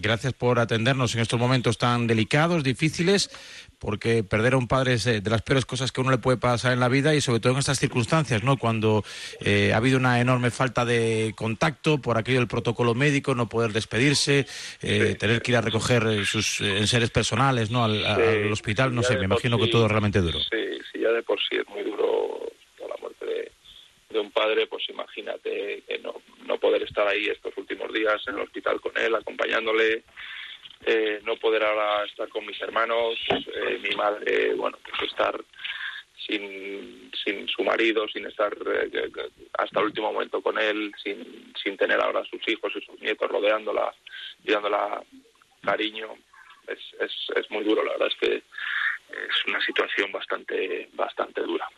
Gracias 0.00 0.32
por 0.32 0.60
atendernos 0.60 1.14
en 1.16 1.22
estos 1.22 1.40
momentos 1.40 1.76
tan 1.76 2.06
delicados, 2.06 2.62
difíciles, 2.62 3.30
porque 3.78 4.24
perder 4.24 4.54
a 4.54 4.56
un 4.56 4.68
padre 4.68 4.94
es 4.94 5.06
eh, 5.06 5.20
de 5.20 5.30
las 5.30 5.42
peores 5.42 5.64
cosas 5.64 5.92
que 5.92 6.00
uno 6.00 6.10
le 6.10 6.18
puede 6.18 6.36
pasar 6.36 6.72
en 6.72 6.80
la 6.80 6.88
vida 6.88 7.14
y 7.14 7.20
sobre 7.20 7.40
todo 7.40 7.52
en 7.52 7.58
estas 7.58 7.78
circunstancias, 7.78 8.42
¿no? 8.42 8.56
Cuando 8.56 9.04
eh, 9.40 9.72
ha 9.72 9.76
habido 9.76 9.98
una 9.98 10.20
enorme 10.20 10.50
falta 10.50 10.84
de 10.84 11.32
contacto 11.36 11.98
por 11.98 12.18
aquello 12.18 12.38
del 12.38 12.48
protocolo 12.48 12.94
médico, 12.94 13.34
no 13.34 13.48
poder 13.48 13.72
despedirse, 13.72 14.46
eh, 14.82 15.16
tener 15.18 15.42
que 15.42 15.52
ir 15.52 15.56
a 15.56 15.60
recoger 15.60 16.26
sus 16.26 16.60
enseres 16.60 17.10
personales, 17.10 17.70
¿no? 17.70 17.84
Al, 17.84 18.52
hospital, 18.52 18.94
no 18.94 19.02
sé, 19.02 19.16
me 19.16 19.24
imagino 19.24 19.58
que 19.58 19.68
todo 19.68 19.86
es 19.86 19.90
realmente 19.90 20.20
duro. 20.20 20.38
Sí, 20.40 20.78
sí, 20.92 21.00
ya 21.00 21.10
de 21.10 21.22
por 21.22 21.38
sí 21.40 21.56
es 21.56 21.68
muy 21.68 21.82
duro 21.82 22.40
la 22.80 22.96
muerte 23.00 23.24
de, 23.24 23.52
de 24.10 24.18
un 24.18 24.30
padre, 24.30 24.66
pues 24.66 24.88
imagínate 24.88 25.82
que 25.86 25.98
no, 25.98 26.14
no 26.46 26.58
poder 26.58 26.82
estar 26.82 27.06
ahí 27.06 27.26
estos 27.26 27.56
últimos 27.56 27.92
días 27.92 28.20
en 28.26 28.34
el 28.34 28.40
hospital 28.40 28.80
con 28.80 28.92
él, 28.96 29.14
acompañándole, 29.14 30.02
eh, 30.84 31.20
no 31.24 31.36
poder 31.36 31.64
ahora 31.64 32.04
estar 32.04 32.28
con 32.28 32.46
mis 32.46 32.60
hermanos, 32.60 33.18
eh, 33.30 33.78
mi 33.82 33.94
madre, 33.96 34.54
bueno, 34.54 34.78
pues 34.82 35.10
estar 35.10 35.38
sin, 36.26 37.10
sin 37.24 37.48
su 37.48 37.62
marido, 37.62 38.06
sin 38.08 38.26
estar 38.26 38.56
eh, 38.92 39.10
hasta 39.58 39.80
el 39.80 39.86
último 39.86 40.12
momento 40.12 40.40
con 40.42 40.58
él, 40.58 40.92
sin, 41.02 41.52
sin 41.62 41.76
tener 41.76 42.00
ahora 42.00 42.20
a 42.20 42.24
sus 42.24 42.46
hijos 42.48 42.72
y 42.76 42.80
sus 42.84 43.00
nietos 43.00 43.30
rodeándola 43.30 43.92
y 44.44 44.52
dándola 44.52 45.02
cariño, 45.62 46.14
es, 46.66 46.78
es, 47.00 47.12
es 47.36 47.50
muy 47.50 47.64
duro, 47.64 47.84
la 47.84 47.92
verdad 47.92 48.08
es 48.08 48.16
que 48.16 48.36
es 48.36 49.44
una 49.46 49.60
situación 49.64 50.12
bastante, 50.12 50.88
bastante 50.92 51.42
dura. 51.42 51.68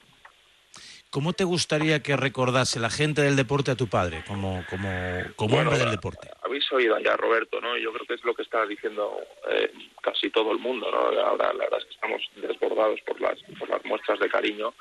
¿Cómo 1.11 1.32
te 1.32 1.42
gustaría 1.42 2.03
que 2.03 2.16
recordase 2.16 2.78
la 2.78 2.90
gente 2.90 3.22
del 3.22 3.34
deporte 3.34 3.72
a 3.72 3.74
tu 3.74 3.88
padre 3.88 4.22
como, 4.28 4.64
como, 4.70 4.88
como 5.34 5.59
hombre 5.59 5.76
del 5.76 5.90
deporte? 5.90 6.28
Habéis 6.70 6.86
oído 6.86 6.98
ya, 7.00 7.16
Roberto, 7.16 7.60
¿no? 7.60 7.76
Yo 7.76 7.92
creo 7.92 8.06
que 8.06 8.14
es 8.14 8.24
lo 8.24 8.34
que 8.34 8.42
está 8.42 8.66
diciendo 8.66 9.20
eh, 9.50 9.72
casi 10.02 10.30
todo 10.30 10.52
el 10.52 10.58
mundo, 10.58 10.90
¿no? 10.90 10.98
Ahora 11.20 11.52
la 11.52 11.64
verdad 11.64 11.78
es 11.80 11.84
que 11.86 11.94
estamos 11.94 12.22
desbordados 12.36 13.00
por 13.02 13.20
las, 13.20 13.38
por 13.58 13.68
las 13.68 13.84
muestras 13.84 14.18
de 14.20 14.28
cariño, 14.28 14.74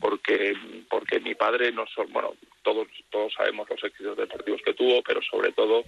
porque, 0.00 0.54
porque 0.88 1.20
mi 1.20 1.34
padre 1.34 1.72
no 1.72 1.86
son, 1.86 2.12
bueno, 2.12 2.34
todos, 2.62 2.88
todos 3.10 3.32
sabemos 3.34 3.68
los 3.70 3.82
éxitos 3.82 4.16
deportivos 4.16 4.62
que 4.64 4.74
tuvo, 4.74 5.02
pero 5.02 5.20
sobre 5.22 5.52
todo 5.52 5.84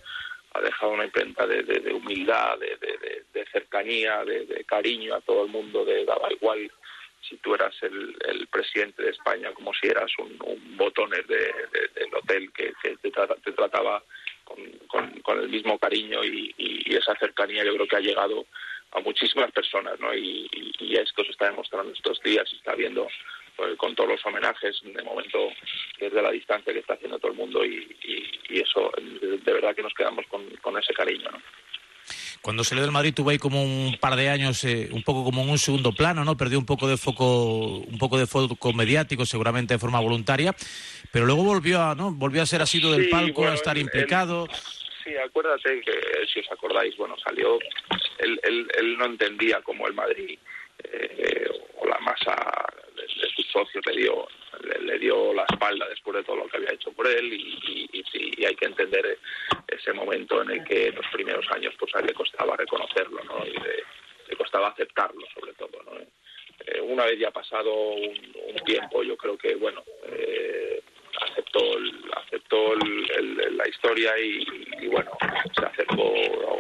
ha 0.53 0.61
dejado 0.61 0.93
una 0.93 1.05
imprenta 1.05 1.47
de, 1.47 1.63
de, 1.63 1.93
humildad, 1.93 2.59
de, 2.59 2.77
de 3.33 3.47
cercanía, 3.47 4.25
de, 4.25 4.65
cariño 4.65 5.15
a 5.15 5.21
todo 5.21 5.45
el 5.45 5.51
mundo, 5.51 5.85
de 5.85 6.05
daba 6.05 6.33
igual 6.33 6.71
si 7.29 7.37
tú 7.37 7.55
eras 7.55 7.75
el, 7.83 8.17
el, 8.27 8.47
presidente 8.49 9.03
de 9.03 9.11
España 9.11 9.53
como 9.53 9.73
si 9.75 9.87
eras 9.89 10.11
un, 10.19 10.37
un 10.45 10.77
botones 10.77 11.27
de, 11.29 11.53
del 11.95 12.15
hotel 12.15 12.51
que, 12.53 12.73
te, 13.03 13.11
trataba 13.53 14.03
con, 15.31 15.43
el 15.43 15.49
mismo 15.49 15.79
cariño 15.79 16.25
y, 16.25 16.55
y, 16.59 16.95
esa 16.95 17.15
cercanía 17.17 17.65
yo 17.65 17.75
creo 17.75 17.87
que 17.87 17.97
ha 17.97 18.01
llegado 18.01 18.47
a 18.93 19.01
muchísimas 19.01 19.51
personas 19.53 19.99
¿no? 20.01 20.13
y, 20.15 20.49
y 20.81 20.97
esto 20.97 21.25
se 21.25 21.31
está 21.31 21.47
demostrando 21.47 21.93
estos 21.93 22.21
días, 22.23 22.49
se 22.49 22.57
está 22.57 22.75
viendo 22.75 23.07
pues, 23.57 23.77
con 23.77 23.95
todos 23.95 24.11
los 24.11 24.27
homenajes 24.27 24.81
de 24.83 25.03
momento 25.03 25.51
desde 25.99 26.23
la 26.23 26.31
distancia 26.31 26.73
que 26.73 26.81
está 26.81 26.95
haciendo 26.95 27.19
todo 27.19 27.31
el 27.31 27.39
mundo 27.39 27.65
y, 27.65 27.87
eso 28.51 28.91
de, 29.21 29.53
verdad 29.53 29.75
que 29.75 29.83
nos 29.83 29.95
quedamos 29.95 30.27
con, 30.27 30.45
con 30.61 30.77
ese 30.77 30.93
cariño. 30.93 31.31
¿no? 31.31 31.39
Cuando 32.43 32.65
salió 32.65 32.83
del 32.83 32.93
Madrid 32.93 33.13
tuvo 33.15 33.31
ahí 33.31 33.39
como 33.39 33.63
un 33.63 33.99
par 34.01 34.17
de 34.17 34.31
años, 34.31 34.65
eh, 34.65 34.89
un 34.93 35.03
poco 35.03 35.25
como 35.25 35.43
en 35.43 35.51
un 35.51 35.59
segundo 35.59 35.93
plano, 35.93 36.25
¿no? 36.25 36.39
Perdió 36.39 36.59
un 36.59 36.65
poco 36.65 36.89
de 36.89 36.97
foco, 36.97 37.79
un 37.79 37.99
poco 37.99 38.19
de 38.19 38.27
foco 38.27 38.73
mediático, 38.73 39.27
seguramente 39.27 39.75
de 39.75 39.79
forma 39.79 40.01
voluntaria, 40.01 40.55
pero 41.13 41.27
luego 41.27 41.45
volvió 41.45 41.83
a, 41.83 41.95
¿no? 41.95 42.13
Volvió 42.13 42.41
a 42.43 42.47
ser 42.47 42.63
asido 42.63 42.93
del 42.93 43.11
palco, 43.11 43.47
a 43.47 43.55
estar 43.55 43.77
implicado. 43.77 44.49
Sí, 45.05 45.17
acuérdate 45.17 45.81
que, 45.81 46.27
si 46.33 46.41
os 46.41 46.51
acordáis, 46.53 46.97
bueno, 46.97 47.17
salió, 47.19 47.59
él, 48.19 48.41
él, 48.43 48.69
él 48.79 48.99
no 48.99 49.07
entendía 49.07 49.61
cómo 49.63 49.87
el 49.87 49.95
Madrid 49.95 50.39
eh, 50.85 51.49
o 51.77 51.87
la 51.87 51.99
masa 52.01 52.35
de 52.97 53.29
sus 53.35 53.47
socios 53.51 53.85
le 53.87 53.97
dio 54.03 54.27
le, 54.81 54.99
dio 54.99 55.33
la 55.33 55.45
espalda 55.51 55.89
después 55.89 56.17
de 56.17 56.25
todo 56.25 56.37
lo 56.37 56.47
que 56.49 56.59
había 56.59 56.73
hecho 56.73 56.93
por 56.93 57.07
él 57.07 57.33
y, 57.33 57.89
y- 57.93 58.35
y 58.41 58.45
hay 58.45 58.55
que 58.55 58.67
entender 58.67 59.19
ese 59.69 59.93
momento 59.93 60.43
en 60.43 60.51
el 60.51 60.65
que 60.65 60.89
en 60.89 60.95
los 60.97 61.07
primeros 61.13 61.47
años 61.53 61.75
pues 61.79 61.95
a 61.95 62.01
él 62.01 62.07
le 62.07 62.15
costaba 62.15 62.57
reconocerlo, 62.57 63.23
¿no? 63.25 63.47
Y 63.47 63.53
le, 63.53 63.85
le 64.29 64.37
costaba 64.37 64.69
aceptarlo 64.69 65.27
sobre 65.35 65.53
todo, 65.55 65.83
¿no? 65.85 65.93
Eh, 66.67 66.81
una 66.83 67.05
vez 67.07 67.19
ya 67.19 67.31
pasado 67.31 67.73
un, 67.75 68.35
un 68.49 68.65
tiempo, 68.67 69.03
yo 69.03 69.17
creo 69.17 69.39
que, 69.39 69.55
bueno, 69.55 69.83
eh, 70.09 70.83
aceptó, 71.25 71.61
aceptó 72.17 72.73
el- 72.75 73.11
el- 73.17 73.57
la 73.57 73.69
historia 73.69 74.19
y, 74.19 74.47
y, 74.81 74.87
bueno, 74.89 75.11
se 75.59 75.65
acercó 75.67 76.13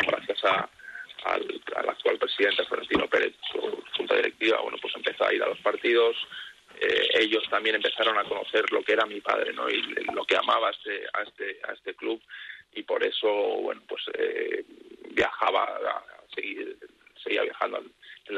gracias 0.06 0.44
al, 1.24 1.60
al 1.76 1.88
actual 1.88 2.18
presidente 2.18 2.64
Florentino 2.64 3.06
Pérez, 3.08 3.34
su 3.52 3.60
junta 3.96 4.16
directiva, 4.16 4.60
bueno, 4.60 4.78
pues 4.80 4.94
empezó 4.96 5.24
a 5.26 5.34
ir 5.34 5.42
a 5.42 5.48
los 5.48 5.58
partidos. 5.60 6.16
Eh, 6.80 7.08
ellos 7.20 7.44
también 7.50 7.76
empezaron 7.76 8.16
a 8.18 8.24
conocer 8.24 8.70
lo 8.72 8.82
que 8.82 8.92
era 8.92 9.04
mi 9.04 9.20
padre, 9.20 9.52
¿no? 9.52 9.68
Y 9.68 9.82
lo 10.14 10.24
que 10.24 10.36
amaba 10.36 10.68
a 10.68 10.70
este, 10.70 11.04
a 11.12 11.22
este, 11.22 11.60
a 11.68 11.72
este 11.72 11.94
club 11.94 12.20
y 12.72 12.82
por 12.84 13.02
eso, 13.04 13.28
bueno, 13.28 13.82
pues 13.88 14.02
eh, 14.14 14.64
viajaba 15.10 15.64
a, 15.64 16.04
seguir, 16.34 16.76
seguía 17.22 17.42
viajando 17.42 17.82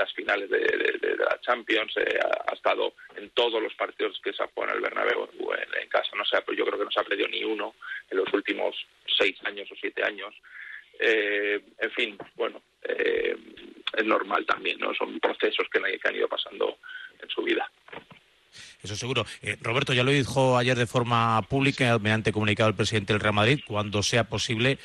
las 0.02 0.12
finales 0.12 0.48
de, 0.50 0.58
de- 0.58 0.98
de- 1.00 1.16
de 1.16 1.16
la 1.16 1.38
Champions, 1.40 1.92
eh, 1.96 2.18
ha, 2.22 2.50
ha 2.50 2.54
estado 2.54 2.94
en 3.16 3.30
todos 3.30 3.62
los 3.62 3.74
partidos 3.74 4.18
que 4.22 4.32
se 4.32 4.42
ha 4.42 4.48
jugado 4.48 4.72
en 4.72 4.76
el 4.78 4.82
Bernabéu 4.82 5.28
en, 5.38 5.82
en 5.82 5.88
casa, 5.88 6.10
no 6.16 6.24
sé, 6.24 6.36
yo 6.56 6.64
creo 6.66 6.78
que 6.78 6.84
no 6.84 6.90
se 6.90 7.00
ha 7.00 7.04
perdido 7.04 7.28
ni 7.28 7.42
uno 7.44 7.74
en 8.10 8.18
los 8.18 8.32
últimos 8.32 8.74
seis 9.18 9.36
años 9.44 9.68
o 9.70 9.74
siete 9.80 10.02
años. 10.04 10.34
Eh, 10.98 11.60
en 11.78 11.90
fin, 11.92 12.18
bueno, 12.36 12.62
eh, 12.82 13.36
es 13.96 14.04
normal 14.04 14.44
también, 14.46 14.78
¿no? 14.78 14.94
Son 14.94 15.18
procesos 15.20 15.66
que, 15.72 15.80
que 15.80 16.08
han 16.08 16.16
ido 16.16 16.28
pasando 16.28 16.78
en 17.20 17.28
su 17.28 17.42
vida. 17.42 17.70
Eso 18.82 18.94
seguro. 18.96 19.24
Eh, 19.42 19.56
Roberto, 19.60 19.92
ya 19.94 20.02
lo 20.04 20.10
dijo 20.10 20.58
ayer 20.58 20.76
de 20.76 20.86
forma 20.86 21.40
pública, 21.42 21.98
mediante 21.98 22.32
comunicado 22.32 22.68
el 22.68 22.74
presidente 22.76 23.12
del 23.12 23.20
Real 23.20 23.34
Madrid, 23.34 23.60
cuando 23.66 24.02
sea 24.02 24.24
posible, 24.24 24.78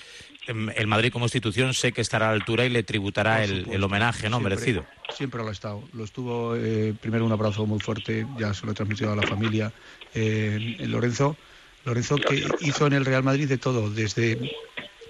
em, 0.47 0.69
el 0.75 0.87
Madrid 0.87 1.11
como 1.11 1.25
institución 1.25 1.73
sé 1.73 1.91
que 1.91 2.01
estará 2.01 2.27
a 2.27 2.29
la 2.29 2.35
altura 2.35 2.65
y 2.65 2.69
le 2.69 2.83
tributará 2.83 3.43
el, 3.43 3.83
homenaje 3.83 4.29
no 4.29 4.37
Siempre- 4.37 4.55
merecido. 4.55 4.85
Siempre 5.17 5.41
lo 5.41 5.49
ha 5.49 5.51
estado. 5.51 5.81
Lo 5.93 6.03
estuvo, 6.03 6.55
eh, 6.55 6.93
primero 7.01 7.25
un 7.25 7.31
abrazo 7.31 7.65
muy 7.65 7.79
fuerte, 7.79 8.27
ya 8.37 8.53
se 8.53 8.67
lo 8.67 8.73
he 8.73 8.75
transmitido 8.75 9.11
a 9.11 9.15
la 9.15 9.23
familia, 9.23 9.73
eh, 10.13 10.75
en 10.77 10.91
Lorenzo. 10.91 11.35
Lorenzo 11.85 12.17
que 12.17 12.45
hizo 12.61 12.85
en 12.85 12.93
el 12.93 13.03
Real 13.03 13.23
Madrid 13.23 13.49
de 13.49 13.57
todo, 13.57 13.89
desde 13.89 14.37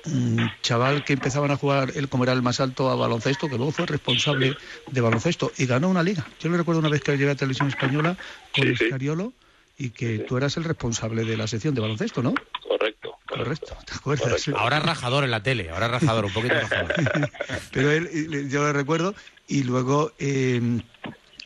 un 0.05 0.49
chaval 0.61 1.03
que 1.03 1.11
empezaban 1.11 1.51
a 1.51 1.57
jugar, 1.57 1.91
él 1.93 2.07
como 2.07 2.23
era 2.23 2.31
el 2.31 2.41
más 2.41 2.61
alto, 2.61 2.89
a 2.89 2.95
baloncesto, 2.95 3.49
que 3.49 3.57
luego 3.57 3.73
fue 3.73 3.85
responsable 3.85 4.55
de 4.89 5.01
baloncesto 5.01 5.51
y 5.57 5.65
ganó 5.65 5.89
una 5.89 6.03
liga. 6.03 6.25
Yo 6.39 6.49
le 6.49 6.55
recuerdo 6.55 6.79
una 6.79 6.89
vez 6.89 7.01
que 7.01 7.17
llegué 7.17 7.31
a 7.31 7.35
Televisión 7.35 7.67
Española 7.67 8.15
con 8.55 8.65
Escariolo 8.65 9.33
y 9.77 9.89
que 9.89 10.19
tú 10.19 10.37
eras 10.37 10.55
el 10.55 10.63
responsable 10.63 11.25
de 11.25 11.35
la 11.35 11.47
sección 11.47 11.75
de 11.75 11.81
baloncesto, 11.81 12.23
¿no? 12.23 12.33
Correcto. 12.65 13.17
Correcto, 13.27 13.77
¿te 13.85 13.93
acuerdas? 13.93 14.47
Ahora 14.55 14.77
es 14.77 14.83
rajador 14.83 15.25
en 15.25 15.31
la 15.31 15.43
tele, 15.43 15.69
ahora 15.69 15.87
es 15.87 15.91
rajador, 15.91 16.25
un 16.25 16.33
poquito 16.33 16.53
rajador. 16.53 16.93
Pero 17.71 17.91
él, 17.91 18.49
yo 18.49 18.61
lo 18.61 18.71
recuerdo, 18.71 19.13
y 19.47 19.63
luego 19.63 20.11
eh, 20.19 20.61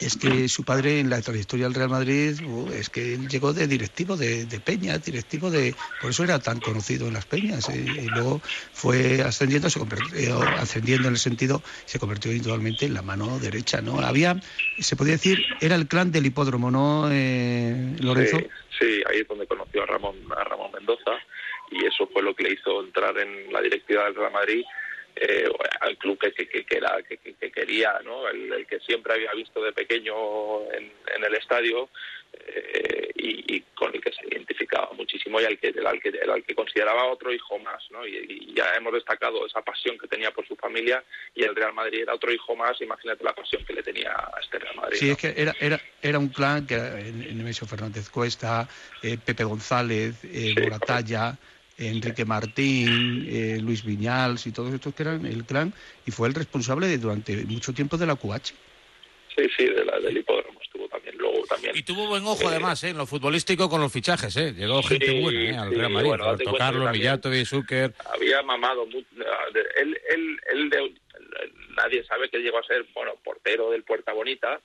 es 0.01 0.17
que 0.17 0.49
su 0.49 0.63
padre 0.63 0.99
en 0.99 1.11
la 1.11 1.21
trayectoria 1.21 1.65
del 1.65 1.75
Real 1.75 1.89
Madrid, 1.89 2.41
uh, 2.43 2.71
es 2.71 2.89
que 2.89 3.13
él 3.13 3.27
llegó 3.29 3.53
de 3.53 3.67
directivo 3.67 4.17
de, 4.17 4.45
de 4.45 4.59
Peñas, 4.59 5.05
directivo 5.05 5.51
de... 5.51 5.75
Por 6.01 6.09
eso 6.09 6.23
era 6.23 6.39
tan 6.39 6.59
conocido 6.59 7.07
en 7.07 7.13
las 7.13 7.25
Peñas, 7.25 7.69
eh, 7.69 7.85
y 8.03 8.09
luego 8.09 8.41
fue 8.73 9.21
ascendiendo, 9.21 9.69
se 9.69 9.79
convirtió, 9.79 10.41
ascendiendo 10.41 11.07
en 11.07 11.13
el 11.13 11.19
sentido, 11.19 11.61
se 11.85 11.99
convirtió 11.99 12.31
individualmente 12.31 12.85
en 12.85 12.95
la 12.95 13.03
mano 13.03 13.37
derecha, 13.37 13.81
¿no? 13.81 13.99
Había, 13.99 14.41
se 14.79 14.95
podía 14.95 15.13
decir, 15.13 15.45
era 15.61 15.75
el 15.75 15.87
clan 15.87 16.11
del 16.11 16.25
hipódromo, 16.25 16.71
¿no, 16.71 17.07
eh, 17.11 17.95
Lorenzo? 17.99 18.39
Sí, 18.39 18.47
sí, 18.79 19.03
ahí 19.07 19.19
es 19.19 19.27
donde 19.27 19.45
conoció 19.45 19.83
a 19.83 19.85
Ramón, 19.85 20.15
a 20.35 20.43
Ramón 20.45 20.71
Mendoza 20.71 21.11
y 21.69 21.85
eso 21.85 22.07
fue 22.11 22.23
lo 22.23 22.35
que 22.35 22.43
le 22.43 22.53
hizo 22.53 22.83
entrar 22.83 23.17
en 23.17 23.53
la 23.53 23.61
directiva 23.61 24.05
del 24.05 24.15
Real 24.15 24.33
Madrid 24.33 24.63
eh, 25.15 25.47
al 25.81 25.97
club 25.97 26.17
que, 26.19 26.31
que, 26.31 26.47
que, 26.63 26.77
era, 26.77 27.01
que, 27.03 27.17
que- 27.17 27.33
que 27.33 27.51
quería, 27.51 27.99
¿no? 28.03 28.27
El, 28.27 28.51
el 28.53 28.65
que 28.67 28.79
siempre 28.79 29.13
había 29.13 29.31
visto 29.33 29.61
de 29.61 29.71
pequeño 29.73 30.71
en, 30.71 30.91
en 31.15 31.23
el 31.23 31.35
estadio 31.35 31.89
eh, 32.33 33.11
y, 33.15 33.55
y 33.55 33.61
con 33.75 33.93
el 33.93 34.01
que 34.01 34.11
se 34.11 34.25
identificaba 34.27 34.91
muchísimo 34.93 35.39
y 35.41 35.45
al 35.45 35.57
que, 35.59 35.67
el, 35.69 35.85
al 35.85 35.99
que, 36.01 36.09
el 36.09 36.29
al 36.29 36.43
que 36.43 36.55
consideraba 36.55 37.05
otro 37.07 37.33
hijo 37.33 37.59
más, 37.59 37.83
¿no? 37.91 38.05
Y, 38.07 38.17
y 38.49 38.53
ya 38.55 38.73
hemos 38.75 38.93
destacado 38.93 39.45
esa 39.45 39.61
pasión 39.61 39.97
que 39.97 40.07
tenía 40.07 40.31
por 40.31 40.47
su 40.47 40.55
familia 40.55 41.03
y 41.35 41.43
el 41.43 41.55
Real 41.55 41.73
Madrid 41.73 42.01
era 42.03 42.13
otro 42.15 42.31
hijo 42.31 42.55
más, 42.55 42.79
imagínate 42.81 43.23
la 43.23 43.33
pasión 43.33 43.63
que 43.65 43.73
le 43.73 43.83
tenía 43.83 44.11
a 44.11 44.39
este 44.41 44.59
Real 44.59 44.75
Madrid. 44.75 44.97
Sí, 44.97 45.05
¿no? 45.07 45.11
es 45.13 45.17
que 45.17 45.33
era, 45.35 45.53
era, 45.59 45.79
era 46.01 46.19
un 46.19 46.29
clan 46.29 46.65
que 46.65 46.75
era 46.75 46.99
en 46.99 47.37
Nemesio 47.37 47.67
Fernández 47.67 48.09
Cuesta, 48.09 48.67
eh, 49.03 49.17
Pepe 49.23 49.43
González, 49.43 50.23
eh, 50.23 50.55
Moratalla, 50.61 51.37
Enrique 51.89 52.25
Martín, 52.25 53.27
eh, 53.29 53.59
Luis 53.61 53.83
Viñals 53.83 54.45
y 54.47 54.51
todos 54.51 54.73
estos 54.73 54.93
que 54.93 55.03
eran 55.03 55.25
el 55.25 55.43
clan 55.45 55.73
y 56.05 56.11
fue 56.11 56.27
el 56.27 56.33
responsable 56.33 56.87
de, 56.87 56.97
durante 56.97 57.35
mucho 57.45 57.73
tiempo 57.73 57.97
de 57.97 58.05
la 58.05 58.15
QH. 58.15 58.53
Sí, 59.35 59.47
sí, 59.57 59.65
de 59.65 59.85
la, 59.85 59.99
del 59.99 60.17
hipódromo 60.17 60.59
estuvo 60.61 60.87
también. 60.89 61.17
Luego 61.17 61.45
también. 61.47 61.75
Y 61.75 61.83
tuvo 61.83 62.07
buen 62.07 62.23
ojo 62.25 62.47
además, 62.49 62.83
¿eh? 62.83 62.89
en 62.89 62.97
lo 62.97 63.05
futbolístico 63.05 63.69
con 63.69 63.79
los 63.81 63.91
fichajes, 63.91 64.35
¿eh? 64.37 64.53
Llegó 64.53 64.83
gente 64.83 65.05
Sí, 65.07 65.19
buena 65.21 65.39
¿eh? 65.41 65.57
al 65.57 65.69
sí, 65.69 65.75
Real 65.75 65.91
Madrid, 65.91 66.09
bueno, 66.09 66.23
Roberto 66.25 66.53
Carlos, 66.55 66.91
Millatovic, 66.91 67.45
Zucker. 67.45 67.93
había 68.13 68.41
mamado 68.43 68.85
mucho. 68.85 69.07
Él, 69.75 69.97
él, 70.09 70.39
él 70.53 70.69
de- 70.69 70.93
nadie 71.77 72.03
sabe 72.03 72.29
que 72.29 72.37
él 72.37 72.43
llegó 72.43 72.57
a 72.59 72.63
ser 72.63 72.85
bueno 72.93 73.13
portero 73.23 73.71
del 73.71 73.83
Puerta 73.83 74.11
Bonita 74.13 74.59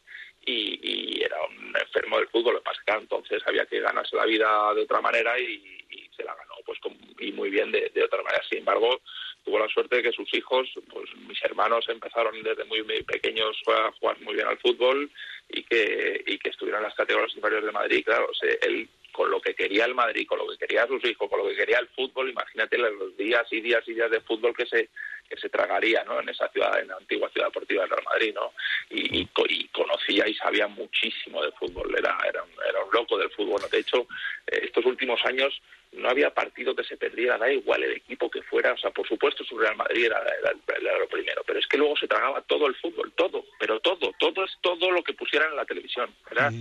y, 0.45 0.81
y 0.83 1.23
era 1.23 1.37
un 1.49 1.73
enfermo 1.81 2.19
del 2.19 2.27
fútbol. 2.29 2.55
Lo 2.55 2.61
que 2.61 2.65
pasa 2.65 2.81
es 2.81 2.93
que 2.95 3.01
entonces 3.01 3.43
había 3.47 3.67
que 3.67 3.81
ganarse 3.81 4.17
la 4.17 4.25
vida 4.27 4.75
de 4.75 4.83
otra 4.83 5.01
manera 5.01 5.39
y, 5.39 5.76
y 5.91 6.09
se 6.17 6.25
la 6.25 6.35
ganó 6.35 6.55
pues 6.65 6.79
con- 6.81 6.97
y 7.19 7.33
muy 7.33 7.51
bien 7.51 7.71
de, 7.73 7.91
de 7.95 8.05
otra 8.05 8.23
manera. 8.23 8.43
Sin 8.49 8.59
embargo, 8.59 9.01
tuvo 9.45 9.59
la 9.59 9.69
suerte 9.69 9.97
de 9.97 10.03
que 10.03 10.13
sus 10.13 10.33
hijos, 10.35 10.69
pues 10.93 11.09
mis 11.29 11.43
hermanos 11.45 11.89
empezaron 11.89 12.43
desde 12.43 12.65
muy, 12.65 12.83
muy 12.83 13.03
pequeños 13.03 13.57
a 13.69 13.93
jugar 13.93 14.21
muy 14.21 14.35
bien 14.35 14.47
al 14.49 14.59
fútbol 14.59 15.11
y 15.49 15.63
que, 15.63 16.23
y 16.27 16.39
que 16.39 16.49
estuvieron 16.51 16.81
en 16.83 16.89
las 16.89 16.95
categorías 16.97 17.35
inferiores 17.37 17.67
de 17.67 17.73
Madrid. 17.73 18.05
Claro, 18.05 18.29
o 18.31 18.35
sea, 18.35 18.51
él 18.63 18.89
con 19.13 19.31
lo 19.31 19.41
que 19.41 19.55
quería 19.55 19.87
el 19.87 19.95
Madrid, 19.95 20.27
con 20.27 20.39
lo 20.39 20.47
que 20.49 20.59
quería 20.59 20.87
sus 20.87 21.03
hijos, 21.07 21.31
con 21.31 21.39
lo 21.39 21.49
que 21.49 21.57
quería 21.57 21.79
el 21.79 21.89
fútbol, 21.89 22.29
imagínate 22.29 22.77
los 22.77 23.17
días 23.17 23.47
y 23.51 23.63
días 23.63 23.83
y 23.89 23.95
días 23.95 24.11
de 24.11 24.21
fútbol 24.21 24.55
que 24.55 24.67
se 24.67 24.91
que 25.29 25.37
se 25.37 25.49
tragaría 25.49 26.05
¿no? 26.05 26.21
en 26.21 26.29
esa 26.29 26.49
ciudad, 26.49 26.79
en 26.81 26.89
la 26.89 26.97
antigua 26.97 27.29
ciudad 27.31 27.49
deportiva 27.49 27.83
del 27.83 27.91
Real 27.91 28.05
Madrid, 28.05 28.35
¿no? 28.35 28.53
Y, 28.91 29.21
y 29.23 29.29
y 29.49 29.69
conocía 29.69 30.27
y 30.29 30.35
sabía 30.35 30.67
muchísimo 30.67 31.43
de 31.43 31.53
fútbol, 31.53 31.95
era, 31.97 32.17
era, 32.29 32.43
un, 32.43 32.51
era 32.69 32.83
un 32.85 32.91
loco 32.93 33.17
del 33.19 33.31
fútbol. 33.31 33.61
De 33.71 33.79
hecho, 33.79 34.07
eh, 34.47 34.61
estos 34.65 34.85
últimos 34.85 35.25
años 35.25 35.61
no 35.93 36.09
había 36.11 36.31
partido 36.35 36.75
que 36.75 36.85
se 36.85 36.97
perdiera, 36.97 37.39
da 37.39 37.51
igual 37.51 37.83
el 37.83 37.93
equipo 37.93 38.29
que 38.31 38.43
fuera, 38.43 38.73
o 38.73 38.77
sea, 38.77 38.91
por 38.91 39.07
supuesto 39.09 39.45
su 39.45 39.57
Real 39.59 39.77
Madrid 39.77 40.07
era, 40.07 40.19
era- 40.21 40.55
era 40.79 40.99
lo 40.99 41.09
primero, 41.09 41.43
pero 41.47 41.59
es 41.59 41.67
que 41.67 41.79
luego 41.79 41.97
se 41.97 42.09
tragaba 42.09 42.43
todo 42.43 42.67
el 42.67 42.75
fútbol, 42.77 43.13
todo, 43.17 43.45
pero 43.59 43.81
todo, 43.81 44.13
todo 44.19 44.45
es 44.45 44.53
todo 44.61 44.91
lo 44.91 45.03
que 45.03 45.15
pusieran 45.15 45.51
en 45.51 45.57
la 45.57 45.65
televisión. 45.65 46.15
Eh, 46.33 46.61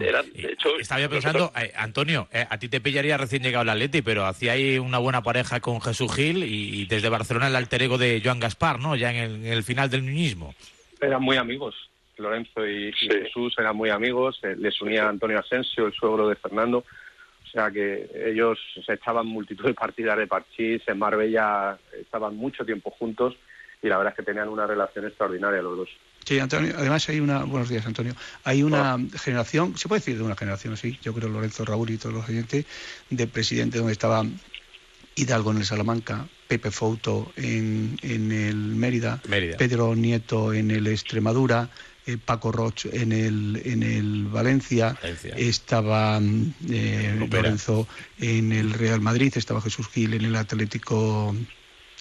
era 0.00 0.22
de 0.22 0.52
hecho, 0.52 0.78
Estaba 0.78 1.00
yo 1.00 1.08
pensando, 1.10 1.52
eh, 1.56 1.72
Antonio, 1.76 2.28
eh, 2.32 2.46
a 2.48 2.58
ti 2.58 2.68
te 2.68 2.80
pillaría 2.80 3.16
recién 3.16 3.42
llegado 3.42 3.62
el 3.62 3.70
Atleti, 3.70 4.02
pero 4.02 4.26
hacía 4.26 4.52
ahí 4.52 4.78
una 4.78 4.98
buena 4.98 5.22
pareja 5.22 5.60
con 5.60 5.80
Jesús 5.80 6.14
Gil 6.14 6.44
y, 6.44 6.82
y 6.82 6.86
desde 6.86 7.08
Barcelona 7.08 7.48
el 7.48 7.56
alter 7.56 7.82
ego 7.82 7.96
de 7.98 8.20
Joan 8.22 8.40
Gaspar, 8.40 8.78
¿no? 8.78 8.96
Ya 8.96 9.10
en 9.10 9.16
el, 9.16 9.46
en 9.46 9.52
el 9.52 9.62
final 9.62 9.88
del 9.88 10.04
niñismo. 10.04 10.54
Eran 11.00 11.22
muy 11.22 11.36
amigos. 11.36 11.74
Lorenzo 12.18 12.66
y, 12.66 12.88
y 12.88 13.08
Jesús 13.08 13.54
eran 13.58 13.76
muy 13.76 13.90
amigos. 13.90 14.38
eh, 14.42 14.54
les 14.58 14.80
unía 14.80 15.08
Antonio 15.08 15.38
Asensio, 15.38 15.86
el 15.86 15.92
suegro 15.92 16.28
de 16.28 16.36
Fernando. 16.36 16.78
O 16.78 17.48
sea 17.48 17.70
que 17.70 18.08
ellos 18.26 18.58
se 18.84 18.94
echaban 18.94 19.26
multitud 19.26 19.64
de 19.64 19.74
partidas 19.74 20.18
de 20.18 20.26
parchís. 20.26 20.82
En 20.86 20.98
Marbella 20.98 21.78
estaban 21.98 22.36
mucho 22.36 22.64
tiempo 22.64 22.90
juntos 22.90 23.34
y 23.82 23.88
la 23.88 23.98
verdad 23.98 24.12
es 24.12 24.16
que 24.18 24.30
tenían 24.30 24.48
una 24.48 24.66
relación 24.66 25.06
extraordinaria 25.06 25.62
los 25.62 25.76
dos. 25.78 25.88
Sí, 26.26 26.40
Antonio, 26.40 26.74
además 26.76 27.08
hay 27.08 27.20
una, 27.20 27.44
buenos 27.44 27.68
días 27.68 27.86
Antonio, 27.86 28.16
hay 28.42 28.64
una 28.64 28.98
generación, 29.14 29.78
se 29.78 29.86
puede 29.86 30.00
decir 30.00 30.16
de 30.16 30.24
una 30.24 30.34
generación 30.34 30.74
así, 30.74 30.98
yo 31.00 31.14
creo 31.14 31.28
Lorenzo 31.28 31.64
Raúl 31.64 31.90
y 31.90 31.98
todos 31.98 32.16
los 32.16 32.28
oyentes, 32.28 32.64
de 33.10 33.26
presidente 33.28 33.78
donde 33.78 33.92
estaba 33.92 34.26
Hidalgo 35.14 35.52
en 35.52 35.58
el 35.58 35.64
Salamanca, 35.64 36.26
Pepe 36.48 36.72
Fouto 36.72 37.32
en, 37.36 37.96
en 38.02 38.32
el 38.32 38.56
Mérida, 38.56 39.22
Mérida. 39.28 39.56
Pedro 39.56 39.94
Nieto 39.94 40.52
en 40.52 40.72
el 40.72 40.88
Extremadura, 40.88 41.70
eh, 42.06 42.18
Paco 42.18 42.50
Roch 42.50 42.86
en 42.86 43.12
el, 43.12 43.62
en 43.64 43.84
el 43.84 44.24
Valencia, 44.24 44.98
estaba 45.36 46.20
eh. 46.20 47.26
Lorenzo 47.30 47.86
en 48.18 48.50
el 48.50 48.72
Real 48.72 49.00
Madrid, 49.00 49.32
estaba 49.36 49.60
Jesús 49.60 49.86
Gil 49.90 50.14
en 50.14 50.24
el 50.24 50.34
Atlético 50.34 51.36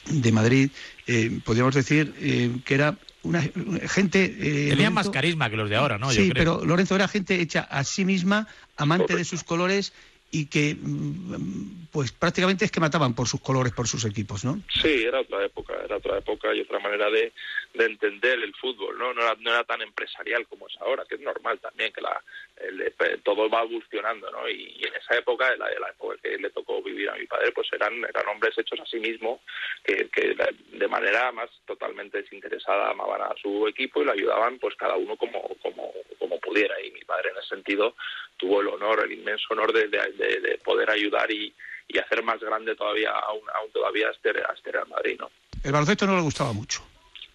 de 0.10 0.32
Madrid, 0.32 0.72
eh, 1.08 1.40
podríamos 1.44 1.76
decir 1.76 2.14
eh, 2.20 2.58
que 2.66 2.74
era 2.74 2.98
una, 3.26 3.42
gente... 3.88 4.24
eh, 4.26 4.70
Tenían 4.70 4.78
Lorenzo- 4.78 4.94
más 4.94 5.10
carisma 5.10 5.50
que 5.50 5.58
los 5.58 5.70
de 5.70 5.76
ahora, 5.76 5.98
¿no? 5.98 6.10
sí, 6.12 6.28
yo 6.28 6.34
creo. 6.34 6.58
pero 6.58 6.66
Lorenzo 6.66 6.96
era 6.96 7.08
gente 7.08 7.42
hecha 7.42 7.62
a 7.62 7.84
sí 7.84 8.06
misma, 8.06 8.48
amante 8.78 9.16
de 9.16 9.26
sus 9.26 9.44
colores 9.44 9.94
y 10.32 10.48
que 10.48 10.76
mm, 10.76 11.88
pues 11.92 12.12
prácticamente 12.12 12.66
es 12.66 12.72
que 12.72 12.80
mataban 12.80 13.14
por 13.14 13.28
sus 13.28 13.40
colores, 13.42 13.72
por 13.74 13.88
sus 13.88 14.04
equipos, 14.06 14.44
¿no? 14.44 14.62
Sí, 14.82 15.04
era 15.08 15.22
otra 15.22 15.46
época, 15.46 15.74
era 15.84 15.98
otra 15.98 16.18
época 16.18 16.54
y 16.54 16.62
otra 16.62 16.80
manera 16.80 17.10
de, 17.10 17.32
de 17.78 17.86
entender 17.86 18.40
el 18.40 18.54
fútbol, 18.56 18.98
¿no? 18.98 19.14
No 19.14 19.22
era, 19.22 19.36
no 19.40 19.52
era 19.52 19.64
tan 19.64 19.82
empresarial 19.82 20.48
como 20.48 20.68
es 20.68 20.76
ahora, 20.82 21.06
que 21.08 21.16
es 21.16 21.22
normal 21.22 21.60
también 21.60 21.92
que 21.94 22.02
la, 22.02 22.22
el- 22.58 22.94
todo 23.24 23.50
va 23.50 23.62
evolucionando, 23.64 24.30
¿no? 24.32 24.48
Y, 24.50 24.76
y 24.80 24.86
en 24.86 24.96
esa 24.96 25.18
época, 25.18 25.56
la, 25.58 25.70
la 25.80 25.90
época 25.90 26.16
que 26.24 26.38
le 26.38 26.50
tocó 26.52 26.82
vivir 26.82 27.10
a 27.10 27.16
mi 27.16 27.26
padre, 27.28 27.52
pues 27.52 27.68
eran, 27.74 27.94
eran 28.04 28.28
hombres 28.30 28.58
hechos 28.58 28.80
a 28.80 28.86
sí 28.86 28.98
mismos 29.00 29.42
que, 29.84 30.10
que 30.10 30.36
de 30.74 30.88
manera 30.88 31.32
más 31.32 31.50
totalmente 31.66 32.22
desinteresada 32.22 32.92
amaban 32.92 33.22
a 33.22 33.36
su 33.42 33.68
equipo 33.68 34.02
y 34.02 34.06
lo 34.06 34.12
ayudaban 34.14 34.58
pues 34.60 34.76
cada 34.76 34.96
uno 34.96 35.16
como, 35.18 35.42
como, 35.62 35.94
como 36.20 36.40
pudiera. 36.40 36.80
Y 36.82 36.92
mi 36.92 37.02
padre 37.02 37.30
en 37.32 37.38
ese 37.38 37.50
sentido 37.50 37.96
tuvo 38.38 38.62
el 38.62 38.68
honor, 38.70 39.04
el 39.04 39.12
inmenso 39.12 39.46
honor 39.52 39.74
de, 39.74 39.88
de- 39.88 40.12
de- 40.14 40.40
de 40.40 40.58
poder 40.60 40.90
ayudar 40.92 41.30
y, 41.32 41.54
y 41.88 41.98
hacer 42.00 42.24
más 42.24 42.40
grande 42.40 42.76
todavía, 42.76 43.12
aún, 43.12 43.42
aún 43.56 43.72
todavía 43.72 44.08
a 44.08 44.12
este, 44.12 44.30
a 44.30 44.54
este 44.56 44.72
Real 44.72 44.88
Madrid, 44.88 45.18
¿no? 45.20 45.30
El 45.64 45.72
baloncesto 45.72 46.06
no 46.06 46.16
le 46.16 46.22
gustaba 46.22 46.54
mucho. 46.54 46.82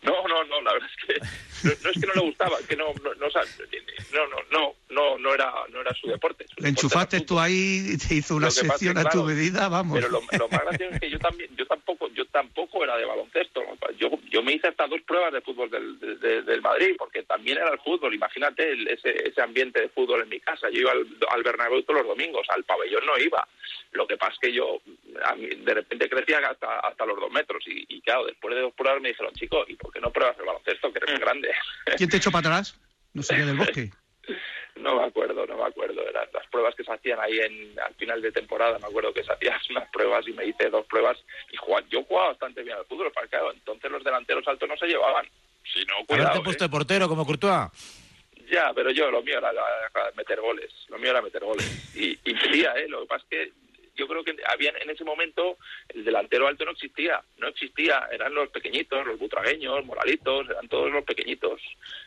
No, 0.02 0.26
no, 0.28 0.44
no, 0.44 0.60
la 0.62 0.72
verdad 0.72 0.88
es 0.90 1.06
que 1.06 1.20
no, 1.68 1.74
no 1.84 1.90
es 1.90 2.00
que 2.00 2.06
no 2.06 2.14
le 2.14 2.20
gustaba, 2.22 2.56
que 2.68 2.74
no, 2.76 2.86
no, 3.02 3.14
no, 3.14 4.26
no, 4.50 4.74
no, 4.88 5.18
no, 5.18 5.34
era, 5.34 5.52
no 5.70 5.80
era 5.82 5.92
su 5.94 6.08
deporte. 6.08 6.46
Su 6.48 6.62
Le 6.62 6.70
enchufaste 6.70 7.20
tú 7.20 7.38
ahí 7.38 7.92
y 7.92 7.98
te 7.98 8.14
hizo 8.14 8.36
una 8.36 8.46
sección 8.50 8.96
a 8.98 9.04
tu 9.10 9.22
medida, 9.24 9.68
vamos. 9.68 9.98
Pero 9.98 10.08
lo, 10.08 10.20
lo 10.38 10.48
más 10.48 10.62
gracioso 10.64 10.94
es 10.94 11.00
que 11.00 11.10
yo 11.10 11.18
también, 11.18 11.54
yo 11.56 11.66
tampoco, 11.66 12.08
yo 12.14 12.24
tampoco 12.26 12.82
era 12.82 12.96
de 12.96 13.04
baloncesto. 13.04 13.62
Yo, 13.98 14.08
yo 14.30 14.42
me 14.42 14.54
hice 14.54 14.68
hasta 14.68 14.86
dos 14.86 15.00
pruebas 15.02 15.32
de 15.34 15.40
fútbol 15.42 15.70
del, 15.70 15.98
de- 16.00 16.16
de- 16.16 16.42
del 16.42 16.62
Madrid, 16.62 16.94
porque 16.96 17.22
también 17.24 17.58
era 17.58 17.70
el 17.70 17.78
fútbol. 17.80 18.14
Imagínate 18.14 18.70
el- 18.70 18.88
ese, 18.88 19.28
ese 19.28 19.42
ambiente 19.42 19.80
de 19.82 19.88
fútbol 19.90 20.22
en 20.22 20.28
mi 20.30 20.40
casa. 20.40 20.68
Yo 20.70 20.80
iba 20.80 20.92
al, 20.92 21.06
al 21.30 21.42
Bernabéu 21.42 21.82
todos 21.82 22.00
los 22.00 22.08
domingos, 22.08 22.46
al 22.48 22.64
pabellón 22.64 23.04
no 23.04 23.18
iba. 23.18 23.46
Lo 23.92 24.06
que 24.06 24.16
pasa 24.16 24.32
es 24.32 24.38
que 24.38 24.52
yo, 24.52 24.80
a 25.24 25.34
mí, 25.34 25.46
de 25.48 25.74
repente 25.74 26.08
crecía 26.08 26.38
hasta, 26.38 26.80
hasta 26.80 27.04
los 27.06 27.18
dos 27.20 27.30
metros. 27.30 27.62
Y, 27.66 27.84
y 27.88 28.00
claro, 28.00 28.24
después 28.26 28.54
de 28.54 28.62
dos 28.62 28.72
pruebas 28.74 29.02
me 29.02 29.08
dijeron, 29.10 29.32
chico, 29.34 29.64
¿y 29.68 29.74
por 29.74 29.89
qué 29.90 30.00
no 30.00 30.10
pruebas 30.12 30.38
el 30.38 30.46
baloncesto, 30.46 30.92
que 30.92 30.98
eres 30.98 31.10
muy 31.10 31.20
grande? 31.20 31.50
¿Quién 31.96 32.08
te 32.10 32.16
echó 32.16 32.30
para 32.30 32.48
atrás? 32.48 32.78
No 33.12 33.22
sería 33.22 33.46
del 33.46 33.56
bosque. 33.56 33.90
No 34.76 34.96
me 34.96 35.04
acuerdo, 35.04 35.46
no 35.46 35.58
me 35.58 35.64
acuerdo. 35.64 36.00
Eran 36.08 36.26
las 36.32 36.46
pruebas 36.46 36.74
que 36.74 36.84
se 36.84 36.92
hacían 36.92 37.20
ahí 37.20 37.38
en, 37.38 37.78
al 37.80 37.94
final 37.96 38.22
de 38.22 38.32
temporada. 38.32 38.78
Me 38.78 38.86
acuerdo 38.86 39.12
que 39.12 39.22
se 39.22 39.32
hacían 39.32 39.58
unas 39.70 39.90
pruebas 39.90 40.26
y 40.26 40.32
me 40.32 40.46
hice 40.46 40.70
dos 40.70 40.86
pruebas. 40.86 41.18
Y 41.52 41.56
jugaba- 41.56 41.86
yo 41.90 42.02
jugaba 42.04 42.28
bastante 42.28 42.62
bien 42.62 42.76
al 42.78 42.86
fútbol, 42.86 43.12
pero 43.14 43.28
claro, 43.28 43.52
entonces 43.52 43.90
los 43.90 44.02
delanteros 44.02 44.46
altos 44.48 44.68
no 44.68 44.76
se 44.78 44.86
llevaban. 44.86 45.26
Si 45.70 45.84
no, 45.84 46.06
cuidado. 46.06 46.42
puesto 46.42 46.64
¿eh? 46.64 46.68
de 46.68 46.70
portero 46.70 47.08
como 47.08 47.26
Courtois. 47.26 47.68
Ya, 48.50 48.72
pero 48.74 48.90
yo 48.90 49.10
lo 49.10 49.22
mío 49.22 49.38
era, 49.38 49.50
era 49.50 50.12
meter 50.16 50.40
goles. 50.40 50.72
Lo 50.88 50.98
mío 50.98 51.10
era 51.10 51.20
meter 51.20 51.44
goles. 51.44 51.94
Y, 51.94 52.18
y 52.24 52.60
¿eh? 52.64 52.88
Lo 52.88 53.02
que 53.02 53.06
pasa 53.06 53.24
es 53.24 53.30
que 53.30 53.52
yo 54.00 54.08
creo 54.08 54.24
que 54.24 54.34
había 54.48 54.70
en 54.80 54.88
ese 54.90 55.04
momento 55.04 55.58
el 55.90 56.04
delantero 56.04 56.48
alto 56.48 56.64
no 56.64 56.72
existía. 56.72 57.22
No 57.38 57.48
existía. 57.48 58.08
Eran 58.10 58.34
los 58.34 58.48
pequeñitos, 58.48 59.06
los 59.06 59.18
butragueños, 59.18 59.84
moralitos, 59.84 60.48
eran 60.48 60.66
todos 60.68 60.90
los 60.90 61.04
pequeñitos. 61.04 61.60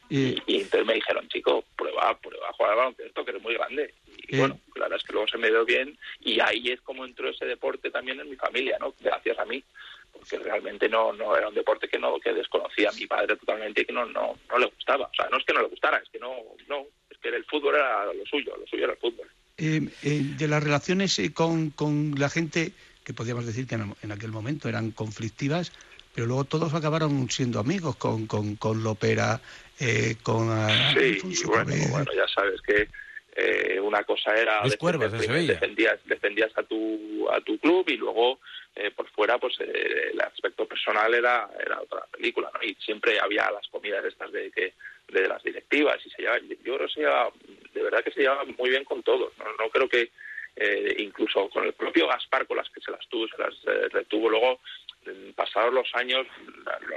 Y, 0.09 0.35
Y 0.47 0.61
entonces 0.61 0.85
me 0.85 0.95
dijeron, 0.95 1.27
chico, 1.29 1.63
prueba, 1.77 2.17
prueba 2.19 2.49
a 2.49 2.53
jugar 2.53 2.71
al 2.71 2.77
baloncesto, 2.77 3.23
que 3.23 3.31
eres 3.31 3.43
muy 3.43 3.53
grande. 3.53 3.93
Y 4.27 4.35
Eh. 4.35 4.39
bueno, 4.39 4.59
la 4.75 4.83
verdad 4.83 4.97
es 4.97 5.03
que 5.05 5.13
luego 5.13 5.27
se 5.27 5.37
me 5.37 5.49
dio 5.49 5.63
bien 5.65 5.97
y 6.21 6.39
ahí 6.39 6.71
es 6.71 6.81
como 6.81 7.05
entró 7.05 7.29
ese 7.29 7.45
deporte 7.45 7.91
también 7.91 8.19
en 8.19 8.29
mi 8.29 8.35
familia, 8.35 8.77
¿no? 8.79 8.93
Gracias 8.99 9.37
a 9.39 9.45
mí, 9.45 9.63
porque 10.11 10.37
realmente 10.39 10.89
no 10.89 11.13
no 11.13 11.35
era 11.37 11.47
un 11.49 11.55
deporte 11.55 11.87
que 11.87 11.99
no 11.99 12.19
que 12.19 12.33
desconocía 12.33 12.89
a 12.89 12.93
mi 12.93 13.05
padre 13.07 13.35
totalmente 13.37 13.81
y 13.81 13.85
que 13.85 13.93
no 13.93 14.05
no 14.05 14.37
no 14.49 14.57
le 14.57 14.65
gustaba. 14.67 15.05
O 15.05 15.13
sea, 15.15 15.27
no 15.29 15.37
es 15.37 15.45
que 15.45 15.53
no 15.53 15.61
le 15.61 15.67
gustara, 15.67 15.97
es 15.97 16.09
que 16.09 16.19
no 16.19 16.33
no, 16.67 16.85
es 17.09 17.17
que 17.19 17.29
el 17.29 17.45
fútbol 17.45 17.75
era 17.75 18.05
lo 18.13 18.25
suyo, 18.25 18.55
lo 18.57 18.65
suyo 18.67 18.83
era 18.85 18.93
el 18.93 18.99
fútbol. 18.99 19.27
Eh, 19.66 19.88
eh, 20.03 20.22
de 20.38 20.47
las 20.49 20.61
relaciones 20.61 21.18
eh, 21.20 21.32
con, 21.34 21.70
con 21.70 22.16
la 22.18 22.28
gente, 22.28 22.74
que 23.05 23.14
podríamos 23.14 23.45
decir 23.45 23.66
que 23.66 23.76
en, 23.76 23.95
en 24.01 24.11
aquel 24.11 24.30
momento 24.32 24.68
eran 24.68 24.91
conflictivas, 24.91 25.72
pero 26.14 26.28
luego 26.28 26.43
todos 26.43 26.74
acabaron 26.74 27.30
siendo 27.30 27.59
amigos, 27.61 27.95
con, 27.95 28.28
con, 28.28 28.57
con 28.57 28.84
Lopera, 28.84 29.39
eh, 29.80 30.18
con 30.22 30.49
ah, 30.51 30.91
Sí, 30.93 31.14
Alfonso 31.14 31.43
y 31.43 31.47
bueno, 31.47 31.74
bueno, 31.91 32.11
ya 32.14 32.28
sabes 32.28 32.61
que 32.61 32.89
eh, 33.36 33.80
una 33.80 34.03
cosa 34.03 34.36
era 34.36 34.61
Luis 34.64 34.76
Cuervas, 34.76 35.11
Sevilla. 35.11 35.53
defendías, 35.53 35.97
defendías 36.05 36.51
a 36.57 36.64
tu 36.64 37.28
a 37.32 37.39
tu 37.41 37.57
club 37.57 37.86
y 37.88 37.95
luego 37.97 38.39
eh, 38.76 38.91
por 38.91 39.09
fuera 39.09 39.38
pues 39.39 39.55
eh, 39.61 40.11
el 40.11 40.22
aspecto 40.22 40.68
personal 40.68 41.14
era 41.14 41.49
era 41.66 41.82
otra 41.82 42.05
película, 42.11 42.51
¿no? 42.53 42.61
Y 42.61 42.76
siempre 42.76 43.18
había 43.20 43.49
las 43.49 43.68
comidas 43.70 44.03
estas 44.05 44.32
de 44.34 44.51
que 44.51 44.74
de 45.14 45.28
las 45.28 45.41
directivas 45.43 45.97
y 46.05 46.09
se 46.09 46.22
llevaba, 46.24 46.39
yo 46.39 46.76
creo 46.76 46.88
que 46.88 46.93
se 46.93 46.99
llevaba, 47.01 47.32
de 47.74 47.84
verdad 47.84 48.03
que 48.03 48.11
se 48.11 48.22
llevaba 48.22 48.43
muy 48.57 48.70
bien 48.70 48.84
con 48.84 49.01
todos, 49.03 49.32
no, 49.38 49.45
no 49.59 49.70
creo 49.70 49.88
que 49.88 50.09
eh, 50.55 50.95
incluso 50.99 51.49
con 51.49 51.64
el 51.66 51.74
propio 51.74 52.07
Gaspar 52.07 52.45
con 52.45 52.57
las 52.57 52.70
que 52.70 52.80
se 52.82 52.91
las 52.91 53.07
tuvo, 53.07 53.28
se 53.28 53.38
las 53.39 53.53
eh, 53.66 53.88
retuvo 53.89 54.30
luego 54.30 54.59
mm, 55.05 55.32
pasados 55.32 55.74
los 55.74 55.89
años 55.95 56.28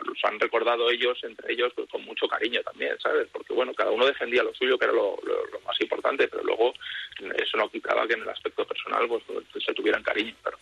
los 0.05 0.25
han 0.25 0.39
recordado 0.39 0.91
ellos 0.91 1.19
entre 1.25 1.55
ellos 1.55 1.73
pues, 1.75 1.89
con 1.89 2.05
mucho 2.05 2.29
cariño 2.29 2.61
también 2.62 2.99
sabes 3.01 3.29
porque 3.33 3.55
bueno 3.55 3.73
cada 3.73 3.93
uno 3.93 4.05
defendía 4.05 4.43
lo 4.43 4.53
suyo 4.55 4.77
que 4.79 4.85
era 4.85 4.93
lo, 4.93 5.17
lo- 5.23 5.47
lo 5.47 5.61
más 5.61 5.81
importante 5.81 6.29
pero 6.29 6.45
luego 6.45 6.75
eso 7.39 7.57
no 7.57 7.71
quitaba 7.71 8.07
que 8.07 8.12
en 8.14 8.23
el 8.23 8.29
aspecto 8.29 8.67
personal 8.67 9.09
pues, 9.09 9.23
pues, 9.27 9.64
se 9.64 9.73
tuvieran 9.73 10.03
cariño 10.03 10.35
pero 10.45 10.59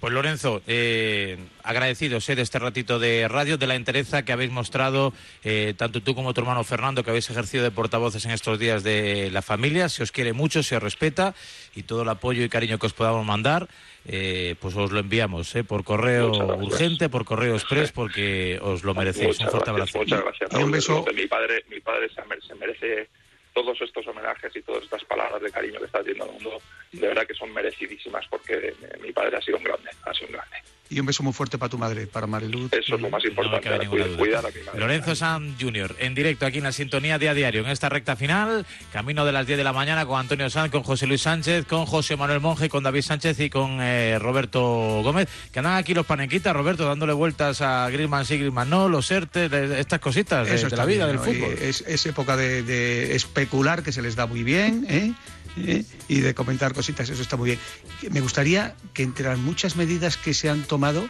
Pues 0.00 0.12
Lorenzo, 0.12 0.62
eh, 0.66 1.38
agradecidos 1.62 2.28
eh, 2.28 2.36
de 2.36 2.42
este 2.42 2.58
ratito 2.58 2.98
de 2.98 3.26
radio, 3.28 3.56
de 3.58 3.66
la 3.66 3.74
entereza 3.74 4.24
que 4.24 4.32
habéis 4.32 4.50
mostrado, 4.50 5.12
eh, 5.44 5.74
tanto 5.76 6.00
tú 6.02 6.14
como 6.14 6.34
tu 6.34 6.40
hermano 6.40 6.62
Fernando, 6.64 7.02
que 7.02 7.10
habéis 7.10 7.28
ejercido 7.30 7.64
de 7.64 7.70
portavoces 7.70 8.24
en 8.24 8.30
estos 8.32 8.58
días 8.58 8.82
de 8.82 9.30
la 9.32 9.42
familia. 9.42 9.88
Se 9.88 10.02
os 10.02 10.12
quiere 10.12 10.32
mucho, 10.32 10.62
se 10.62 10.76
os 10.76 10.82
respeta 10.82 11.34
y 11.74 11.82
todo 11.84 12.02
el 12.02 12.08
apoyo 12.08 12.44
y 12.44 12.48
cariño 12.48 12.78
que 12.78 12.86
os 12.86 12.92
podamos 12.92 13.24
mandar, 13.26 13.68
eh, 14.06 14.54
pues 14.60 14.74
os 14.76 14.90
lo 14.92 15.00
enviamos 15.00 15.54
eh, 15.56 15.64
por 15.64 15.84
correo 15.84 16.30
urgente, 16.56 17.08
por 17.08 17.24
correo 17.24 17.54
express, 17.54 17.92
porque 17.92 18.58
os 18.62 18.84
lo 18.84 18.94
merecéis. 18.94 19.40
Un 19.40 19.48
fuerte 19.48 19.72
gracias, 19.72 19.96
abrazo. 19.96 19.98
muchas 19.98 20.22
gracias 20.22 20.50
Y 20.52 20.54
un 20.56 20.60
Raúl. 20.60 20.72
beso. 20.72 21.04
Mi 21.14 21.26
padre 21.26 21.64
mi 21.70 21.80
padre 21.80 22.08
se 22.14 22.22
mere- 22.22 22.40
se 22.42 22.54
merece 22.54 23.08
todos 23.54 23.80
estos 23.80 24.06
homenajes 24.06 24.54
y 24.54 24.62
todas 24.62 24.84
estas 24.84 25.04
palabras 25.04 25.42
de 25.42 25.50
cariño 25.50 25.80
que 25.80 25.86
está 25.86 25.98
haciendo 25.98 26.24
al 26.24 26.30
mundo 26.32 26.62
de 26.92 27.06
verdad 27.06 27.26
que 27.26 27.34
son 27.34 27.52
merecidísimas 27.52 28.24
porque 28.30 28.54
eh, 28.54 28.74
mi 29.02 29.12
padre 29.12 29.36
ha 29.36 29.42
sido 29.42 29.58
un 29.58 29.64
grande 29.64 29.90
ha 30.06 30.14
sido 30.14 30.26
un 30.28 30.32
grande 30.34 30.56
Y 30.90 30.98
un 31.00 31.04
beso 31.06 31.22
muy 31.22 31.34
fuerte 31.34 31.58
para 31.58 31.68
tu 31.68 31.76
madre, 31.76 32.06
para 32.06 32.26
Mariluz. 32.26 32.72
eso 32.72 32.94
es 32.94 33.00
lo 33.02 33.10
más 33.10 33.22
importante 33.24 33.68
ahora, 33.68 33.82
ninguna 33.84 34.04
cuidar- 34.16 34.46
a 34.46 34.48
mi 34.50 34.62
madre. 34.64 34.80
Lorenzo 34.80 35.14
Sam 35.14 35.54
Jr. 35.60 35.96
en 35.98 36.14
directo 36.14 36.46
aquí 36.46 36.58
en 36.58 36.64
la 36.64 36.72
sintonía 36.72 37.18
día 37.18 37.32
a 37.32 37.34
diario 37.34 37.60
en 37.60 37.68
esta 37.68 37.90
recta 37.90 38.16
final, 38.16 38.64
camino 38.90 39.26
de 39.26 39.32
las 39.32 39.46
10 39.46 39.58
de 39.58 39.64
la 39.64 39.74
mañana 39.74 40.06
con 40.06 40.18
Antonio 40.18 40.48
Sanz, 40.48 40.70
con 40.72 40.82
José 40.82 41.06
Luis 41.06 41.20
Sánchez, 41.20 41.66
con 41.66 41.84
José 41.84 42.16
Manuel 42.16 42.40
Monge, 42.40 42.70
con 42.70 42.82
David 42.82 43.02
Sánchez 43.02 43.38
y 43.40 43.50
con 43.50 43.80
eh, 43.82 44.18
Roberto 44.18 44.60
Gómez, 45.02 45.28
que 45.52 45.58
andan 45.58 45.76
aquí 45.76 45.92
los 45.92 46.06
panequitas, 46.06 46.54
Roberto, 46.56 46.86
dándole 46.86 47.12
vueltas 47.12 47.60
a 47.60 47.90
Griezmann 47.90 48.24
sí, 48.24 48.38
Griezmann 48.38 48.70
no, 48.70 48.88
los 48.88 49.10
ERTE, 49.10 49.50
de- 49.50 49.80
estas 49.80 50.00
cositas 50.00 50.48
de, 50.48 50.54
Eso 50.54 50.68
de 50.70 50.76
la 50.78 50.86
vida, 50.86 51.04
bien, 51.06 51.18
del 51.18 51.26
¿no? 51.26 51.32
fútbol. 51.32 51.58
Es, 51.60 51.82
es 51.82 52.06
época 52.06 52.34
de, 52.38 52.62
de 52.62 53.14
especular 53.14 53.82
que 53.82 53.92
se 53.92 54.00
les 54.00 54.16
da 54.16 54.26
muy 54.26 54.42
bien 54.42 54.86
¿eh? 54.88 55.12
¿Eh? 55.56 55.84
y 56.08 56.20
de 56.20 56.34
comentar 56.34 56.72
cositas, 56.74 57.08
eso 57.10 57.22
está 57.22 57.36
muy 57.36 57.50
bien. 57.50 58.12
Me 58.12 58.20
gustaría 58.20 58.76
que 58.94 59.02
entre 59.02 59.28
las 59.28 59.38
muchas 59.38 59.76
medidas 59.76 60.16
que 60.16 60.34
se 60.34 60.48
han 60.48 60.62
tomado 60.62 61.08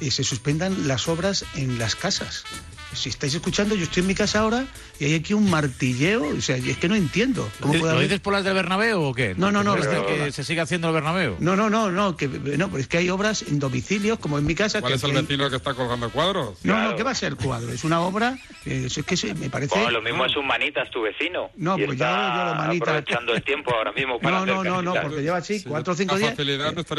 eh, 0.00 0.10
se 0.10 0.24
suspendan 0.24 0.88
las 0.88 1.08
obras 1.08 1.44
en 1.54 1.78
las 1.78 1.96
casas. 1.96 2.44
Si 2.92 3.08
estáis 3.10 3.34
escuchando, 3.34 3.74
yo 3.74 3.82
estoy 3.84 4.00
en 4.02 4.06
mi 4.06 4.14
casa 4.14 4.40
ahora 4.40 4.64
y 4.98 5.04
hay 5.04 5.14
aquí 5.16 5.34
un 5.34 5.50
martilleo, 5.50 6.28
o 6.36 6.40
sea, 6.40 6.56
y 6.56 6.70
es 6.70 6.78
que 6.78 6.88
no 6.88 6.94
entiendo. 6.94 7.46
¿Cómo 7.60 7.74
¿Lo 7.74 7.80
puede 7.80 7.92
haber- 7.92 8.04
dices 8.04 8.20
por 8.20 8.32
las 8.32 8.42
del 8.44 8.54
Bernabéu 8.54 9.02
o 9.02 9.12
qué? 9.14 9.34
No, 9.36 9.52
no, 9.52 9.62
no, 9.62 9.74
¿Te 9.74 9.80
molesta 9.80 9.96
no, 10.02 10.06
que 10.06 10.16
no. 10.26 10.32
se 10.32 10.44
siga 10.44 10.62
haciendo 10.62 10.88
el 10.88 10.94
Bernabéu? 10.94 11.36
No, 11.40 11.56
no, 11.56 11.68
no, 11.68 11.90
no, 11.90 12.16
que, 12.16 12.26
no, 12.28 12.68
pero 12.68 12.78
es 12.78 12.88
que 12.88 12.96
hay 12.98 13.10
obras 13.10 13.42
en 13.42 13.58
domicilios, 13.58 14.18
como 14.18 14.38
en 14.38 14.46
mi 14.46 14.54
casa. 14.54 14.80
¿Cuál 14.80 14.92
que 14.92 14.96
es 14.96 15.04
el 15.04 15.10
hay- 15.10 15.22
vecino 15.22 15.50
que 15.50 15.56
está 15.56 15.74
colgando 15.74 16.08
cuadros? 16.10 16.58
No, 16.62 16.82
no, 16.82 16.96
¿qué 16.96 17.02
va 17.02 17.10
a 17.10 17.14
ser 17.14 17.36
cuadro? 17.36 17.70
Es 17.70 17.84
una 17.84 18.00
obra, 18.00 18.38
eh, 18.64 18.84
eso 18.86 19.00
es 19.00 19.06
que 19.06 19.16
se- 19.16 19.34
me 19.34 19.50
parece... 19.50 19.74
Bueno, 19.74 19.90
lo 19.90 20.02
mismo 20.02 20.24
es 20.24 20.34
un 20.36 20.46
manitas 20.46 20.90
tu 20.90 21.02
vecino. 21.02 21.50
No, 21.56 21.76
pues 21.76 21.90
está 21.90 22.04
ya- 22.06 22.36
ya 22.36 22.44
lo 22.46 22.54
manitas. 22.54 22.88
aprovechando 22.88 23.34
el 23.34 23.42
tiempo 23.42 23.74
ahora 23.74 23.92
mismo 23.92 24.18
para 24.20 24.38
No, 24.40 24.46
no, 24.46 24.64
no, 24.64 24.82
no, 24.82 24.94
porque 25.02 25.22
lleva 25.22 25.36
así 25.38 25.62
cuatro 25.62 25.92
o 25.92 25.96
cinco 25.96 26.16
días. 26.16 26.34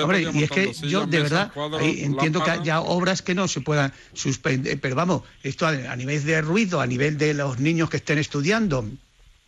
Hombre, 0.02 0.22
y 0.34 0.44
es 0.44 0.52
que 0.52 0.74
yo 0.74 1.08
de 1.08 1.22
verdad 1.24 1.52
entiendo 1.82 2.44
que 2.44 2.52
haya 2.52 2.82
obras 2.82 3.22
que 3.24 3.34
no 3.34 3.48
se 3.48 3.62
puedan 3.62 3.92
suspender, 4.14 4.80
pero 4.80 4.94
vamos, 4.96 5.24
esto 5.44 5.66
a, 5.86 5.96
nivel 5.96 6.24
de 6.26 6.42
ruido, 6.42 6.82
a 6.82 6.88
nivel 6.88 7.18
de 7.18 7.34
los 7.34 7.60
niños 7.60 7.90
que 7.90 7.98
estén 7.98 8.18
estudiando, 8.18 8.86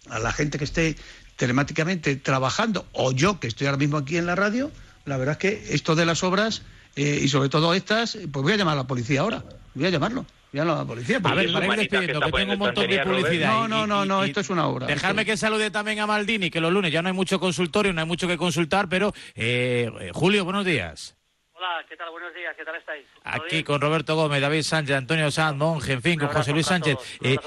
a 0.10 0.20
la 0.20 0.32
gente 0.32 0.58
que 0.58 0.64
esté 0.66 0.96
telemáticamente 1.38 2.16
trabajando, 2.18 2.86
o 2.94 3.12
yo 3.12 3.40
que 3.40 3.48
estoy 3.48 3.68
ahora 3.68 3.78
mismo 3.78 3.98
aquí 3.98 4.18
en 4.18 4.26
la 4.26 4.36
radio, 4.36 4.72
la 5.06 5.18
verdad 5.18 5.34
es 5.34 5.38
que 5.40 5.74
esto 5.74 5.96
de 5.96 6.06
las 6.06 6.24
obras 6.24 6.62
eh, 6.96 7.20
y 7.24 7.28
sobre 7.30 7.50
todo 7.50 7.74
estas, 7.74 8.18
pues 8.32 8.44
voy 8.44 8.54
a 8.54 8.58
llamar 8.58 8.74
a 8.74 8.82
la 8.82 8.88
policía 8.88 9.22
ahora, 9.22 9.44
voy 9.74 9.86
a 9.86 9.90
llamarlo. 9.90 10.26
Voy 10.52 10.60
a 10.60 10.64
llamar 10.64 10.78
a 10.78 10.82
la 10.82 10.88
policía. 10.88 11.18
A 11.24 11.36
ver, 11.36 11.54
para 11.54 11.66
ir 11.68 11.76
despidiendo, 11.76 12.20
que 12.22 12.32
tengo 12.32 12.54
un 12.54 12.60
montón 12.60 12.88
de 12.90 13.00
publicidad. 13.00 13.54
No, 13.54 13.68
no, 13.68 13.88
no, 13.88 14.04
y- 14.04 14.08
no, 14.08 14.26
y- 14.26 14.30
esto 14.30 14.40
es 14.42 14.50
una 14.50 14.66
obra. 14.68 14.88
Dejarme 14.88 15.24
que 15.24 15.38
salude 15.38 15.70
también 15.72 16.00
a 16.00 16.08
Maldini, 16.08 16.50
que 16.50 16.60
los 16.60 16.74
lunes 16.74 16.92
ya 16.92 17.02
no 17.04 17.08
hay 17.10 17.14
mucho 17.14 17.40
consultorio, 17.40 17.94
no 17.94 18.02
hay 18.02 18.08
mucho 18.08 18.28
que 18.28 18.36
consultar, 18.38 18.90
pero 18.90 19.14
eh, 19.36 19.90
eh, 20.02 20.10
Julio, 20.14 20.44
buenos 20.46 20.66
días. 20.66 21.16
Hola, 21.60 21.86
¿qué 21.90 21.98
tal? 21.98 22.10
Buenos 22.10 22.34
días, 22.34 22.56
¿qué 22.56 22.64
tal 22.64 22.76
estáis? 22.78 23.06
¿Todo 23.22 23.34
Aquí 23.34 23.56
bien? 23.56 23.66
con 23.66 23.82
Roberto 23.82 24.16
Gómez, 24.16 24.40
David 24.40 24.62
Sánchez, 24.62 24.96
Antonio 24.96 25.30
Sanz, 25.30 25.58
Monge, 25.58 25.92
en 25.92 26.02
fin, 26.02 26.18
con 26.18 26.30
José 26.30 26.54
Luis 26.54 26.66
Sánchez. 26.66 26.98
Eh, 27.22 27.38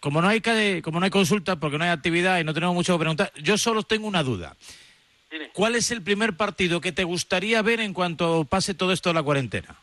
como 0.00 0.20
no 0.20 0.26
hay 0.26 0.40
como 0.82 0.98
no 0.98 1.04
hay 1.04 1.10
consulta, 1.10 1.54
porque 1.54 1.78
no 1.78 1.84
hay 1.84 1.90
actividad 1.90 2.40
y 2.40 2.44
no 2.44 2.52
tenemos 2.52 2.74
mucho 2.74 2.94
que 2.94 2.98
preguntar, 2.98 3.32
yo 3.36 3.56
solo 3.56 3.84
tengo 3.84 4.08
una 4.08 4.24
duda. 4.24 4.56
Dime. 5.30 5.50
¿Cuál 5.52 5.76
es 5.76 5.92
el 5.92 6.02
primer 6.02 6.36
partido 6.36 6.80
que 6.80 6.90
te 6.90 7.04
gustaría 7.04 7.62
ver 7.62 7.78
en 7.78 7.94
cuanto 7.94 8.44
pase 8.44 8.74
todo 8.74 8.92
esto 8.92 9.10
de 9.10 9.14
la 9.14 9.22
cuarentena? 9.22 9.76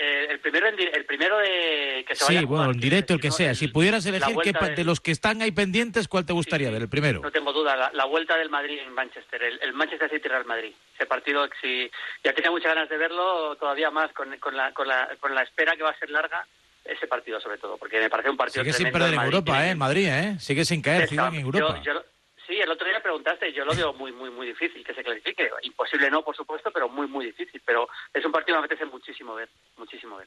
Eh, 0.00 0.28
el 0.30 0.38
primero, 0.38 0.68
en 0.68 0.78
el 0.78 1.04
primero 1.06 1.38
de 1.38 2.04
que 2.06 2.14
se 2.14 2.24
vaya 2.24 2.38
Sí, 2.38 2.44
a 2.44 2.48
bueno, 2.48 2.70
en 2.70 2.78
directo, 2.78 3.14
el 3.14 3.20
que 3.20 3.32
sea. 3.32 3.52
Si 3.56 3.66
pudieras 3.66 4.06
elegir 4.06 4.36
qué 4.44 4.52
del- 4.52 4.76
de 4.76 4.84
los 4.84 5.00
que 5.00 5.10
están 5.10 5.42
ahí 5.42 5.50
pendientes, 5.50 6.06
¿cuál 6.06 6.24
te 6.24 6.32
gustaría 6.32 6.70
ver? 6.70 6.82
El 6.82 6.88
primero. 6.88 7.20
No 7.20 7.32
tengo 7.32 7.52
duda, 7.52 7.74
la, 7.74 7.90
la 7.92 8.04
vuelta 8.04 8.36
del 8.36 8.48
Madrid 8.48 8.78
en 8.78 8.92
Manchester, 8.92 9.42
el, 9.42 9.58
el 9.60 9.72
Manchester 9.72 10.08
City 10.08 10.28
Real 10.28 10.44
Madrid. 10.44 10.72
Ese 10.94 11.06
partido, 11.06 11.48
si 11.60 11.90
ya 12.22 12.32
tenía 12.32 12.52
muchas 12.52 12.74
ganas 12.74 12.88
de 12.88 12.96
verlo, 12.96 13.56
todavía 13.56 13.90
más 13.90 14.12
con, 14.12 14.36
con 14.38 14.56
la, 14.56 14.72
con, 14.72 14.86
la, 14.86 15.08
con 15.18 15.34
la 15.34 15.42
espera 15.42 15.74
que 15.74 15.82
va 15.82 15.90
a 15.90 15.98
ser 15.98 16.10
larga, 16.10 16.46
ese 16.84 17.08
partido 17.08 17.40
sobre 17.40 17.58
todo, 17.58 17.76
porque 17.76 17.98
me 17.98 18.08
parece 18.08 18.30
un 18.30 18.36
partido 18.36 18.62
Sigue 18.62 18.72
sin 18.76 18.92
perder 18.92 19.14
en 19.14 19.20
Europa, 19.20 19.66
¿eh? 19.66 19.70
En 19.70 19.78
Madrid, 19.78 20.06
¿eh? 20.08 20.36
Sigue 20.38 20.64
sin 20.64 20.80
caer, 20.80 21.08
sigue 21.08 21.20
en 21.26 21.34
Europa. 21.34 21.82
yo- 21.84 21.92
yo 21.94 22.04
sí, 22.48 22.54
el 22.58 22.68
otro 22.70 22.88
día 22.88 23.00
preguntaste, 23.00 23.52
yo 23.52 23.64
lo 23.64 23.74
veo 23.76 23.92
muy, 23.92 24.10
muy, 24.10 24.30
muy 24.30 24.46
difícil 24.48 24.82
que 24.82 24.92
se 24.94 25.04
clasifique. 25.04 25.48
Imposible 25.62 26.10
no, 26.10 26.22
por 26.24 26.34
supuesto, 26.34 26.70
pero 26.72 26.88
muy, 26.88 27.06
muy 27.06 27.26
difícil. 27.26 27.62
Pero 27.64 27.88
es 28.12 28.24
un 28.24 28.32
partido 28.32 28.56
que 28.56 28.60
me 28.62 28.66
apetece 28.66 28.86
muchísimo 28.86 29.34
ver, 29.36 29.48
muchísimo 29.76 30.16
ver. 30.16 30.26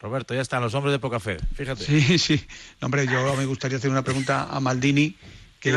Roberto, 0.00 0.34
ya 0.34 0.40
están 0.40 0.62
los 0.62 0.74
hombres 0.74 0.92
de 0.92 0.98
poca 0.98 1.20
fe. 1.20 1.36
Fíjate. 1.54 1.84
Sí, 1.84 2.18
sí. 2.18 2.46
Hombre, 2.80 3.06
yo 3.06 3.36
me 3.36 3.44
gustaría 3.44 3.76
hacer 3.76 3.90
una 3.90 4.02
pregunta 4.02 4.48
a 4.50 4.58
Maldini. 4.60 5.14
Que, 5.60 5.70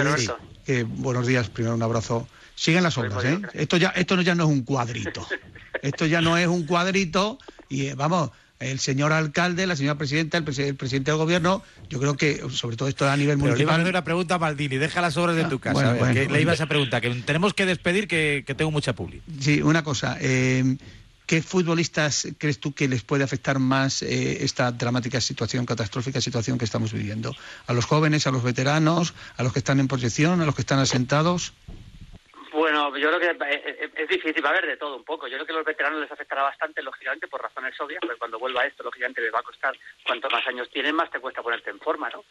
que 0.65 0.83
buenos 0.83 1.27
días, 1.27 1.49
primero 1.49 1.75
un 1.75 1.83
abrazo. 1.83 2.27
Siguen 2.55 2.81
las 2.83 2.97
obras, 2.97 3.23
¿eh? 3.25 3.39
Esto 3.53 3.77
ya, 3.77 3.89
esto 3.89 4.15
no- 4.15 4.21
ya 4.23 4.33
no 4.33 4.45
es 4.45 4.49
un 4.49 4.63
cuadrito. 4.63 5.27
Esto 5.81 6.05
ya 6.07 6.21
no 6.21 6.37
es 6.37 6.47
un 6.47 6.65
cuadrito 6.65 7.37
y 7.69 7.87
eh, 7.87 7.93
vamos, 7.95 8.31
el 8.59 8.79
señor 8.79 9.11
alcalde, 9.13 9.67
la 9.67 9.75
señora 9.75 9.97
presidenta, 9.97 10.37
el, 10.37 10.45
presi- 10.45 10.63
el 10.65 10.75
presidente 10.75 11.11
del 11.11 11.17
gobierno, 11.17 11.61
yo 11.89 11.99
creo 11.99 12.15
que 12.15 12.41
sobre 12.51 12.77
todo 12.77 12.87
esto 12.87 13.09
a 13.09 13.17
nivel 13.17 13.37
Pero 13.37 13.55
le 13.55 13.61
iba 13.63 13.73
a 13.73 13.77
municipal. 13.77 13.81
hacer 13.81 13.89
una 13.93 14.03
pregunta 14.03 14.35
a 14.35 14.39
Maldini, 14.39 14.77
deja 14.77 15.01
las 15.01 15.17
obras 15.17 15.35
de 15.35 15.45
tu 15.45 15.59
casa. 15.59 15.73
bueno, 15.73 15.89
a 15.89 15.93
ver, 15.93 15.99
bueno, 15.99 16.13
que 16.13 16.19
le 16.21 16.27
bueno. 16.27 16.41
ibas 16.41 16.61
a 16.61 16.65
preguntar, 16.67 17.01
que 17.01 17.09
tenemos 17.25 17.53
que 17.53 17.65
despedir, 17.65 18.07
que, 18.07 18.43
que 18.47 18.55
tengo 18.55 18.71
mucha 18.71 18.93
publi. 18.93 19.21
Sí, 19.39 19.61
una 19.61 19.83
cosa. 19.83 20.17
eh, 20.21 20.77
¿Qué 21.25 21.41
futbolistas 21.41 22.27
crees 22.37 22.59
tú 22.59 22.73
que 22.73 22.87
les 22.87 23.01
puede 23.01 23.23
afectar 23.23 23.57
más 23.57 24.03
eh, 24.03 24.43
esta 24.45 24.71
dramática 24.71 25.19
situación, 25.19 25.65
catastrófica 25.65 26.21
situación 26.21 26.59
que 26.59 26.65
estamos 26.65 26.93
viviendo? 26.93 27.35
¿A 27.65 27.73
los 27.73 27.85
jóvenes, 27.85 28.27
a 28.27 28.31
los 28.31 28.43
veteranos, 28.43 29.15
a 29.35 29.41
los 29.41 29.51
que 29.51 29.57
están 29.57 29.79
en 29.79 29.87
proyección, 29.87 30.39
a 30.41 30.45
los 30.45 30.53
que 30.53 30.61
están 30.61 30.77
asentados? 30.77 31.53
Bueno, 32.65 32.97
yo 32.97 33.11
creo 33.11 33.19
que 33.19 33.45
eh, 33.45 33.63
eh, 33.63 33.89
es 33.95 34.07
difícil, 34.09 34.43
va 34.43 34.49
a 34.49 34.51
haber 34.53 34.65
de 34.65 34.77
todo 34.77 34.95
un 34.95 35.03
poco. 35.03 35.27
Yo 35.27 35.35
creo 35.37 35.45
que 35.45 35.53
a 35.53 35.55
los 35.57 35.65
veteranos 35.65 36.01
les 36.01 36.11
afectará 36.11 36.41
bastante, 36.41 36.81
lógicamente, 36.81 37.27
por 37.27 37.39
razones 37.39 37.79
obvias, 37.79 37.99
porque 38.01 38.17
cuando 38.17 38.39
vuelva 38.39 38.65
esto, 38.65 38.81
lógicamente, 38.83 39.21
les 39.21 39.31
va 39.31 39.39
a 39.39 39.43
costar, 39.43 39.77
cuanto 40.03 40.27
más 40.31 40.47
años 40.47 40.67
tienen, 40.71 40.95
más 40.95 41.11
te 41.11 41.19
cuesta 41.19 41.43
ponerte 41.43 41.69
en 41.69 41.79
forma, 41.79 42.09
¿no? 42.09 42.23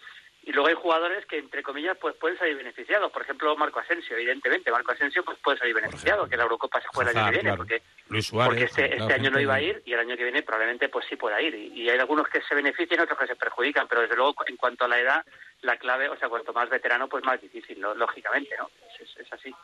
Y 0.42 0.50
luego 0.52 0.68
hay 0.68 0.74
jugadores 0.74 1.24
que, 1.26 1.38
entre 1.38 1.62
comillas, 1.62 1.96
pues 2.00 2.16
pueden 2.16 2.36
salir 2.36 2.56
beneficiados. 2.56 3.12
Por 3.12 3.22
ejemplo, 3.22 3.56
Marco 3.56 3.78
Asensio, 3.78 4.16
evidentemente. 4.16 4.72
Marco 4.72 4.90
Asensio 4.90 5.24
pues 5.24 5.38
puede 5.38 5.56
salir 5.58 5.72
beneficiado, 5.74 6.28
que 6.28 6.36
la 6.36 6.42
Eurocopa 6.42 6.80
se 6.80 6.88
juega 6.88 7.12
el 7.12 7.16
año 7.16 7.26
que 7.26 7.30
viene, 7.30 7.42
claro. 7.50 7.56
porque 7.58 7.82
Luis 8.08 8.26
Suárez. 8.26 8.48
porque 8.48 8.64
este, 8.64 8.88
claro, 8.88 9.02
este 9.04 9.14
año 9.14 9.30
no 9.30 9.40
iba 9.40 9.54
a 9.54 9.60
ir 9.62 9.82
y 9.86 9.92
el 9.92 10.00
año 10.00 10.16
que 10.16 10.24
viene 10.24 10.42
probablemente 10.42 10.88
pues 10.88 11.06
sí 11.08 11.14
pueda 11.16 11.40
ir. 11.40 11.54
Y, 11.54 11.82
y 11.82 11.88
hay 11.90 11.98
algunos 11.98 12.28
que 12.28 12.42
se 12.42 12.54
benefician 12.56 13.00
otros 13.00 13.18
que 13.18 13.26
se 13.28 13.36
perjudican, 13.36 13.86
pero 13.88 14.02
desde 14.02 14.16
luego 14.16 14.34
en 14.46 14.56
cuanto 14.56 14.84
a 14.84 14.88
la 14.88 14.98
edad, 14.98 15.24
la 15.62 15.76
clave, 15.78 16.08
o 16.10 16.16
sea, 16.18 16.28
cuanto 16.28 16.52
más 16.52 16.68
veterano, 16.68 17.08
pues 17.08 17.24
más 17.24 17.40
difícil, 17.40 17.80
¿no? 17.80 17.94
lógicamente, 17.94 18.54
¿no? 18.58 18.68
Es, 18.92 19.00
es- 19.00 19.16
es 19.20 19.32
así. 19.32 19.54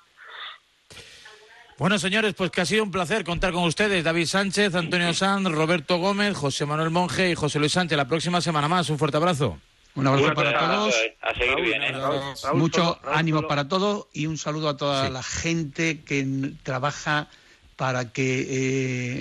Bueno, 1.80 1.98
señores, 1.98 2.34
pues 2.34 2.50
que 2.50 2.60
ha 2.60 2.66
sido 2.66 2.84
un 2.84 2.90
placer 2.90 3.24
contar 3.24 3.54
con 3.54 3.64
ustedes. 3.64 4.04
David 4.04 4.26
Sánchez, 4.26 4.74
Antonio 4.74 5.14
Sanz, 5.14 5.50
Roberto 5.50 5.96
Gómez, 5.96 6.36
José 6.36 6.66
Manuel 6.66 6.90
Monje 6.90 7.30
y 7.30 7.34
José 7.34 7.58
Luis 7.58 7.72
Sánchez. 7.72 7.96
La 7.96 8.06
próxima 8.06 8.42
semana 8.42 8.68
más. 8.68 8.90
Un 8.90 8.98
fuerte 8.98 9.16
abrazo. 9.16 9.58
Un 9.94 10.06
abrazo 10.06 10.26
Una 10.26 10.34
para 10.34 10.58
todos. 10.58 10.94
A 11.22 11.32
seguir 11.34 11.60
bien, 11.62 11.82
¿eh? 11.82 11.94
Mucho 12.52 12.98
ánimo 13.10 13.48
para 13.48 13.66
todos 13.66 14.08
y 14.12 14.26
un 14.26 14.36
saludo 14.36 14.68
a 14.68 14.76
toda 14.76 15.08
la 15.08 15.22
gente 15.22 16.02
que 16.02 16.52
trabaja 16.62 17.28
para 17.76 18.12
que 18.12 18.40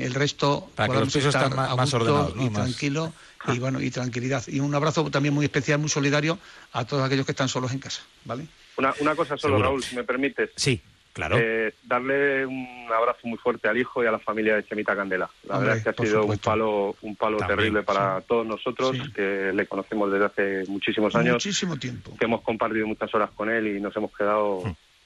eh, 0.02 0.06
el 0.06 0.14
resto 0.14 0.70
Para 0.76 0.94
que 0.94 1.00
los 1.00 1.14
pisos 1.14 1.34
estén 1.34 1.56
más- 1.56 1.74
más 1.78 1.94
ordenados, 1.94 2.36
¿no? 2.36 2.44
y 2.44 2.50
Más- 2.50 2.64
tranquilo 2.66 3.14
y 3.48 3.58
bueno 3.58 3.80
y 3.82 3.90
tranquilidad 3.90 4.44
y 4.48 4.60
un 4.60 4.76
abrazo 4.76 5.10
también 5.10 5.34
muy 5.34 5.46
especial 5.46 5.80
muy 5.80 5.88
solidario 5.88 6.38
a 6.74 6.84
todos 6.84 7.06
aquellos 7.06 7.26
que 7.26 7.32
están 7.32 7.48
solos 7.48 7.72
en 7.72 7.80
casa 7.80 8.02
vale 8.26 8.46
Una, 8.76 8.94
una 9.00 9.16
cosa 9.16 9.38
solo, 9.38 9.54
Seguro. 9.56 9.64
Raúl, 9.70 9.82
si 9.82 9.96
me 9.96 10.04
permites. 10.04 10.50
Sí, 10.58 10.82
claro. 11.14 11.38
Eh, 11.40 11.74
darle 11.84 12.46
un 12.46 12.68
abrazo 12.96 13.20
muy 13.24 13.38
fuerte 13.38 13.68
al 13.68 13.78
hijo 13.78 14.04
y 14.04 14.08
a 14.08 14.12
la 14.12 14.20
familia 14.20 14.56
de 14.56 14.64
Chemita 14.66 14.96
Candela. 14.96 15.30
La 15.48 15.56
Hombre, 15.56 15.70
verdad 15.72 15.78
es 15.78 15.96
que 15.96 16.02
ha 16.02 16.06
sido 16.06 16.26
un 16.26 16.38
palo, 16.38 16.96
un 17.02 17.16
palo 17.16 17.38
También, 17.38 17.58
terrible 17.58 17.84
para 17.84 18.22
todos 18.22 18.46
nosotros, 18.46 18.96
que 19.16 19.52
le 19.54 19.66
conocemos 19.68 20.12
desde 20.12 20.26
hace 20.26 20.64
muchísimos 20.72 21.16
años, 21.16 21.34
muchísimo 21.36 21.78
tiempo 21.78 22.16
que 22.18 22.26
hemos 22.26 22.42
compartido 22.42 22.88
muchas 22.88 23.14
horas 23.14 23.30
con 23.36 23.50
él 23.50 23.68
y 23.68 23.82
nos 23.82 23.96
hemos 23.96 24.12
quedado 24.16 24.64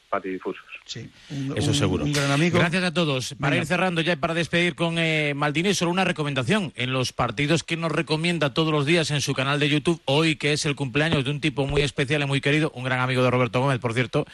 patidifusos. 0.10 0.64
sí 0.86 1.10
un, 1.32 1.58
Eso 1.58 1.70
un- 1.70 1.74
seguro. 1.76 2.06
un 2.06 2.14
gran 2.14 2.30
amigo 2.30 2.60
Gracias 2.60 2.84
a 2.84 2.94
todos. 2.94 3.34
Para 3.40 3.50
Venga. 3.52 3.64
ir 3.64 3.68
cerrando 3.68 4.00
ya 4.02 4.14
y 4.14 4.16
para 4.18 4.36
despedir 4.36 4.76
con 4.76 5.00
eh, 5.00 5.34
Maldini, 5.36 5.74
solo 5.74 5.90
una 5.90 6.04
recomendación. 6.04 6.72
En 6.76 6.94
los 6.94 7.14
partidos 7.14 7.64
que 7.64 7.78
nos 7.78 7.92
recomienda 7.92 8.54
todos 8.54 8.72
los 8.72 8.86
días 8.86 9.10
en 9.10 9.22
su 9.22 9.34
canal 9.34 9.60
de 9.60 9.70
YouTube, 9.70 10.00
hoy 10.06 10.36
que 10.36 10.54
es 10.54 10.68
el 10.68 10.76
cumpleaños 10.76 11.26
de 11.26 11.32
un 11.32 11.42
tipo 11.42 11.66
muy 11.66 11.82
especial 11.82 12.22
y 12.22 12.26
muy 12.28 12.42
querido, 12.42 12.72
un 12.76 12.84
gran 12.84 13.00
amigo 13.00 13.24
de 13.24 13.32
Roberto 13.32 13.60
Gómez, 13.60 13.80
por 13.80 13.96
cierto, 13.96 14.28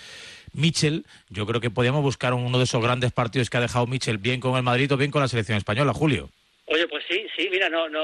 Michel, 0.53 1.05
yo 1.29 1.45
creo 1.45 1.61
que 1.61 1.69
podíamos 1.69 2.01
buscar 2.01 2.33
uno 2.33 2.57
de 2.57 2.63
esos 2.63 2.81
grandes 2.83 3.11
partidos 3.11 3.49
que 3.49 3.57
ha 3.57 3.61
dejado 3.61 3.87
Michel, 3.87 4.17
bien 4.17 4.39
con 4.39 4.55
el 4.55 4.63
Madrid 4.63 4.91
o 4.93 4.97
bien 4.97 5.11
con 5.11 5.21
la 5.21 5.27
selección 5.27 5.57
española, 5.57 5.93
Julio. 5.93 6.29
Oye, 6.65 6.87
pues 6.87 7.03
sí, 7.09 7.25
sí, 7.35 7.47
mira, 7.51 7.67
no, 7.69 7.89
no, 7.89 8.01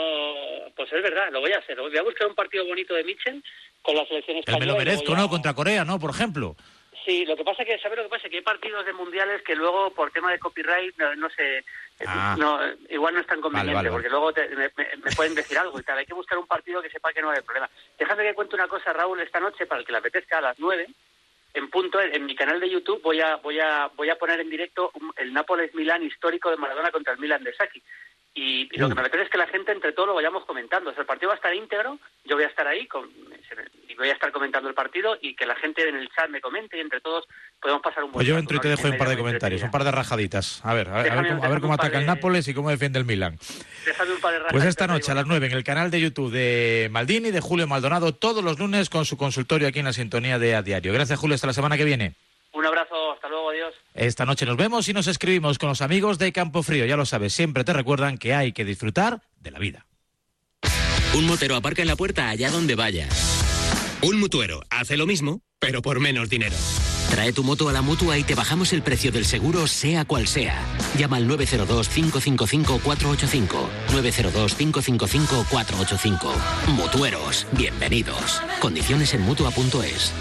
pues 0.76 0.92
es 0.92 1.04
verdad, 1.04 1.32
lo 1.32 1.40
voy 1.42 1.52
a 1.52 1.60
hacer. 1.60 1.80
Voy 1.80 1.96
a 1.98 2.02
buscar 2.04 2.28
un 2.28 2.36
partido 2.36 2.66
bonito 2.66 2.94
de 2.96 3.04
Mitchell 3.04 3.44
con 3.82 3.96
la 3.96 4.06
selección 4.08 4.38
El 4.38 4.40
española. 4.40 4.66
me 4.66 4.72
lo 4.72 4.78
merezco, 4.78 5.14
a- 5.14 5.18
¿no? 5.18 5.30
Contra 5.30 5.54
Corea, 5.54 5.86
¿no? 5.86 6.00
Por 6.00 6.10
ejemplo. 6.10 6.56
Sí, 7.06 7.24
lo 7.26 7.36
que 7.38 7.44
pasa 7.44 7.64
que, 7.64 7.78
¿sabes 7.78 7.98
lo 8.00 8.04
que 8.06 8.10
pasa? 8.10 8.28
Que 8.28 8.38
hay 8.38 8.42
partidos 8.42 8.84
de 8.84 8.94
mundiales 8.94 9.44
que 9.44 9.56
luego, 9.56 9.92
por 9.94 10.10
tema 10.10 10.32
de 10.32 10.40
copyright, 10.40 10.98
no, 10.98 11.16
no 11.16 11.30
sé, 11.30 11.64
Ah. 12.08 12.36
no, 12.40 12.60
igual 12.90 13.14
no 13.14 13.20
es 13.22 13.28
tan 13.28 13.40
conveniente, 13.42 13.76
Vale, 13.76 13.90
vale, 13.90 13.94
porque 13.94 14.10
luego 14.10 14.34
te- 14.34 14.50
me 14.50 14.70
pueden 15.16 15.36
decir 15.36 15.56
algo 15.60 15.80
y 15.80 15.84
tal. 15.84 16.00
Hay 16.00 16.06
que 16.08 16.16
buscar 16.16 16.40
un 16.40 16.48
partido 16.48 16.82
que 16.82 16.90
sepa 16.90 17.14
que 17.14 17.22
no 17.22 17.30
hay 17.30 17.42
problema. 17.42 17.70
Déjame 18.00 18.24
que 18.24 18.34
cuente 18.34 18.56
una 18.56 18.68
cosa, 18.68 18.92
Raúl, 18.92 19.20
esta 19.22 19.40
noche, 19.40 19.68
para 19.68 19.82
el 19.82 19.86
que 19.86 19.92
le 19.92 20.00
apetezca, 20.00 20.40
a 20.40 20.42
las 20.42 20.58
nueve, 20.60 20.88
en 21.56 21.70
punto, 21.70 22.00
en, 22.02 22.26
mi 22.26 22.36
canal 22.36 22.60
de 22.60 22.70
YouTube, 22.70 23.02
voy 23.02 23.22
a, 23.22 23.38
voy 23.38 23.60
a, 23.60 23.90
voy 23.96 24.10
a 24.10 24.18
poner 24.18 24.42
en 24.42 24.50
directo 24.50 24.92
el 25.16 25.34
Nápoles-Milán 25.34 26.04
histórico 26.04 26.52
de 26.52 26.58
Maradona 26.58 26.92
contra 26.92 27.14
el 27.14 27.20
Milan 27.20 27.44
de 27.44 27.54
Saki. 27.54 27.82
Y, 28.38 28.68
y 28.70 28.78
lo 28.78 28.90
que 28.90 28.96
me 28.96 29.02
apetece 29.02 29.24
es 29.24 29.30
que 29.30 29.38
la 29.38 29.48
gente 29.48 29.72
entre 29.72 29.94
todos 29.94 30.10
lo 30.10 30.14
vayamos 30.16 30.44
comentando. 30.46 30.90
O 30.90 30.94
sea, 30.94 31.02
el 31.02 31.08
partido 31.08 31.30
va 31.30 31.36
a 31.36 31.38
estar 31.38 31.56
íntegro, 31.56 31.98
yo 32.26 32.36
voy 32.36 32.44
a 32.44 32.48
estar 32.48 32.68
ahí 32.68 32.86
con- 32.86 33.10
y 33.88 33.96
voy 33.96 34.10
a 34.10 34.12
estar 34.14 34.30
comentando 34.34 34.68
el 34.68 34.76
partido 34.76 35.18
y 35.22 35.36
que 35.38 35.46
la 35.46 35.56
gente 35.56 35.88
en 35.88 35.96
el 35.96 36.10
chat 36.10 36.28
me 36.30 36.42
comente 36.42 36.76
y 36.78 36.82
entre 36.82 37.00
todos 37.00 37.24
podemos 37.62 37.82
pasar 37.82 38.04
un 38.04 38.12
buen 38.12 38.16
Pues 38.20 38.28
yo 38.28 38.38
entro 38.38 38.58
y 38.58 38.60
te 38.60 38.68
dejo 38.68 38.90
y 38.90 38.92
un 38.92 38.98
par 38.98 39.08
de 39.08 39.18
comentarios, 39.18 39.64
un 39.64 39.72
par 39.72 39.86
de 39.86 39.92
rajaditas. 39.92 40.60
A 40.66 40.74
ver, 40.74 40.90
a 40.90 41.02
ver, 41.02 41.12
a 41.12 41.16
ver 41.16 41.24
Déjame- 41.24 41.30
cómo, 41.30 41.44
a 41.46 41.48
ver 41.48 41.62
cómo 41.62 41.74
ataca 41.76 42.00
el 42.00 42.06
Nápoles 42.06 42.46
y 42.50 42.54
cómo 42.54 42.70
defiende 42.70 43.00
el 43.00 43.06
Milan. 43.06 43.38
Déjame 43.86 44.12
un 44.12 44.20
par 44.20 44.34
de 44.34 44.50
Pues 44.50 44.66
esta 44.66 44.86
noche 44.88 45.12
a 45.14 45.16
las 45.16 45.26
9 45.28 45.46
en 45.48 45.54
el 45.54 45.64
canal 45.64 45.90
de 45.90 46.02
YouTube 46.02 46.30
de 46.32 46.90
Maldini, 46.92 47.32
de 47.32 47.40
Julio 47.40 47.68
Maldonado, 47.68 48.14
todos 48.14 48.44
los 48.44 48.60
lunes 48.60 48.90
con 48.90 49.06
su 49.06 49.16
consultorio 49.16 49.70
aquí 49.70 49.80
en 49.80 49.86
la 49.86 49.94
sintonía 49.94 50.38
de 50.40 50.56
A 50.56 50.62
Diario. 50.62 50.92
Gracias, 50.92 51.18
Julio. 51.18 51.36
Hasta 51.36 51.48
la 51.48 51.54
semana 51.54 51.78
que 51.78 51.86
viene. 51.86 52.16
Un 52.56 52.66
abrazo, 52.66 53.12
hasta 53.12 53.28
luego, 53.28 53.50
adiós. 53.50 53.74
Esta 53.94 54.26
noche 54.26 54.46
nos 54.46 54.56
vemos 54.56 54.88
y 54.88 54.94
nos 54.94 55.08
escribimos 55.08 55.58
con 55.58 55.68
los 55.68 55.82
amigos 55.82 56.18
de 56.18 56.32
Campo 56.32 56.64
Frío. 56.64 56.86
Ya 56.86 56.96
lo 56.96 57.06
sabes, 57.06 57.34
siempre 57.34 57.66
te 57.66 57.74
recuerdan 57.74 58.18
que 58.18 58.34
hay 58.34 58.54
que 58.54 58.64
disfrutar 58.64 59.22
de 59.42 59.52
la 59.52 59.60
vida. 59.60 59.86
Un 61.14 61.28
motero 61.28 61.58
aparca 61.58 61.82
en 61.82 61.90
la 61.90 61.98
puerta 61.98 62.30
allá 62.30 62.50
donde 62.50 62.76
vaya. 62.76 63.10
Un 64.02 64.22
mutuero 64.22 64.62
hace 64.70 64.96
lo 64.96 65.06
mismo, 65.06 65.42
pero 65.60 65.82
por 65.82 66.00
menos 66.00 66.30
dinero. 66.30 66.56
Trae 67.10 67.34
tu 67.34 67.44
moto 67.44 67.68
a 67.68 67.74
la 67.74 67.82
mutua 67.82 68.18
y 68.18 68.24
te 68.24 68.36
bajamos 68.36 68.72
el 68.72 68.82
precio 68.82 69.12
del 69.12 69.26
seguro, 69.26 69.68
sea 69.68 70.06
cual 70.06 70.26
sea. 70.28 70.58
Llama 70.98 71.18
al 71.18 71.28
902-555-485. 71.28 73.68
902-555-485. 73.90 76.34
Mutueros, 76.70 77.48
bienvenidos. 77.52 78.42
Condiciones 78.60 79.14
en 79.14 79.22
mutua.es. 79.22 80.14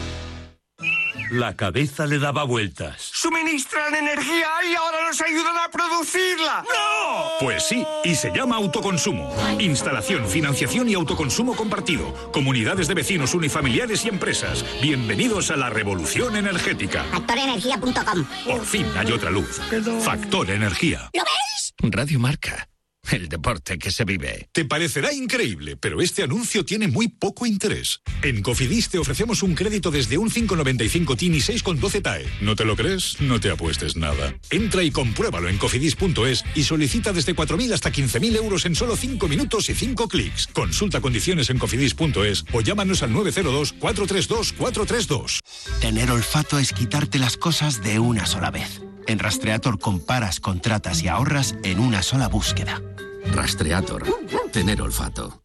La 1.34 1.56
cabeza 1.56 2.06
le 2.06 2.20
daba 2.20 2.44
vueltas. 2.44 3.10
Suministran 3.12 3.92
energía 3.92 4.46
y 4.70 4.74
ahora 4.76 4.98
nos 5.08 5.20
ayudan 5.20 5.56
a 5.58 5.68
producirla. 5.68 6.62
¡No! 6.62 7.24
Pues 7.40 7.64
sí, 7.64 7.84
y 8.04 8.14
se 8.14 8.30
llama 8.30 8.54
autoconsumo. 8.54 9.34
Instalación, 9.58 10.28
financiación 10.28 10.88
y 10.88 10.94
autoconsumo 10.94 11.56
compartido. 11.56 12.30
Comunidades 12.30 12.86
de 12.86 12.94
vecinos 12.94 13.34
unifamiliares 13.34 14.04
y 14.04 14.10
empresas. 14.10 14.64
Bienvenidos 14.80 15.50
a 15.50 15.56
la 15.56 15.70
revolución 15.70 16.36
energética. 16.36 17.02
Factorenergía.com 17.10 18.24
Por 18.46 18.64
fin 18.64 18.86
hay 18.96 19.10
otra 19.10 19.30
luz. 19.32 19.60
Factor 20.04 20.48
Energía. 20.52 21.10
¿Lo 21.12 21.24
ves? 21.24 21.74
Radio 21.80 22.20
Marca, 22.20 22.68
el 23.12 23.28
deporte 23.28 23.78
que 23.78 23.90
se 23.90 24.04
vive. 24.04 24.48
Te 24.52 24.64
parecerá 24.64 25.12
increíble, 25.12 25.76
pero 25.76 26.00
este 26.00 26.22
anuncio 26.22 26.64
tiene 26.64 26.88
muy 26.88 27.08
poco 27.08 27.46
interés. 27.46 28.00
En 28.22 28.42
Cofidis 28.42 28.88
te 28.88 28.98
ofrecemos 28.98 29.42
un 29.42 29.54
crédito 29.54 29.90
desde 29.90 30.18
un 30.18 30.30
595 30.30 31.16
TIN 31.16 31.34
y 31.34 31.38
6,12 31.38 32.02
TAE. 32.02 32.26
¿No 32.40 32.56
te 32.56 32.64
lo 32.64 32.76
crees? 32.76 33.20
No 33.20 33.40
te 33.40 33.50
apuestes 33.50 33.96
nada. 33.96 34.34
Entra 34.50 34.82
y 34.82 34.90
compruébalo 34.90 35.48
en 35.48 35.58
cofidis.es 35.58 36.44
y 36.54 36.64
solicita 36.64 37.12
desde 37.12 37.34
4.000 37.34 37.72
hasta 37.72 37.92
15.000 37.92 38.36
euros 38.36 38.66
en 38.66 38.74
solo 38.74 38.96
5 38.96 39.28
minutos 39.28 39.68
y 39.68 39.74
5 39.74 40.08
clics. 40.08 40.48
Consulta 40.48 41.00
condiciones 41.00 41.50
en 41.50 41.58
cofidis.es 41.58 42.44
o 42.52 42.60
llámanos 42.60 43.02
al 43.02 43.12
902 43.12 43.72
432 43.74 44.52
432. 44.52 45.40
Tener 45.80 46.10
olfato 46.10 46.58
es 46.58 46.72
quitarte 46.72 47.18
las 47.18 47.36
cosas 47.36 47.82
de 47.82 47.98
una 47.98 48.26
sola 48.26 48.50
vez. 48.50 48.83
En 49.06 49.18
Rastreator 49.18 49.78
comparas, 49.78 50.40
contratas 50.40 51.02
y 51.02 51.08
ahorras 51.08 51.56
en 51.62 51.78
una 51.78 52.02
sola 52.02 52.28
búsqueda. 52.28 52.80
Rastreator. 53.26 54.04
Tener 54.52 54.80
olfato. 54.80 55.42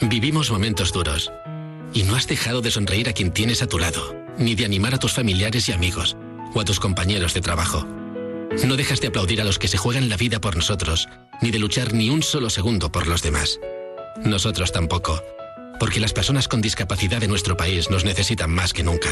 Vivimos 0.00 0.50
momentos 0.50 0.92
duros. 0.92 1.32
Y 1.94 2.02
no 2.02 2.16
has 2.16 2.26
dejado 2.26 2.60
de 2.60 2.70
sonreír 2.70 3.08
a 3.08 3.12
quien 3.12 3.32
tienes 3.32 3.62
a 3.62 3.66
tu 3.66 3.78
lado, 3.78 4.14
ni 4.36 4.54
de 4.54 4.64
animar 4.64 4.94
a 4.94 4.98
tus 4.98 5.12
familiares 5.12 5.68
y 5.68 5.72
amigos, 5.72 6.16
o 6.54 6.60
a 6.60 6.64
tus 6.64 6.78
compañeros 6.80 7.32
de 7.32 7.40
trabajo. 7.40 7.86
No 8.66 8.76
dejas 8.76 9.00
de 9.00 9.08
aplaudir 9.08 9.40
a 9.40 9.44
los 9.44 9.58
que 9.58 9.68
se 9.68 9.78
juegan 9.78 10.08
la 10.08 10.16
vida 10.16 10.40
por 10.40 10.56
nosotros, 10.56 11.08
ni 11.40 11.50
de 11.50 11.58
luchar 11.58 11.94
ni 11.94 12.10
un 12.10 12.22
solo 12.22 12.50
segundo 12.50 12.92
por 12.92 13.06
los 13.06 13.22
demás. 13.22 13.58
Nosotros 14.24 14.72
tampoco, 14.72 15.22
porque 15.80 16.00
las 16.00 16.12
personas 16.12 16.48
con 16.48 16.60
discapacidad 16.60 17.20
de 17.20 17.28
nuestro 17.28 17.56
país 17.56 17.88
nos 17.90 18.04
necesitan 18.04 18.50
más 18.50 18.72
que 18.72 18.82
nunca. 18.82 19.10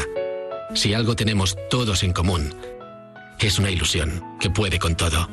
Si 0.73 0.93
algo 0.93 1.15
tenemos 1.15 1.55
todos 1.69 2.03
en 2.03 2.13
común, 2.13 2.53
es 3.39 3.57
una 3.57 3.71
ilusión 3.71 4.23
que 4.39 4.49
puede 4.49 4.79
con 4.79 4.95
todo. 4.95 5.29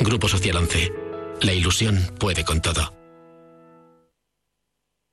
Grupo 0.00 0.28
Social 0.28 0.56
11. 0.56 0.92
La 1.42 1.52
ilusión 1.52 2.10
puede 2.18 2.44
con 2.44 2.60
todo. 2.60 2.94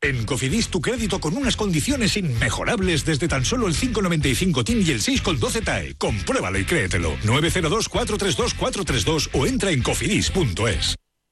En 0.02 0.26
Cofidis 0.26 0.70
tu 0.70 0.82
crédito 0.82 1.20
con 1.20 1.36
unas 1.36 1.56
condiciones 1.56 2.16
inmejorables 2.18 3.06
desde 3.06 3.28
tan 3.28 3.44
solo 3.44 3.68
el 3.68 3.76
595 3.76 4.64
TIN 4.64 4.84
y 4.86 4.92
el 4.92 5.02
6,12 5.02 5.64
TAE. 5.64 5.96
Compruébalo 5.96 6.60
y 6.60 6.66
créetelo. 6.66 7.18
902 7.24 7.90
432 7.90 8.54
432 8.54 9.30
o 9.34 9.48
entra 9.48 9.72
en 9.72 9.82
cofidis.es. 9.82 10.96